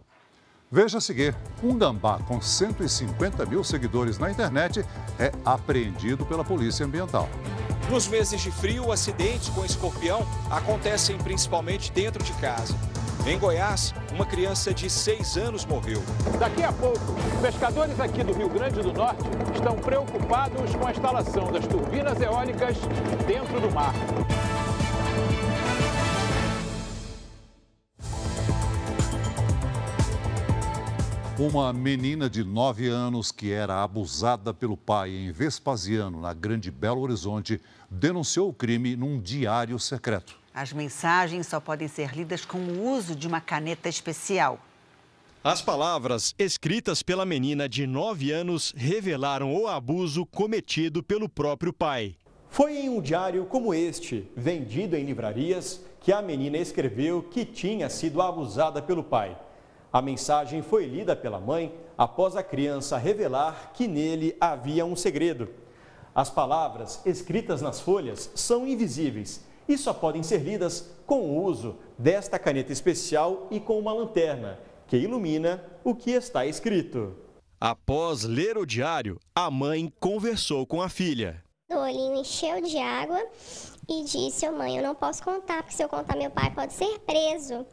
Veja 0.70 0.98
a 0.98 1.00
seguir: 1.00 1.34
um 1.62 1.76
gambá 1.76 2.18
com 2.18 2.40
150 2.40 3.46
mil 3.46 3.64
seguidores 3.64 4.18
na 4.18 4.30
internet 4.30 4.84
é 5.18 5.32
apreendido 5.44 6.26
pela 6.26 6.44
Polícia 6.44 6.84
Ambiental. 6.84 7.28
Nos 7.90 8.06
meses 8.06 8.40
de 8.40 8.50
frio, 8.50 8.92
acidentes 8.92 9.48
com 9.48 9.64
escorpião 9.64 10.26
acontecem 10.50 11.16
principalmente 11.16 11.90
dentro 11.90 12.22
de 12.22 12.32
casa. 12.34 12.74
Em 13.26 13.38
Goiás, 13.38 13.94
uma 14.12 14.26
criança 14.26 14.72
de 14.72 14.90
6 14.90 15.36
anos 15.38 15.64
morreu. 15.64 16.02
Daqui 16.38 16.62
a 16.62 16.72
pouco, 16.72 17.14
pescadores 17.40 17.98
aqui 17.98 18.22
do 18.22 18.32
Rio 18.32 18.48
Grande 18.48 18.80
do 18.82 18.92
Norte 18.92 19.24
estão 19.54 19.74
preocupados 19.76 20.74
com 20.76 20.86
a 20.86 20.90
instalação 20.90 21.50
das 21.50 21.66
turbinas 21.66 22.20
eólicas 22.20 22.76
dentro 23.26 23.60
do 23.60 23.70
mar. 23.70 23.94
Uma 31.38 31.72
menina 31.72 32.28
de 32.28 32.42
9 32.42 32.88
anos 32.88 33.30
que 33.30 33.52
era 33.52 33.80
abusada 33.80 34.52
pelo 34.52 34.76
pai 34.76 35.10
em 35.10 35.30
Vespasiano, 35.30 36.20
na 36.20 36.34
Grande 36.34 36.68
Belo 36.68 37.00
Horizonte, 37.00 37.60
denunciou 37.88 38.48
o 38.48 38.52
crime 38.52 38.96
num 38.96 39.20
diário 39.20 39.78
secreto. 39.78 40.36
As 40.52 40.72
mensagens 40.72 41.46
só 41.46 41.60
podem 41.60 41.86
ser 41.86 42.12
lidas 42.12 42.44
com 42.44 42.58
o 42.58 42.92
uso 42.92 43.14
de 43.14 43.28
uma 43.28 43.40
caneta 43.40 43.88
especial. 43.88 44.58
As 45.44 45.62
palavras 45.62 46.34
escritas 46.36 47.04
pela 47.04 47.24
menina 47.24 47.68
de 47.68 47.86
9 47.86 48.32
anos 48.32 48.74
revelaram 48.76 49.54
o 49.54 49.68
abuso 49.68 50.26
cometido 50.26 51.04
pelo 51.04 51.28
próprio 51.28 51.72
pai. 51.72 52.16
Foi 52.50 52.76
em 52.78 52.88
um 52.88 53.00
diário 53.00 53.44
como 53.44 53.72
este, 53.72 54.28
vendido 54.36 54.96
em 54.96 55.04
livrarias, 55.04 55.80
que 56.00 56.10
a 56.10 56.20
menina 56.20 56.58
escreveu 56.58 57.22
que 57.22 57.44
tinha 57.44 57.88
sido 57.88 58.20
abusada 58.20 58.82
pelo 58.82 59.04
pai. 59.04 59.36
A 59.92 60.02
mensagem 60.02 60.60
foi 60.60 60.84
lida 60.86 61.16
pela 61.16 61.40
mãe 61.40 61.74
após 61.96 62.36
a 62.36 62.42
criança 62.42 62.98
revelar 62.98 63.72
que 63.72 63.88
nele 63.88 64.36
havia 64.38 64.84
um 64.84 64.94
segredo. 64.94 65.48
As 66.14 66.28
palavras 66.28 67.00
escritas 67.06 67.62
nas 67.62 67.80
folhas 67.80 68.30
são 68.34 68.66
invisíveis 68.66 69.40
e 69.68 69.78
só 69.78 69.94
podem 69.94 70.22
ser 70.22 70.38
lidas 70.38 70.90
com 71.06 71.20
o 71.20 71.44
uso 71.44 71.76
desta 71.96 72.38
caneta 72.38 72.72
especial 72.72 73.46
e 73.50 73.60
com 73.60 73.78
uma 73.78 73.92
lanterna, 73.92 74.58
que 74.86 74.96
ilumina 74.96 75.62
o 75.84 75.94
que 75.94 76.10
está 76.10 76.44
escrito. 76.44 77.14
Após 77.60 78.24
ler 78.24 78.56
o 78.58 78.66
diário, 78.66 79.18
a 79.34 79.50
mãe 79.50 79.92
conversou 79.98 80.66
com 80.66 80.82
a 80.82 80.88
filha. 80.88 81.42
O 81.70 81.76
olhinho 81.76 82.14
encheu 82.14 82.60
de 82.60 82.78
água 82.78 83.20
e 83.88 84.04
disse: 84.04 84.48
oh, 84.48 84.52
Mãe, 84.52 84.76
eu 84.76 84.82
não 84.82 84.94
posso 84.94 85.22
contar, 85.22 85.62
porque 85.62 85.76
se 85.76 85.82
eu 85.82 85.88
contar, 85.88 86.16
meu 86.16 86.30
pai 86.30 86.50
pode 86.50 86.72
ser 86.72 86.98
preso. 87.00 87.66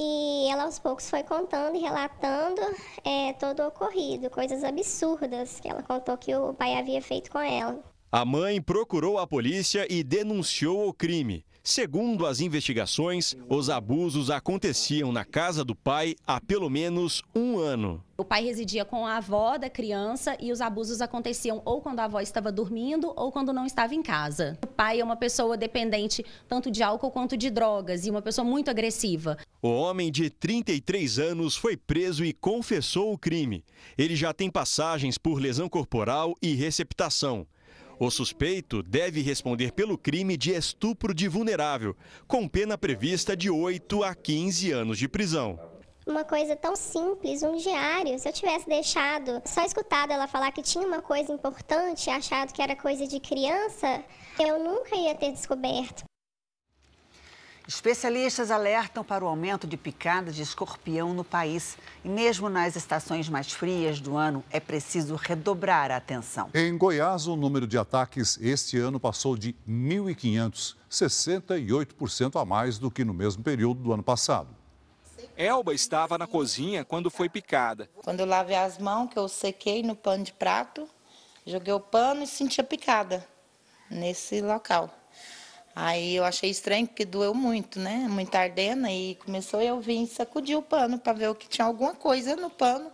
E 0.00 0.48
ela 0.48 0.62
aos 0.62 0.78
poucos 0.78 1.10
foi 1.10 1.24
contando 1.24 1.74
e 1.76 1.80
relatando 1.80 2.62
é, 3.04 3.32
todo 3.32 3.64
o 3.64 3.66
ocorrido, 3.66 4.30
coisas 4.30 4.62
absurdas 4.62 5.58
que 5.58 5.68
ela 5.68 5.82
contou 5.82 6.16
que 6.16 6.32
o 6.36 6.54
pai 6.54 6.76
havia 6.76 7.02
feito 7.02 7.32
com 7.32 7.40
ela. 7.40 7.82
A 8.12 8.24
mãe 8.24 8.62
procurou 8.62 9.18
a 9.18 9.26
polícia 9.26 9.86
e 9.90 10.04
denunciou 10.04 10.88
o 10.88 10.94
crime. 10.94 11.44
Segundo 11.68 12.24
as 12.24 12.40
investigações, 12.40 13.36
os 13.46 13.68
abusos 13.68 14.30
aconteciam 14.30 15.12
na 15.12 15.22
casa 15.22 15.62
do 15.62 15.76
pai 15.76 16.16
há 16.26 16.40
pelo 16.40 16.70
menos 16.70 17.22
um 17.36 17.58
ano. 17.58 18.02
O 18.16 18.24
pai 18.24 18.42
residia 18.42 18.86
com 18.86 19.06
a 19.06 19.18
avó 19.18 19.58
da 19.58 19.68
criança 19.68 20.34
e 20.40 20.50
os 20.50 20.62
abusos 20.62 21.02
aconteciam 21.02 21.60
ou 21.66 21.82
quando 21.82 22.00
a 22.00 22.04
avó 22.04 22.20
estava 22.22 22.50
dormindo 22.50 23.12
ou 23.14 23.30
quando 23.30 23.52
não 23.52 23.66
estava 23.66 23.94
em 23.94 24.02
casa. 24.02 24.56
O 24.64 24.66
pai 24.66 25.00
é 25.00 25.04
uma 25.04 25.14
pessoa 25.14 25.58
dependente 25.58 26.24
tanto 26.48 26.70
de 26.70 26.82
álcool 26.82 27.10
quanto 27.10 27.36
de 27.36 27.50
drogas 27.50 28.06
e 28.06 28.10
uma 28.10 28.22
pessoa 28.22 28.46
muito 28.46 28.70
agressiva. 28.70 29.36
O 29.60 29.68
homem 29.68 30.10
de 30.10 30.30
33 30.30 31.18
anos 31.18 31.54
foi 31.54 31.76
preso 31.76 32.24
e 32.24 32.32
confessou 32.32 33.12
o 33.12 33.18
crime. 33.18 33.62
Ele 33.98 34.16
já 34.16 34.32
tem 34.32 34.50
passagens 34.50 35.18
por 35.18 35.38
lesão 35.38 35.68
corporal 35.68 36.34
e 36.40 36.54
receptação. 36.54 37.46
O 38.00 38.12
suspeito 38.12 38.80
deve 38.80 39.20
responder 39.22 39.72
pelo 39.72 39.98
crime 39.98 40.36
de 40.36 40.52
estupro 40.52 41.12
de 41.12 41.26
vulnerável, 41.26 41.96
com 42.28 42.46
pena 42.46 42.78
prevista 42.78 43.36
de 43.36 43.50
8 43.50 44.04
a 44.04 44.14
15 44.14 44.70
anos 44.70 44.98
de 44.98 45.08
prisão. 45.08 45.58
Uma 46.06 46.24
coisa 46.24 46.54
tão 46.54 46.76
simples, 46.76 47.42
um 47.42 47.56
diário. 47.56 48.16
Se 48.18 48.28
eu 48.28 48.32
tivesse 48.32 48.68
deixado, 48.68 49.42
só 49.44 49.64
escutado 49.64 50.12
ela 50.12 50.28
falar 50.28 50.52
que 50.52 50.62
tinha 50.62 50.86
uma 50.86 51.02
coisa 51.02 51.32
importante, 51.32 52.08
achado 52.08 52.52
que 52.52 52.62
era 52.62 52.76
coisa 52.76 53.04
de 53.04 53.18
criança, 53.18 54.04
eu 54.38 54.62
nunca 54.62 54.94
ia 54.94 55.16
ter 55.16 55.32
descoberto. 55.32 56.04
Especialistas 57.68 58.50
alertam 58.50 59.04
para 59.04 59.22
o 59.22 59.28
aumento 59.28 59.66
de 59.66 59.76
picadas 59.76 60.34
de 60.34 60.40
escorpião 60.40 61.12
no 61.12 61.22
país. 61.22 61.76
E 62.02 62.08
mesmo 62.08 62.48
nas 62.48 62.76
estações 62.76 63.28
mais 63.28 63.52
frias 63.52 64.00
do 64.00 64.16
ano, 64.16 64.42
é 64.50 64.58
preciso 64.58 65.16
redobrar 65.16 65.90
a 65.90 65.96
atenção. 65.96 66.48
Em 66.54 66.78
Goiás, 66.78 67.26
o 67.26 67.36
número 67.36 67.66
de 67.66 67.76
ataques 67.76 68.38
este 68.40 68.78
ano 68.78 68.98
passou 68.98 69.36
de 69.36 69.54
1.500, 69.68 70.76
68% 70.90 72.40
a 72.40 72.44
mais 72.46 72.78
do 72.78 72.90
que 72.90 73.04
no 73.04 73.12
mesmo 73.12 73.42
período 73.42 73.82
do 73.82 73.92
ano 73.92 74.02
passado. 74.02 74.48
Elba 75.36 75.74
estava 75.74 76.16
na 76.16 76.26
cozinha 76.26 76.86
quando 76.86 77.10
foi 77.10 77.28
picada. 77.28 77.90
Quando 78.02 78.20
eu 78.20 78.26
lavei 78.26 78.56
as 78.56 78.78
mãos, 78.78 79.10
que 79.10 79.18
eu 79.18 79.28
sequei 79.28 79.82
no 79.82 79.94
pano 79.94 80.24
de 80.24 80.32
prato, 80.32 80.88
joguei 81.44 81.74
o 81.74 81.80
pano 81.80 82.22
e 82.22 82.26
senti 82.26 82.62
a 82.62 82.64
picada 82.64 83.28
nesse 83.90 84.40
local. 84.40 84.90
Aí 85.80 86.16
eu 86.16 86.24
achei 86.24 86.50
estranho 86.50 86.88
porque 86.88 87.04
doeu 87.04 87.32
muito, 87.32 87.78
né? 87.78 88.08
Muita 88.10 88.40
ardena 88.40 88.90
e 88.90 89.14
começou 89.14 89.62
eu 89.62 89.80
vim 89.80 90.06
sacudir 90.06 90.58
o 90.58 90.62
pano 90.62 90.98
para 90.98 91.12
ver 91.12 91.28
o 91.28 91.36
que 91.36 91.48
tinha 91.48 91.64
alguma 91.64 91.94
coisa 91.94 92.34
no 92.34 92.50
pano. 92.50 92.90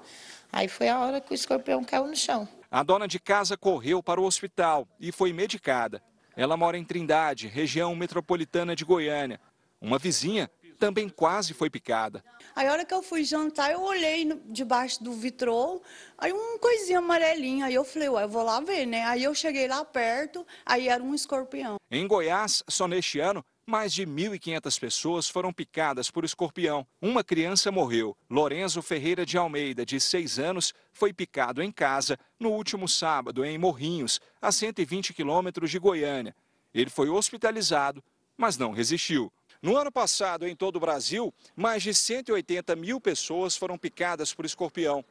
Aí 0.52 0.68
foi 0.68 0.90
a 0.90 1.00
hora 1.00 1.18
que 1.18 1.32
o 1.32 1.34
escorpião 1.34 1.82
caiu 1.82 2.06
no 2.06 2.14
chão. 2.14 2.46
A 2.70 2.82
dona 2.82 3.08
de 3.08 3.18
casa 3.18 3.56
correu 3.56 4.02
para 4.02 4.20
o 4.20 4.24
hospital 4.24 4.86
e 5.00 5.10
foi 5.10 5.32
medicada. 5.32 6.02
Ela 6.36 6.58
mora 6.58 6.76
em 6.76 6.84
Trindade, 6.84 7.48
região 7.48 7.96
metropolitana 7.96 8.76
de 8.76 8.84
Goiânia. 8.84 9.40
Uma 9.80 9.98
vizinha 9.98 10.50
também 10.78 11.08
quase 11.08 11.54
foi 11.54 11.70
picada. 11.70 12.22
Aí 12.54 12.66
a 12.66 12.72
hora 12.72 12.84
que 12.84 12.94
eu 12.94 13.02
fui 13.02 13.24
jantar, 13.24 13.72
eu 13.72 13.82
olhei 13.82 14.24
no, 14.24 14.40
debaixo 14.46 15.02
do 15.02 15.12
vitrô, 15.12 15.82
aí 16.18 16.32
um 16.32 16.58
coisinha 16.58 16.98
amarelinha, 16.98 17.66
aí 17.66 17.74
eu 17.74 17.84
falei, 17.84 18.08
ué, 18.08 18.24
eu 18.24 18.28
vou 18.28 18.42
lá 18.42 18.60
ver, 18.60 18.86
né? 18.86 19.04
Aí 19.04 19.24
eu 19.24 19.34
cheguei 19.34 19.66
lá 19.66 19.84
perto, 19.84 20.46
aí 20.64 20.88
era 20.88 21.02
um 21.02 21.14
escorpião. 21.14 21.76
Em 21.90 22.06
Goiás, 22.06 22.62
só 22.68 22.86
neste 22.86 23.20
ano, 23.20 23.44
mais 23.66 23.92
de 23.94 24.06
1.500 24.06 24.78
pessoas 24.78 25.28
foram 25.28 25.52
picadas 25.52 26.10
por 26.10 26.24
escorpião. 26.24 26.86
Uma 27.00 27.24
criança 27.24 27.72
morreu. 27.72 28.16
Lorenzo 28.28 28.82
Ferreira 28.82 29.24
de 29.24 29.38
Almeida, 29.38 29.86
de 29.86 29.98
6 29.98 30.38
anos, 30.38 30.74
foi 30.92 31.12
picado 31.12 31.62
em 31.62 31.72
casa 31.72 32.18
no 32.38 32.50
último 32.50 32.86
sábado, 32.86 33.44
em 33.44 33.56
Morrinhos, 33.56 34.20
a 34.40 34.52
120 34.52 35.14
quilômetros 35.14 35.70
de 35.70 35.78
Goiânia. 35.78 36.36
Ele 36.74 36.90
foi 36.90 37.08
hospitalizado, 37.08 38.02
mas 38.36 38.58
não 38.58 38.72
resistiu. 38.72 39.32
No 39.64 39.78
ano 39.78 39.90
passado, 39.90 40.46
em 40.46 40.54
todo 40.54 40.76
o 40.76 40.80
Brasil, 40.80 41.32
mais 41.56 41.82
de 41.82 41.94
180 41.94 42.76
mil 42.76 43.00
pessoas 43.00 43.56
foram 43.56 43.78
picadas 43.78 44.34
por 44.34 44.44
escorpião. 44.44 45.02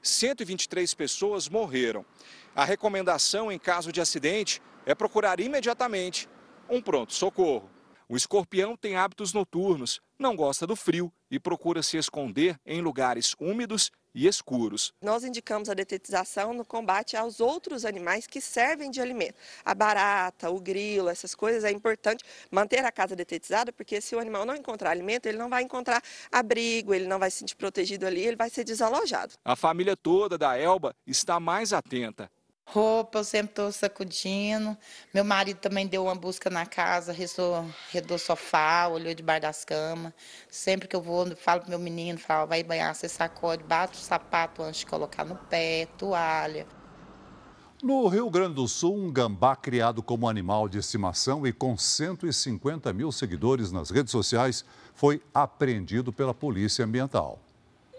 123 0.00 0.94
pessoas 0.94 1.46
morreram. 1.46 2.06
A 2.56 2.64
recomendação 2.64 3.52
em 3.52 3.58
caso 3.58 3.92
de 3.92 4.00
acidente 4.00 4.62
é 4.86 4.94
procurar 4.94 5.40
imediatamente 5.40 6.26
um 6.70 6.80
pronto-socorro. 6.80 7.68
O 8.08 8.16
escorpião 8.16 8.78
tem 8.78 8.96
hábitos 8.96 9.34
noturnos, 9.34 10.00
não 10.18 10.34
gosta 10.34 10.66
do 10.66 10.74
frio 10.74 11.12
e 11.30 11.38
procura 11.38 11.82
se 11.82 11.98
esconder 11.98 12.58
em 12.64 12.80
lugares 12.80 13.34
úmidos 13.38 13.92
e 14.14 14.26
escuros. 14.26 14.92
Nós 15.02 15.24
indicamos 15.24 15.68
a 15.68 15.74
detetização 15.74 16.52
no 16.52 16.64
combate 16.64 17.16
aos 17.16 17.40
outros 17.40 17.84
animais 17.84 18.26
que 18.26 18.40
servem 18.40 18.90
de 18.90 19.00
alimento. 19.00 19.36
A 19.64 19.74
barata, 19.74 20.50
o 20.50 20.60
grilo, 20.60 21.08
essas 21.08 21.34
coisas 21.34 21.64
é 21.64 21.70
importante 21.70 22.24
manter 22.50 22.84
a 22.84 22.92
casa 22.92 23.14
detetizada, 23.14 23.72
porque 23.72 24.00
se 24.00 24.14
o 24.14 24.18
animal 24.18 24.44
não 24.44 24.54
encontrar 24.54 24.90
alimento, 24.90 25.26
ele 25.26 25.38
não 25.38 25.48
vai 25.48 25.62
encontrar 25.62 26.02
abrigo, 26.30 26.94
ele 26.94 27.06
não 27.06 27.18
vai 27.18 27.30
se 27.30 27.38
sentir 27.38 27.56
protegido 27.56 28.06
ali, 28.06 28.22
ele 28.22 28.36
vai 28.36 28.50
ser 28.50 28.64
desalojado. 28.64 29.34
A 29.44 29.56
família 29.56 29.96
toda 29.96 30.36
da 30.36 30.56
Elba 30.56 30.94
está 31.06 31.38
mais 31.38 31.72
atenta. 31.72 32.30
Roupa 32.70 33.20
eu 33.20 33.24
sempre 33.24 33.52
estou 33.52 33.72
sacudindo. 33.72 34.76
Meu 35.14 35.24
marido 35.24 35.56
também 35.56 35.86
deu 35.86 36.04
uma 36.04 36.14
busca 36.14 36.50
na 36.50 36.66
casa, 36.66 37.12
redou, 37.12 37.64
redou 37.90 38.18
sofá, 38.18 38.86
olhou 38.88 39.14
debaixo 39.14 39.42
das 39.42 39.64
camas. 39.64 40.12
Sempre 40.50 40.86
que 40.86 40.94
eu 40.94 41.00
vou, 41.00 41.26
eu 41.26 41.36
falo 41.36 41.62
pro 41.62 41.70
meu 41.70 41.78
menino, 41.78 42.18
falo, 42.18 42.46
vai 42.46 42.62
banhar, 42.62 42.94
você 42.94 43.08
sacode, 43.08 43.64
bate 43.64 43.94
o 43.94 44.00
sapato 44.00 44.62
antes 44.62 44.80
de 44.80 44.86
colocar 44.86 45.24
no 45.24 45.34
pé, 45.34 45.86
toalha. 45.96 46.66
No 47.82 48.06
Rio 48.06 48.28
Grande 48.28 48.56
do 48.56 48.68
Sul, 48.68 48.94
um 48.94 49.10
gambá 49.10 49.56
criado 49.56 50.02
como 50.02 50.28
animal 50.28 50.68
de 50.68 50.78
estimação 50.78 51.46
e 51.46 51.52
com 51.52 51.74
150 51.74 52.92
mil 52.92 53.10
seguidores 53.10 53.72
nas 53.72 53.88
redes 53.88 54.10
sociais 54.10 54.62
foi 54.94 55.22
apreendido 55.32 56.12
pela 56.12 56.34
Polícia 56.34 56.84
Ambiental. 56.84 57.38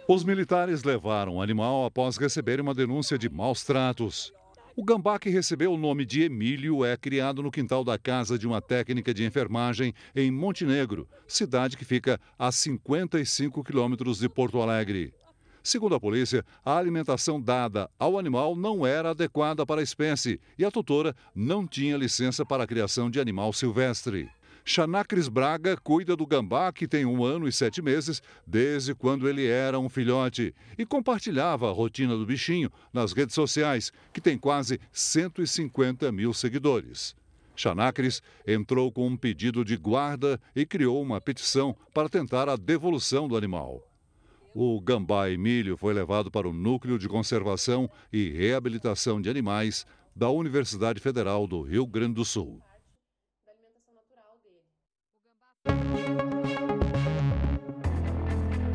Os 0.08 0.24
militares 0.24 0.84
levaram 0.84 1.38
o 1.38 1.42
animal 1.42 1.86
após 1.86 2.18
receberem 2.18 2.62
uma 2.62 2.76
denúncia 2.76 3.18
de 3.18 3.30
maus 3.30 3.64
tratos. 3.64 4.32
O 4.80 4.84
gambá 4.86 5.20
que 5.20 5.30
recebeu 5.30 5.74
o 5.74 5.78
nome 5.78 6.06
de 6.06 6.22
Emílio 6.22 6.86
é 6.86 6.96
criado 6.96 7.44
no 7.44 7.52
quintal 7.52 7.84
da 7.84 7.98
casa 7.98 8.40
de 8.40 8.48
uma 8.48 8.62
técnica 8.62 9.14
de 9.14 9.26
enfermagem 9.26 9.94
em 10.16 10.32
Montenegro, 10.32 11.06
cidade 11.28 11.76
que 11.76 11.84
fica 11.84 12.18
a 12.40 12.50
55 12.50 13.62
quilômetros 13.62 14.20
de 14.20 14.30
Porto 14.30 14.62
Alegre. 14.62 15.14
Segundo 15.62 15.96
a 15.96 16.00
polícia, 16.00 16.46
a 16.64 16.78
alimentação 16.78 17.42
dada 17.42 17.90
ao 18.00 18.18
animal 18.18 18.56
não 18.56 18.88
era 18.88 19.10
adequada 19.10 19.66
para 19.66 19.82
a 19.82 19.84
espécie 19.84 20.40
e 20.58 20.64
a 20.64 20.72
tutora 20.72 21.14
não 21.36 21.68
tinha 21.68 21.98
licença 21.98 22.46
para 22.46 22.64
a 22.64 22.68
criação 22.68 23.10
de 23.10 23.20
animal 23.20 23.52
silvestre. 23.52 24.30
Xanacris 24.70 25.28
Braga 25.28 25.76
cuida 25.78 26.16
do 26.16 26.28
gambá, 26.28 26.72
que 26.72 26.88
tem 26.88 27.04
um 27.04 27.24
ano 27.24 27.48
e 27.48 27.52
sete 27.52 27.82
meses, 27.82 28.22
desde 28.46 28.94
quando 28.94 29.28
ele 29.28 29.48
era 29.48 29.80
um 29.80 29.90
filhote, 29.90 30.54
e 30.78 30.86
compartilhava 30.86 31.68
a 31.68 31.74
rotina 31.74 32.16
do 32.16 32.24
bichinho 32.24 32.72
nas 32.94 33.12
redes 33.12 33.34
sociais, 33.34 33.92
que 34.14 34.22
tem 34.22 34.38
quase 34.38 34.80
150 34.94 36.12
mil 36.12 36.36
seguidores. 36.36 37.16
Xanacris 37.56 38.22
entrou 38.46 38.92
com 38.92 39.08
um 39.08 39.18
pedido 39.18 39.66
de 39.66 39.76
guarda 39.76 40.40
e 40.56 40.68
criou 40.68 41.02
uma 41.02 41.20
petição 41.20 41.76
para 41.92 42.08
tentar 42.08 42.48
a 42.48 42.56
devolução 42.56 43.28
do 43.28 43.36
animal. 43.36 43.84
O 44.54 44.80
gambá 44.80 45.32
Emílio 45.32 45.78
foi 45.78 45.96
levado 45.96 46.30
para 46.30 46.48
o 46.48 46.54
Núcleo 46.54 47.00
de 47.00 47.10
Conservação 47.10 47.90
e 48.14 48.30
Reabilitação 48.30 49.20
de 49.20 49.32
Animais 49.32 49.84
da 50.16 50.30
Universidade 50.30 51.00
Federal 51.00 51.48
do 51.48 51.64
Rio 51.64 51.88
Grande 51.88 52.14
do 52.14 52.24
Sul. 52.24 52.62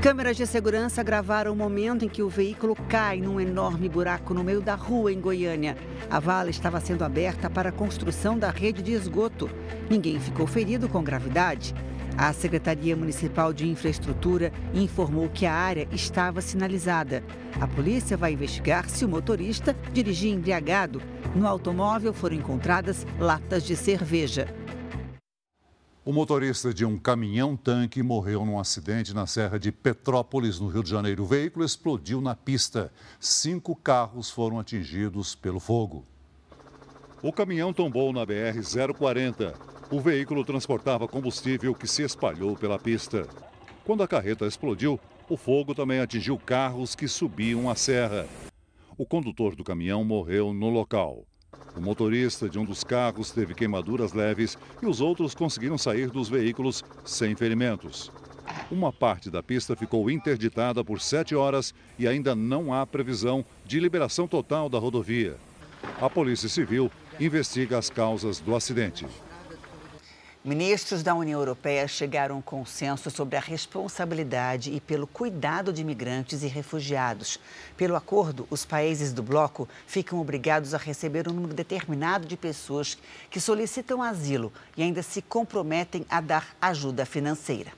Câmeras 0.04 0.36
de 0.36 0.46
segurança 0.46 1.02
gravaram 1.02 1.50
o 1.50 1.56
momento 1.56 2.04
em 2.04 2.10
que 2.10 2.22
o 2.22 2.28
veículo 2.28 2.76
cai 2.90 3.22
num 3.22 3.40
enorme 3.40 3.88
buraco 3.88 4.34
no 4.34 4.44
meio 4.44 4.60
da 4.60 4.74
rua 4.74 5.10
em 5.10 5.18
Goiânia. 5.18 5.78
A 6.10 6.20
vala 6.20 6.50
estava 6.50 6.78
sendo 6.78 7.04
aberta 7.04 7.48
para 7.48 7.70
a 7.70 7.72
construção 7.72 8.38
da 8.38 8.50
rede 8.50 8.82
de 8.82 8.92
esgoto. 8.92 9.48
Ninguém 9.88 10.20
ficou 10.20 10.46
ferido 10.46 10.90
com 10.90 11.02
gravidade. 11.02 11.74
A 12.18 12.30
Secretaria 12.34 12.94
Municipal 12.94 13.50
de 13.50 13.66
Infraestrutura 13.66 14.52
informou 14.74 15.30
que 15.30 15.46
a 15.46 15.54
área 15.54 15.88
estava 15.90 16.42
sinalizada. 16.42 17.24
A 17.58 17.66
polícia 17.66 18.14
vai 18.14 18.34
investigar 18.34 18.90
se 18.90 19.06
o 19.06 19.08
motorista 19.08 19.74
dirigia 19.90 20.34
embriagado. 20.34 21.00
No 21.34 21.48
automóvel 21.48 22.12
foram 22.12 22.36
encontradas 22.36 23.06
latas 23.18 23.62
de 23.62 23.74
cerveja. 23.74 24.54
O 26.06 26.12
motorista 26.12 26.74
de 26.74 26.84
um 26.84 26.98
caminhão-tanque 26.98 28.02
morreu 28.02 28.44
num 28.44 28.60
acidente 28.60 29.14
na 29.14 29.26
Serra 29.26 29.58
de 29.58 29.72
Petrópolis, 29.72 30.60
no 30.60 30.68
Rio 30.68 30.82
de 30.82 30.90
Janeiro. 30.90 31.22
O 31.22 31.26
veículo 31.26 31.64
explodiu 31.64 32.20
na 32.20 32.34
pista. 32.34 32.92
Cinco 33.18 33.74
carros 33.74 34.28
foram 34.28 34.60
atingidos 34.60 35.34
pelo 35.34 35.58
fogo. 35.58 36.04
O 37.22 37.32
caminhão 37.32 37.72
tombou 37.72 38.12
na 38.12 38.20
BR-040. 38.26 39.54
O 39.90 39.98
veículo 39.98 40.44
transportava 40.44 41.08
combustível 41.08 41.74
que 41.74 41.86
se 41.86 42.02
espalhou 42.02 42.54
pela 42.54 42.78
pista. 42.78 43.26
Quando 43.82 44.02
a 44.02 44.08
carreta 44.08 44.44
explodiu, 44.44 45.00
o 45.26 45.38
fogo 45.38 45.74
também 45.74 46.00
atingiu 46.00 46.36
carros 46.36 46.94
que 46.94 47.08
subiam 47.08 47.70
a 47.70 47.74
serra. 47.74 48.28
O 48.98 49.06
condutor 49.06 49.56
do 49.56 49.64
caminhão 49.64 50.04
morreu 50.04 50.52
no 50.52 50.68
local. 50.68 51.24
O 51.76 51.80
motorista 51.80 52.48
de 52.48 52.58
um 52.58 52.64
dos 52.64 52.84
carros 52.84 53.30
teve 53.30 53.54
queimaduras 53.54 54.12
leves 54.12 54.56
e 54.82 54.86
os 54.86 55.00
outros 55.00 55.34
conseguiram 55.34 55.76
sair 55.76 56.10
dos 56.10 56.28
veículos 56.28 56.84
sem 57.04 57.34
ferimentos. 57.34 58.12
Uma 58.70 58.92
parte 58.92 59.30
da 59.30 59.42
pista 59.42 59.74
ficou 59.74 60.10
interditada 60.10 60.84
por 60.84 61.00
sete 61.00 61.34
horas 61.34 61.74
e 61.98 62.06
ainda 62.06 62.34
não 62.34 62.72
há 62.72 62.86
previsão 62.86 63.44
de 63.64 63.80
liberação 63.80 64.26
total 64.26 64.68
da 64.68 64.78
rodovia. 64.78 65.36
A 66.00 66.08
Polícia 66.08 66.48
Civil 66.48 66.90
investiga 67.20 67.78
as 67.78 67.90
causas 67.90 68.40
do 68.40 68.54
acidente. 68.54 69.06
Ministros 70.46 71.02
da 71.02 71.14
União 71.14 71.40
Europeia 71.40 71.88
chegaram 71.88 72.34
a 72.34 72.38
um 72.38 72.42
consenso 72.42 73.10
sobre 73.10 73.34
a 73.34 73.40
responsabilidade 73.40 74.70
e 74.70 74.78
pelo 74.78 75.06
cuidado 75.06 75.72
de 75.72 75.80
imigrantes 75.80 76.42
e 76.42 76.46
refugiados. 76.46 77.40
Pelo 77.78 77.96
acordo, 77.96 78.46
os 78.50 78.62
países 78.62 79.10
do 79.10 79.22
bloco 79.22 79.66
ficam 79.86 80.20
obrigados 80.20 80.74
a 80.74 80.76
receber 80.76 81.26
um 81.26 81.32
número 81.32 81.54
determinado 81.54 82.26
de 82.26 82.36
pessoas 82.36 82.98
que 83.30 83.40
solicitam 83.40 84.02
asilo 84.02 84.52
e 84.76 84.82
ainda 84.82 85.02
se 85.02 85.22
comprometem 85.22 86.04
a 86.10 86.20
dar 86.20 86.54
ajuda 86.60 87.06
financeira. 87.06 87.72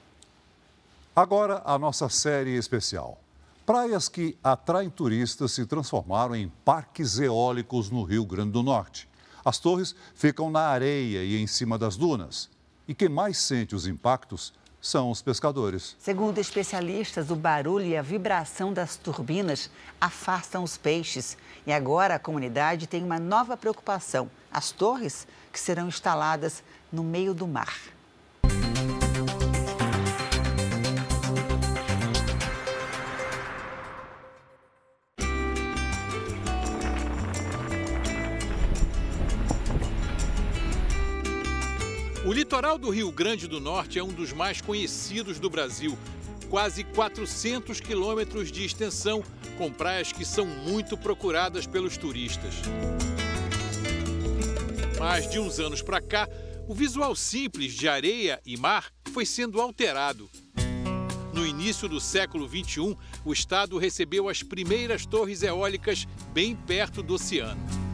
Agora, 1.15 1.63
a 1.65 1.79
nossa 1.79 2.09
série 2.09 2.57
especial. 2.57 3.21
Praias 3.65 4.09
que 4.09 4.37
atraem 4.43 4.91
turistas 4.91 5.53
se 5.53 5.65
transformaram 5.67 6.35
em 6.35 6.53
parques 6.65 7.21
eólicos 7.21 7.91
no 7.91 8.03
Rio 8.03 8.25
Grande 8.25 8.51
do 8.51 8.65
Norte. 8.65 9.09
As 9.45 9.61
torres 9.61 9.95
ficam 10.17 10.51
na 10.51 10.63
areia 10.63 11.23
e 11.23 11.41
em 11.41 11.47
cima 11.47 11.79
das 11.79 11.97
dunas. 11.97 12.56
E 12.89 12.95
quem 12.95 13.09
mais 13.09 13.39
sente 13.39 13.75
os 13.75 13.87
impactos 13.87 14.53
são 14.81 15.11
os 15.11 15.21
pescadores. 15.21 15.97
Segundo 15.99 16.39
especialistas, 16.39 17.31
o 17.31 17.37
barulho 17.37 17.87
e 17.87 17.97
a 17.97 18.03
vibração 18.03 18.73
das 18.73 18.97
turbinas 18.97 19.69
afastam 20.01 20.63
os 20.63 20.77
peixes. 20.77 21.37
E 21.67 21.73
agora 21.73 22.15
a 22.15 22.19
comunidade 22.19 22.87
tem 22.87 23.03
uma 23.03 23.19
nova 23.19 23.57
preocupação: 23.57 24.31
as 24.53 24.71
torres 24.71 25.27
que 25.53 25.59
serão 25.59 25.89
instaladas 25.89 26.63
no 26.93 27.03
meio 27.03 27.35
do 27.35 27.47
mar. 27.47 27.96
O 42.27 42.33
litoral 42.33 42.77
do 42.77 42.91
Rio 42.91 43.13
Grande 43.13 43.47
do 43.47 43.61
Norte 43.61 44.01
é 44.01 44.03
um 44.03 44.13
dos 44.13 44.33
mais 44.33 44.61
conhecidos 44.61 45.39
do 45.39 45.49
Brasil. 45.49 45.97
quase 46.51 46.83
400 46.83 47.81
quilômetros 47.81 48.51
de 48.51 48.65
extensão, 48.65 49.23
com 49.57 49.73
praias 49.73 50.13
que 50.13 50.25
são 50.25 50.45
muito 50.45 50.97
procuradas 50.97 51.67
pelos 51.67 51.97
turistas. 51.97 52.55
Mas 54.99 55.31
de 55.31 55.39
uns 55.39 55.61
anos 55.61 55.83
para 55.83 56.01
cá, 56.01 56.29
o 56.67 56.75
visual 56.75 57.15
simples 57.15 57.75
de 57.75 57.89
areia 57.89 58.41
e 58.45 58.57
mar 58.57 58.93
foi 59.13 59.25
sendo 59.25 59.61
alterado. 59.61 60.29
No 61.33 61.47
início 61.47 61.89
do 61.89 62.01
século 62.01 62.49
XXI, 62.49 62.97
o 63.25 63.33
estado 63.33 63.79
recebeu 63.79 64.29
as 64.29 64.43
primeiras 64.43 65.07
torres 65.07 65.43
eólicas 65.43 66.09
bem 66.33 66.57
perto 66.57 67.05
do 67.05 67.15
oceano. 67.15 67.86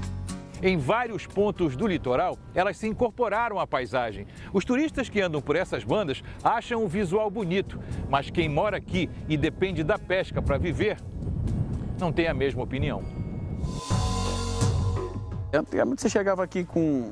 Em 0.63 0.77
vários 0.77 1.27
pontos 1.27 1.75
do 1.75 1.89
litoral, 1.89 2.39
elas 2.55 2.77
se 2.77 2.87
incorporaram 2.87 3.59
à 3.59 3.67
paisagem. 3.67 4.29
Os 4.53 4.65
turistas 4.65 5.09
que 5.09 5.21
andam 5.21 5.43
por 5.43 5.57
essas 5.57 5.83
bandas 5.83 6.23
acham 6.45 6.85
o 6.85 6.89
visual 6.89 7.29
bonito, 7.29 7.81
mas 8.09 8.31
quem 8.31 8.49
mora 8.49 8.77
aqui 8.77 9.11
e 9.29 9.37
depende 9.37 9.83
da 9.83 9.99
pesca 9.99 10.41
para 10.41 10.59
viver, 10.59 10.99
não 11.99 12.13
tem 12.13 12.29
a 12.29 12.35
mesma 12.35 12.63
opinião. 12.63 13.03
Antigamente 15.53 16.01
você 16.01 16.09
chegava 16.09 16.45
aqui 16.45 16.65
com 16.65 17.11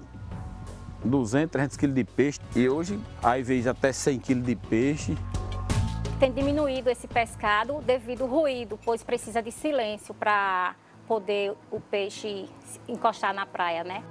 200, 1.04 1.50
300 1.50 1.76
quilos 1.76 1.96
de 1.96 2.04
peixe 2.04 2.38
e 2.54 2.68
hoje, 2.68 3.00
aí 3.20 3.42
vezes 3.42 3.66
até 3.66 3.90
100 3.92 4.18
quilos 4.20 4.46
de 4.46 4.54
peixe. 4.54 5.18
Tem 6.20 6.30
diminuído 6.30 6.88
esse 6.88 7.08
pescado 7.08 7.80
devido 7.80 8.22
ao 8.22 8.28
ruído, 8.28 8.78
pois 8.84 9.02
precisa 9.02 9.42
de 9.42 9.50
silêncio 9.50 10.14
para 10.14 10.76
poder 11.10 11.56
o 11.72 11.80
peixe 11.80 12.48
encostar 12.86 13.34
na 13.34 13.44
praia, 13.44 13.82
né? 13.82 14.04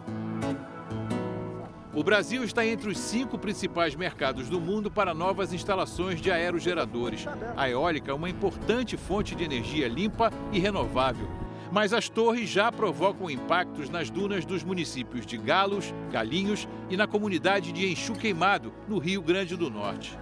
O 1.93 2.03
Brasil 2.03 2.43
está 2.43 2.65
entre 2.65 2.89
os 2.89 2.99
cinco 2.99 3.37
principais 3.37 3.95
mercados 3.95 4.49
do 4.49 4.59
mundo 4.59 4.91
para 4.91 5.13
novas 5.13 5.53
instalações 5.53 6.19
de 6.19 6.29
aerogeradores. 6.29 7.25
A 7.55 7.69
eólica 7.69 8.11
é 8.11 8.13
uma 8.13 8.29
importante 8.29 8.97
fonte 8.97 9.33
de 9.33 9.45
energia 9.45 9.87
limpa 9.87 10.29
e 10.51 10.59
renovável. 10.59 11.29
Mas 11.71 11.93
as 11.93 12.09
torres 12.09 12.49
já 12.49 12.69
provocam 12.69 13.29
impactos 13.29 13.89
nas 13.89 14.09
dunas 14.09 14.43
dos 14.43 14.61
municípios 14.61 15.25
de 15.25 15.37
Galos, 15.37 15.93
Galinhos 16.11 16.67
e 16.89 16.97
na 16.97 17.07
comunidade 17.07 17.71
de 17.71 17.89
Enxu 17.89 18.13
Queimado, 18.13 18.73
no 18.89 18.97
Rio 18.97 19.21
Grande 19.21 19.55
do 19.55 19.69
Norte. 19.69 20.19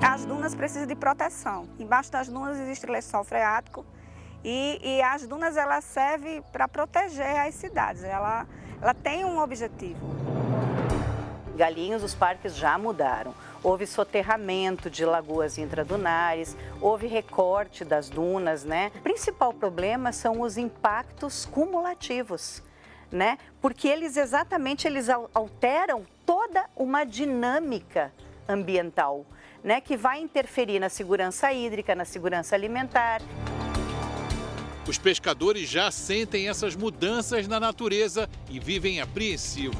As 0.00 0.24
dunas 0.24 0.54
precisam 0.54 0.86
de 0.86 0.94
proteção. 0.94 1.68
Embaixo 1.78 2.10
das 2.10 2.26
dunas 2.26 2.58
existe 2.58 2.86
lençol 2.86 3.22
freático 3.22 3.84
e, 4.44 4.80
e 4.82 5.02
as 5.02 5.26
dunas 5.26 5.56
ela 5.56 5.80
servem 5.80 6.42
para 6.52 6.68
proteger 6.68 7.36
as 7.40 7.54
cidades. 7.54 8.04
Ela, 8.04 8.46
ela 8.80 8.94
tem 8.94 9.24
um 9.24 9.38
objetivo. 9.40 9.98
Galinhos, 11.56 12.04
os 12.04 12.14
parques 12.14 12.54
já 12.54 12.78
mudaram. 12.78 13.34
Houve 13.62 13.84
soterramento 13.86 14.88
de 14.88 15.04
lagoas 15.04 15.58
intradunares, 15.58 16.56
houve 16.80 17.08
recorte 17.08 17.84
das 17.84 18.08
dunas, 18.08 18.64
né? 18.64 18.92
O 18.94 19.00
principal 19.00 19.52
problema 19.52 20.12
são 20.12 20.40
os 20.40 20.56
impactos 20.56 21.44
cumulativos, 21.44 22.62
né? 23.10 23.36
Porque 23.60 23.88
eles 23.88 24.16
exatamente 24.16 24.86
eles 24.86 25.08
alteram 25.34 26.06
toda 26.24 26.66
uma 26.76 27.02
dinâmica 27.02 28.12
ambiental, 28.48 29.26
né, 29.62 29.80
que 29.80 29.96
vai 29.96 30.20
interferir 30.20 30.78
na 30.78 30.88
segurança 30.88 31.52
hídrica, 31.52 31.94
na 31.94 32.04
segurança 32.04 32.54
alimentar. 32.54 33.20
Os 34.88 34.96
pescadores 34.96 35.68
já 35.68 35.90
sentem 35.90 36.48
essas 36.48 36.74
mudanças 36.74 37.46
na 37.46 37.60
natureza 37.60 38.26
e 38.48 38.58
vivem 38.58 39.02
apreensivos. 39.02 39.76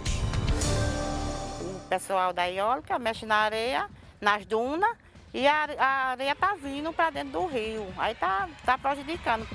O 1.62 1.88
pessoal 1.88 2.30
da 2.30 2.50
eólica 2.50 2.98
mexe 2.98 3.24
na 3.24 3.36
areia, 3.36 3.88
nas 4.20 4.44
dunas, 4.44 4.94
e 5.32 5.46
a, 5.48 6.10
areia 6.10 6.32
está 6.32 6.54
vindo 6.56 6.92
para 6.92 7.08
dentro 7.08 7.40
do 7.40 7.46
rio. 7.46 7.86
Aí 7.96 8.12
está 8.12 8.50
tá 8.66 8.76
prejudicando. 8.76 9.48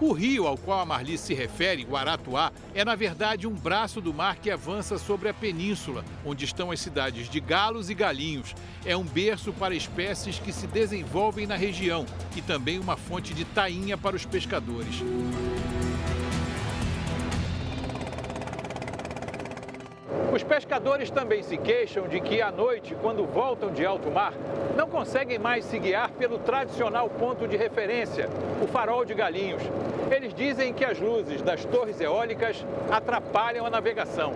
O 0.00 0.12
rio 0.12 0.46
ao 0.46 0.56
qual 0.56 0.80
a 0.80 0.86
Marli 0.86 1.18
se 1.18 1.34
refere, 1.34 1.86
o 1.88 1.94
Aratuá, 1.94 2.50
é 2.74 2.82
na 2.82 2.94
verdade 2.94 3.46
um 3.46 3.52
braço 3.52 4.00
do 4.00 4.14
mar 4.14 4.36
que 4.36 4.50
avança 4.50 4.96
sobre 4.96 5.28
a 5.28 5.34
península, 5.34 6.02
onde 6.24 6.46
estão 6.46 6.70
as 6.70 6.80
cidades 6.80 7.28
de 7.28 7.38
Galos 7.38 7.90
e 7.90 7.94
Galinhos. 7.94 8.54
É 8.86 8.96
um 8.96 9.04
berço 9.04 9.52
para 9.52 9.74
espécies 9.74 10.38
que 10.38 10.54
se 10.54 10.66
desenvolvem 10.66 11.46
na 11.46 11.54
região 11.54 12.06
e 12.34 12.40
também 12.40 12.78
uma 12.78 12.96
fonte 12.96 13.34
de 13.34 13.44
tainha 13.44 13.98
para 13.98 14.16
os 14.16 14.24
pescadores. 14.24 15.02
Os 20.32 20.42
pescadores 20.42 21.10
também 21.10 21.42
se 21.42 21.56
queixam 21.56 22.08
de 22.08 22.20
que 22.20 22.40
à 22.40 22.50
noite, 22.52 22.96
quando 23.00 23.24
voltam 23.24 23.72
de 23.72 23.84
alto 23.84 24.10
mar, 24.10 24.32
não 24.76 24.88
conseguem 24.88 25.38
mais 25.38 25.64
se 25.64 25.78
guiar 25.78 26.10
pelo 26.12 26.38
tradicional 26.38 27.08
ponto 27.10 27.48
de 27.48 27.56
referência, 27.56 28.28
o 28.62 28.66
farol 28.66 29.04
de 29.04 29.14
Galinhos. 29.14 29.62
Eles 30.10 30.32
dizem 30.34 30.72
que 30.72 30.84
as 30.84 30.98
luzes 30.98 31.42
das 31.42 31.64
torres 31.64 32.00
eólicas 32.00 32.64
atrapalham 32.90 33.66
a 33.66 33.70
navegação. 33.70 34.32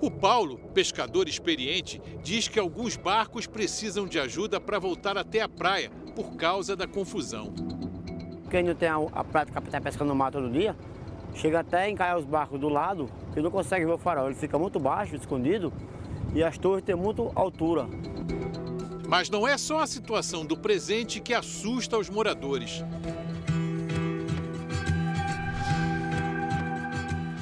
O 0.00 0.10
Paulo, 0.10 0.58
pescador 0.74 1.28
experiente, 1.28 2.00
diz 2.22 2.46
que 2.46 2.58
alguns 2.58 2.96
barcos 2.96 3.46
precisam 3.46 4.06
de 4.06 4.18
ajuda 4.18 4.60
para 4.60 4.78
voltar 4.78 5.16
até 5.16 5.40
a 5.40 5.48
praia 5.48 5.90
por 6.14 6.36
causa 6.36 6.76
da 6.76 6.86
confusão. 6.86 7.54
Quem 8.50 8.62
não 8.62 8.74
tem 8.74 8.88
a, 8.88 9.24
prática 9.24 9.60
para 9.60 9.68
estar 9.68 9.80
pescando 9.80 10.10
no 10.10 10.14
mar 10.14 10.30
todo 10.30 10.50
dia, 10.50 10.76
chega 11.34 11.60
até 11.60 11.82
a 11.82 11.90
encaiar 11.90 12.18
os 12.18 12.24
barcos 12.24 12.58
do 12.60 12.68
lado, 12.68 13.10
que 13.32 13.40
não 13.40 13.50
consegue 13.50 13.84
ver 13.84 13.92
o 13.92 13.98
farol. 13.98 14.26
Ele 14.26 14.34
fica 14.34 14.58
muito 14.58 14.78
baixo, 14.78 15.16
escondido, 15.16 15.72
e 16.34 16.42
as 16.42 16.56
torres 16.56 16.84
têm 16.84 16.94
muita 16.94 17.22
altura. 17.34 17.86
Mas 19.08 19.28
não 19.28 19.46
é 19.46 19.58
só 19.58 19.80
a 19.80 19.86
situação 19.86 20.44
do 20.44 20.56
presente 20.56 21.20
que 21.20 21.34
assusta 21.34 21.98
os 21.98 22.08
moradores. 22.08 22.82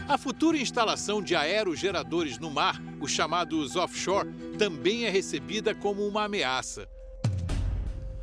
A 0.09 0.19
futura 0.19 0.59
instalação 0.59 1.23
de 1.23 1.35
aerogeradores 1.35 2.39
no 2.39 2.51
mar, 2.51 2.83
os 3.01 3.11
chamados 3.11 3.77
offshore, 3.77 4.29
também 4.59 5.07
é 5.07 5.11
recebida 5.11 5.75
como 5.75 6.07
uma 6.07 6.25
ameaça. 6.25 6.87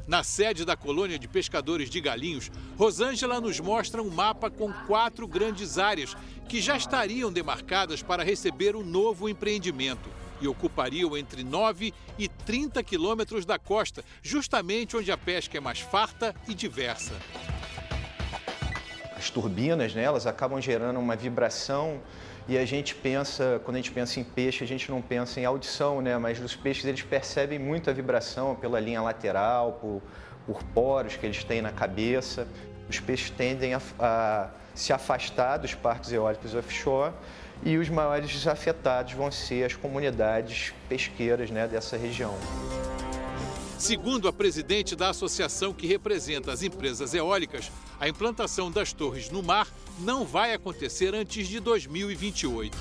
Na 0.09 0.23
sede 0.23 0.65
da 0.65 0.75
colônia 0.75 1.19
de 1.19 1.27
pescadores 1.27 1.87
de 1.87 2.01
Galinhos, 2.01 2.49
Rosângela 2.75 3.39
nos 3.39 3.59
mostra 3.59 4.01
um 4.01 4.09
mapa 4.09 4.49
com 4.49 4.73
quatro 4.87 5.27
grandes 5.27 5.77
áreas 5.77 6.17
que 6.47 6.59
já 6.59 6.75
estariam 6.75 7.31
demarcadas 7.31 8.01
para 8.01 8.23
receber 8.23 8.75
o 8.75 8.79
um 8.79 8.83
novo 8.83 9.29
empreendimento 9.29 10.09
e 10.41 10.47
ocupariam 10.47 11.15
entre 11.15 11.43
9 11.43 11.93
e 12.17 12.27
30 12.27 12.81
quilômetros 12.81 13.45
da 13.45 13.59
costa, 13.59 14.03
justamente 14.23 14.97
onde 14.97 15.11
a 15.11 15.17
pesca 15.17 15.59
é 15.59 15.61
mais 15.61 15.79
farta 15.79 16.33
e 16.47 16.55
diversa. 16.55 17.13
As 19.15 19.29
turbinas, 19.29 19.95
elas 19.95 20.25
acabam 20.25 20.59
gerando 20.59 20.99
uma 20.99 21.15
vibração 21.15 22.01
e 22.49 22.57
a 22.57 22.65
gente 22.65 22.95
pensa, 22.95 23.61
quando 23.63 23.75
a 23.75 23.79
gente 23.79 23.91
pensa 23.91 24.19
em 24.19 24.23
peixe, 24.23 24.63
a 24.63 24.67
gente 24.67 24.89
não 24.89 25.03
pensa 25.03 25.39
em 25.39 25.45
audição, 25.45 26.01
né? 26.01 26.17
Mas 26.17 26.39
os 26.39 26.55
peixes 26.55 26.83
eles 26.83 27.03
percebem 27.03 27.59
muito 27.59 27.91
a 27.91 27.93
vibração 27.93 28.55
pela 28.55 28.79
linha 28.79 29.03
lateral, 29.03 29.73
por, 29.73 30.01
por 30.47 30.63
poros 30.63 31.15
que 31.15 31.27
eles 31.27 31.43
têm 31.43 31.61
na 31.61 31.71
cabeça. 31.71 32.47
Os 32.89 32.99
peixes 32.99 33.29
tendem 33.29 33.75
a, 33.75 33.81
a 33.99 34.49
se 34.73 34.91
afastar 34.91 35.57
dos 35.57 35.75
parques 35.75 36.11
eólicos 36.11 36.55
offshore 36.55 37.13
e 37.61 37.77
os 37.77 37.87
maiores 37.87 38.31
desafetados 38.31 39.13
vão 39.13 39.29
ser 39.31 39.65
as 39.65 39.75
comunidades 39.75 40.73
pesqueiras 40.87 41.51
né, 41.51 41.67
dessa 41.67 41.97
região. 41.97 42.33
Segundo 43.79 44.27
a 44.27 44.33
presidente 44.33 44.93
da 44.93 45.07
associação 45.09 45.73
que 45.73 45.87
representa 45.87 46.51
as 46.51 46.61
empresas 46.61 47.13
eólicas, 47.13 47.71
a 47.97 48.09
implantação 48.09 48.69
das 48.69 48.91
torres 48.91 49.29
no 49.29 49.41
mar 49.41 49.69
não 49.99 50.25
vai 50.25 50.53
acontecer 50.53 51.15
antes 51.15 51.47
de 51.47 51.61
2028. 51.61 52.77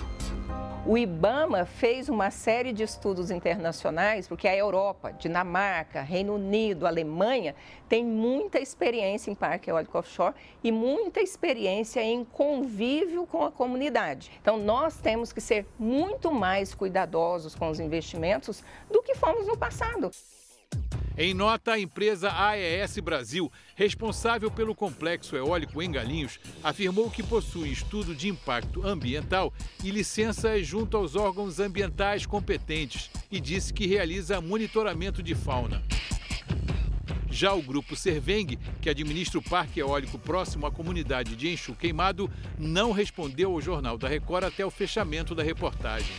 O 0.84 0.98
IBAMA 0.98 1.66
fez 1.66 2.08
uma 2.08 2.32
série 2.32 2.72
de 2.72 2.82
estudos 2.82 3.30
internacionais, 3.30 4.26
porque 4.26 4.48
a 4.48 4.56
Europa, 4.56 5.12
Dinamarca, 5.12 6.02
Reino 6.02 6.34
Unido, 6.34 6.84
Alemanha, 6.84 7.54
tem 7.88 8.04
muita 8.04 8.58
experiência 8.58 9.30
em 9.30 9.36
parque 9.36 9.70
eólico 9.70 9.98
offshore 9.98 10.34
e 10.64 10.72
muita 10.72 11.20
experiência 11.20 12.02
em 12.02 12.24
convívio 12.24 13.24
com 13.24 13.44
a 13.44 13.52
comunidade. 13.52 14.32
Então, 14.42 14.58
nós 14.58 14.96
temos 14.96 15.32
que 15.32 15.40
ser 15.40 15.64
muito 15.78 16.32
mais 16.32 16.74
cuidadosos 16.74 17.54
com 17.54 17.68
os 17.68 17.78
investimentos 17.78 18.64
do 18.90 19.00
que 19.00 19.14
fomos 19.14 19.46
no 19.46 19.56
passado. 19.56 20.10
Em 21.20 21.34
nota, 21.34 21.72
a 21.72 21.80
empresa 21.80 22.30
AES 22.30 23.00
Brasil, 23.00 23.50
responsável 23.74 24.52
pelo 24.52 24.72
complexo 24.72 25.34
eólico 25.34 25.82
em 25.82 25.90
Galinhos, 25.90 26.38
afirmou 26.62 27.10
que 27.10 27.24
possui 27.24 27.72
estudo 27.72 28.14
de 28.14 28.28
impacto 28.28 28.86
ambiental 28.86 29.52
e 29.82 29.90
licenças 29.90 30.64
junto 30.64 30.96
aos 30.96 31.16
órgãos 31.16 31.58
ambientais 31.58 32.24
competentes 32.24 33.10
e 33.32 33.40
disse 33.40 33.74
que 33.74 33.84
realiza 33.84 34.40
monitoramento 34.40 35.20
de 35.20 35.34
fauna. 35.34 35.82
Já 37.28 37.52
o 37.52 37.62
grupo 37.62 37.96
Serveng, 37.96 38.56
que 38.80 38.88
administra 38.88 39.40
o 39.40 39.42
parque 39.42 39.80
eólico 39.80 40.20
próximo 40.20 40.66
à 40.66 40.70
comunidade 40.70 41.34
de 41.34 41.48
Enxu 41.48 41.74
Queimado, 41.74 42.30
não 42.56 42.92
respondeu 42.92 43.50
ao 43.50 43.60
Jornal 43.60 43.98
da 43.98 44.06
Record 44.06 44.44
até 44.44 44.64
o 44.64 44.70
fechamento 44.70 45.34
da 45.34 45.42
reportagem. 45.42 46.14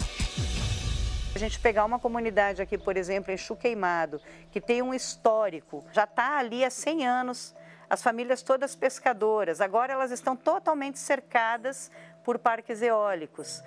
A 1.36 1.40
gente 1.40 1.60
pegar 1.60 1.86
uma 1.86 2.00
comunidade 2.00 2.62
aqui, 2.62 2.78
por 2.78 2.98
exemplo, 2.98 3.32
em 3.32 3.38
Chuqueimado, 3.38 4.20
que 4.52 4.60
tem 4.60 4.82
um 4.82 4.94
histórico, 4.94 5.86
já 5.94 6.04
está 6.04 6.38
ali 6.38 6.66
há 6.66 6.70
100 6.70 7.08
anos, 7.08 7.56
as 7.90 8.02
famílias 8.02 8.42
todas 8.42 8.76
pescadoras, 8.76 9.62
agora 9.62 9.94
elas 9.94 10.12
estão 10.12 10.36
totalmente 10.36 11.00
cercadas 11.00 11.92
por 12.24 12.38
parques 12.38 12.82
eólicos 12.82 13.64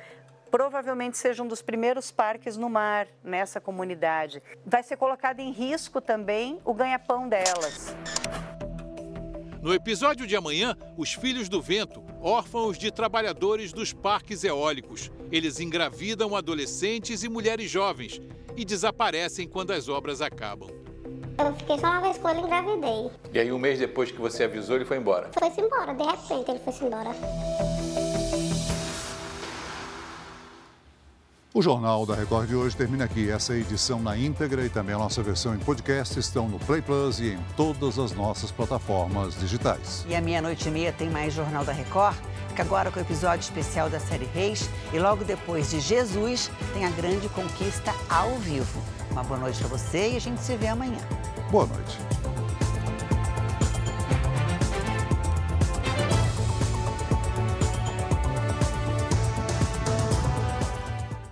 provavelmente 0.52 1.16
seja 1.16 1.42
um 1.42 1.48
dos 1.48 1.62
primeiros 1.62 2.10
parques 2.10 2.58
no 2.58 2.68
mar 2.68 3.08
nessa 3.24 3.58
comunidade. 3.58 4.42
Vai 4.66 4.82
ser 4.82 4.98
colocado 4.98 5.40
em 5.40 5.50
risco 5.50 5.98
também 5.98 6.60
o 6.62 6.74
ganha-pão 6.74 7.26
delas. 7.26 7.96
No 9.62 9.72
episódio 9.72 10.26
de 10.26 10.34
amanhã, 10.34 10.76
os 10.96 11.14
filhos 11.14 11.48
do 11.48 11.62
vento, 11.62 12.02
órfãos 12.20 12.76
de 12.76 12.90
trabalhadores 12.90 13.72
dos 13.72 13.92
parques 13.92 14.42
eólicos. 14.42 15.08
Eles 15.30 15.60
engravidam 15.60 16.34
adolescentes 16.34 17.22
e 17.22 17.28
mulheres 17.28 17.70
jovens 17.70 18.20
e 18.56 18.64
desaparecem 18.64 19.46
quando 19.46 19.70
as 19.70 19.88
obras 19.88 20.20
acabam. 20.20 20.68
Eu 21.38 21.54
fiquei 21.54 21.78
só 21.78 21.86
uma 21.86 22.00
vez 22.00 22.18
com 22.18 22.28
ele 22.28 22.40
e 22.40 22.42
engravidei. 22.42 23.10
E 23.32 23.38
aí, 23.38 23.52
um 23.52 23.58
mês 23.58 23.78
depois 23.78 24.10
que 24.10 24.18
você 24.18 24.42
avisou, 24.42 24.74
ele 24.74 24.84
foi 24.84 24.96
embora? 24.96 25.30
Foi-se 25.38 25.60
embora, 25.60 25.94
de 25.94 26.02
repente 26.02 26.50
ele 26.50 26.58
foi-se 26.58 26.84
embora. 26.84 27.10
O 31.54 31.60
Jornal 31.60 32.06
da 32.06 32.14
Record 32.14 32.48
de 32.48 32.56
hoje 32.56 32.74
termina 32.74 33.04
aqui. 33.04 33.30
Essa 33.30 33.54
edição 33.54 34.00
na 34.00 34.16
íntegra 34.16 34.64
e 34.64 34.70
também 34.70 34.94
a 34.94 34.98
nossa 34.98 35.22
versão 35.22 35.54
em 35.54 35.58
podcast 35.58 36.18
estão 36.18 36.48
no 36.48 36.58
Play 36.58 36.80
Plus 36.80 37.20
e 37.20 37.32
em 37.32 37.38
todas 37.58 37.98
as 37.98 38.12
nossas 38.12 38.50
plataformas 38.50 39.38
digitais. 39.38 40.02
E 40.08 40.14
à 40.14 40.20
meia-noite 40.22 40.66
e 40.66 40.70
meia 40.72 40.94
tem 40.94 41.10
mais 41.10 41.34
Jornal 41.34 41.62
da 41.62 41.72
Record. 41.72 42.16
Fica 42.48 42.62
agora 42.62 42.90
com 42.90 42.98
o 42.98 43.02
episódio 43.02 43.42
especial 43.42 43.90
da 43.90 44.00
série 44.00 44.24
Reis. 44.32 44.66
E 44.94 44.98
logo 44.98 45.24
depois 45.24 45.68
de 45.68 45.78
Jesus, 45.78 46.50
tem 46.72 46.86
a 46.86 46.90
grande 46.90 47.28
conquista 47.28 47.94
ao 48.08 48.30
vivo. 48.38 48.82
Uma 49.10 49.22
boa 49.22 49.38
noite 49.38 49.58
para 49.58 49.68
você 49.68 50.12
e 50.12 50.16
a 50.16 50.20
gente 50.20 50.40
se 50.40 50.56
vê 50.56 50.68
amanhã. 50.68 51.00
Boa 51.50 51.66
noite. 51.66 51.98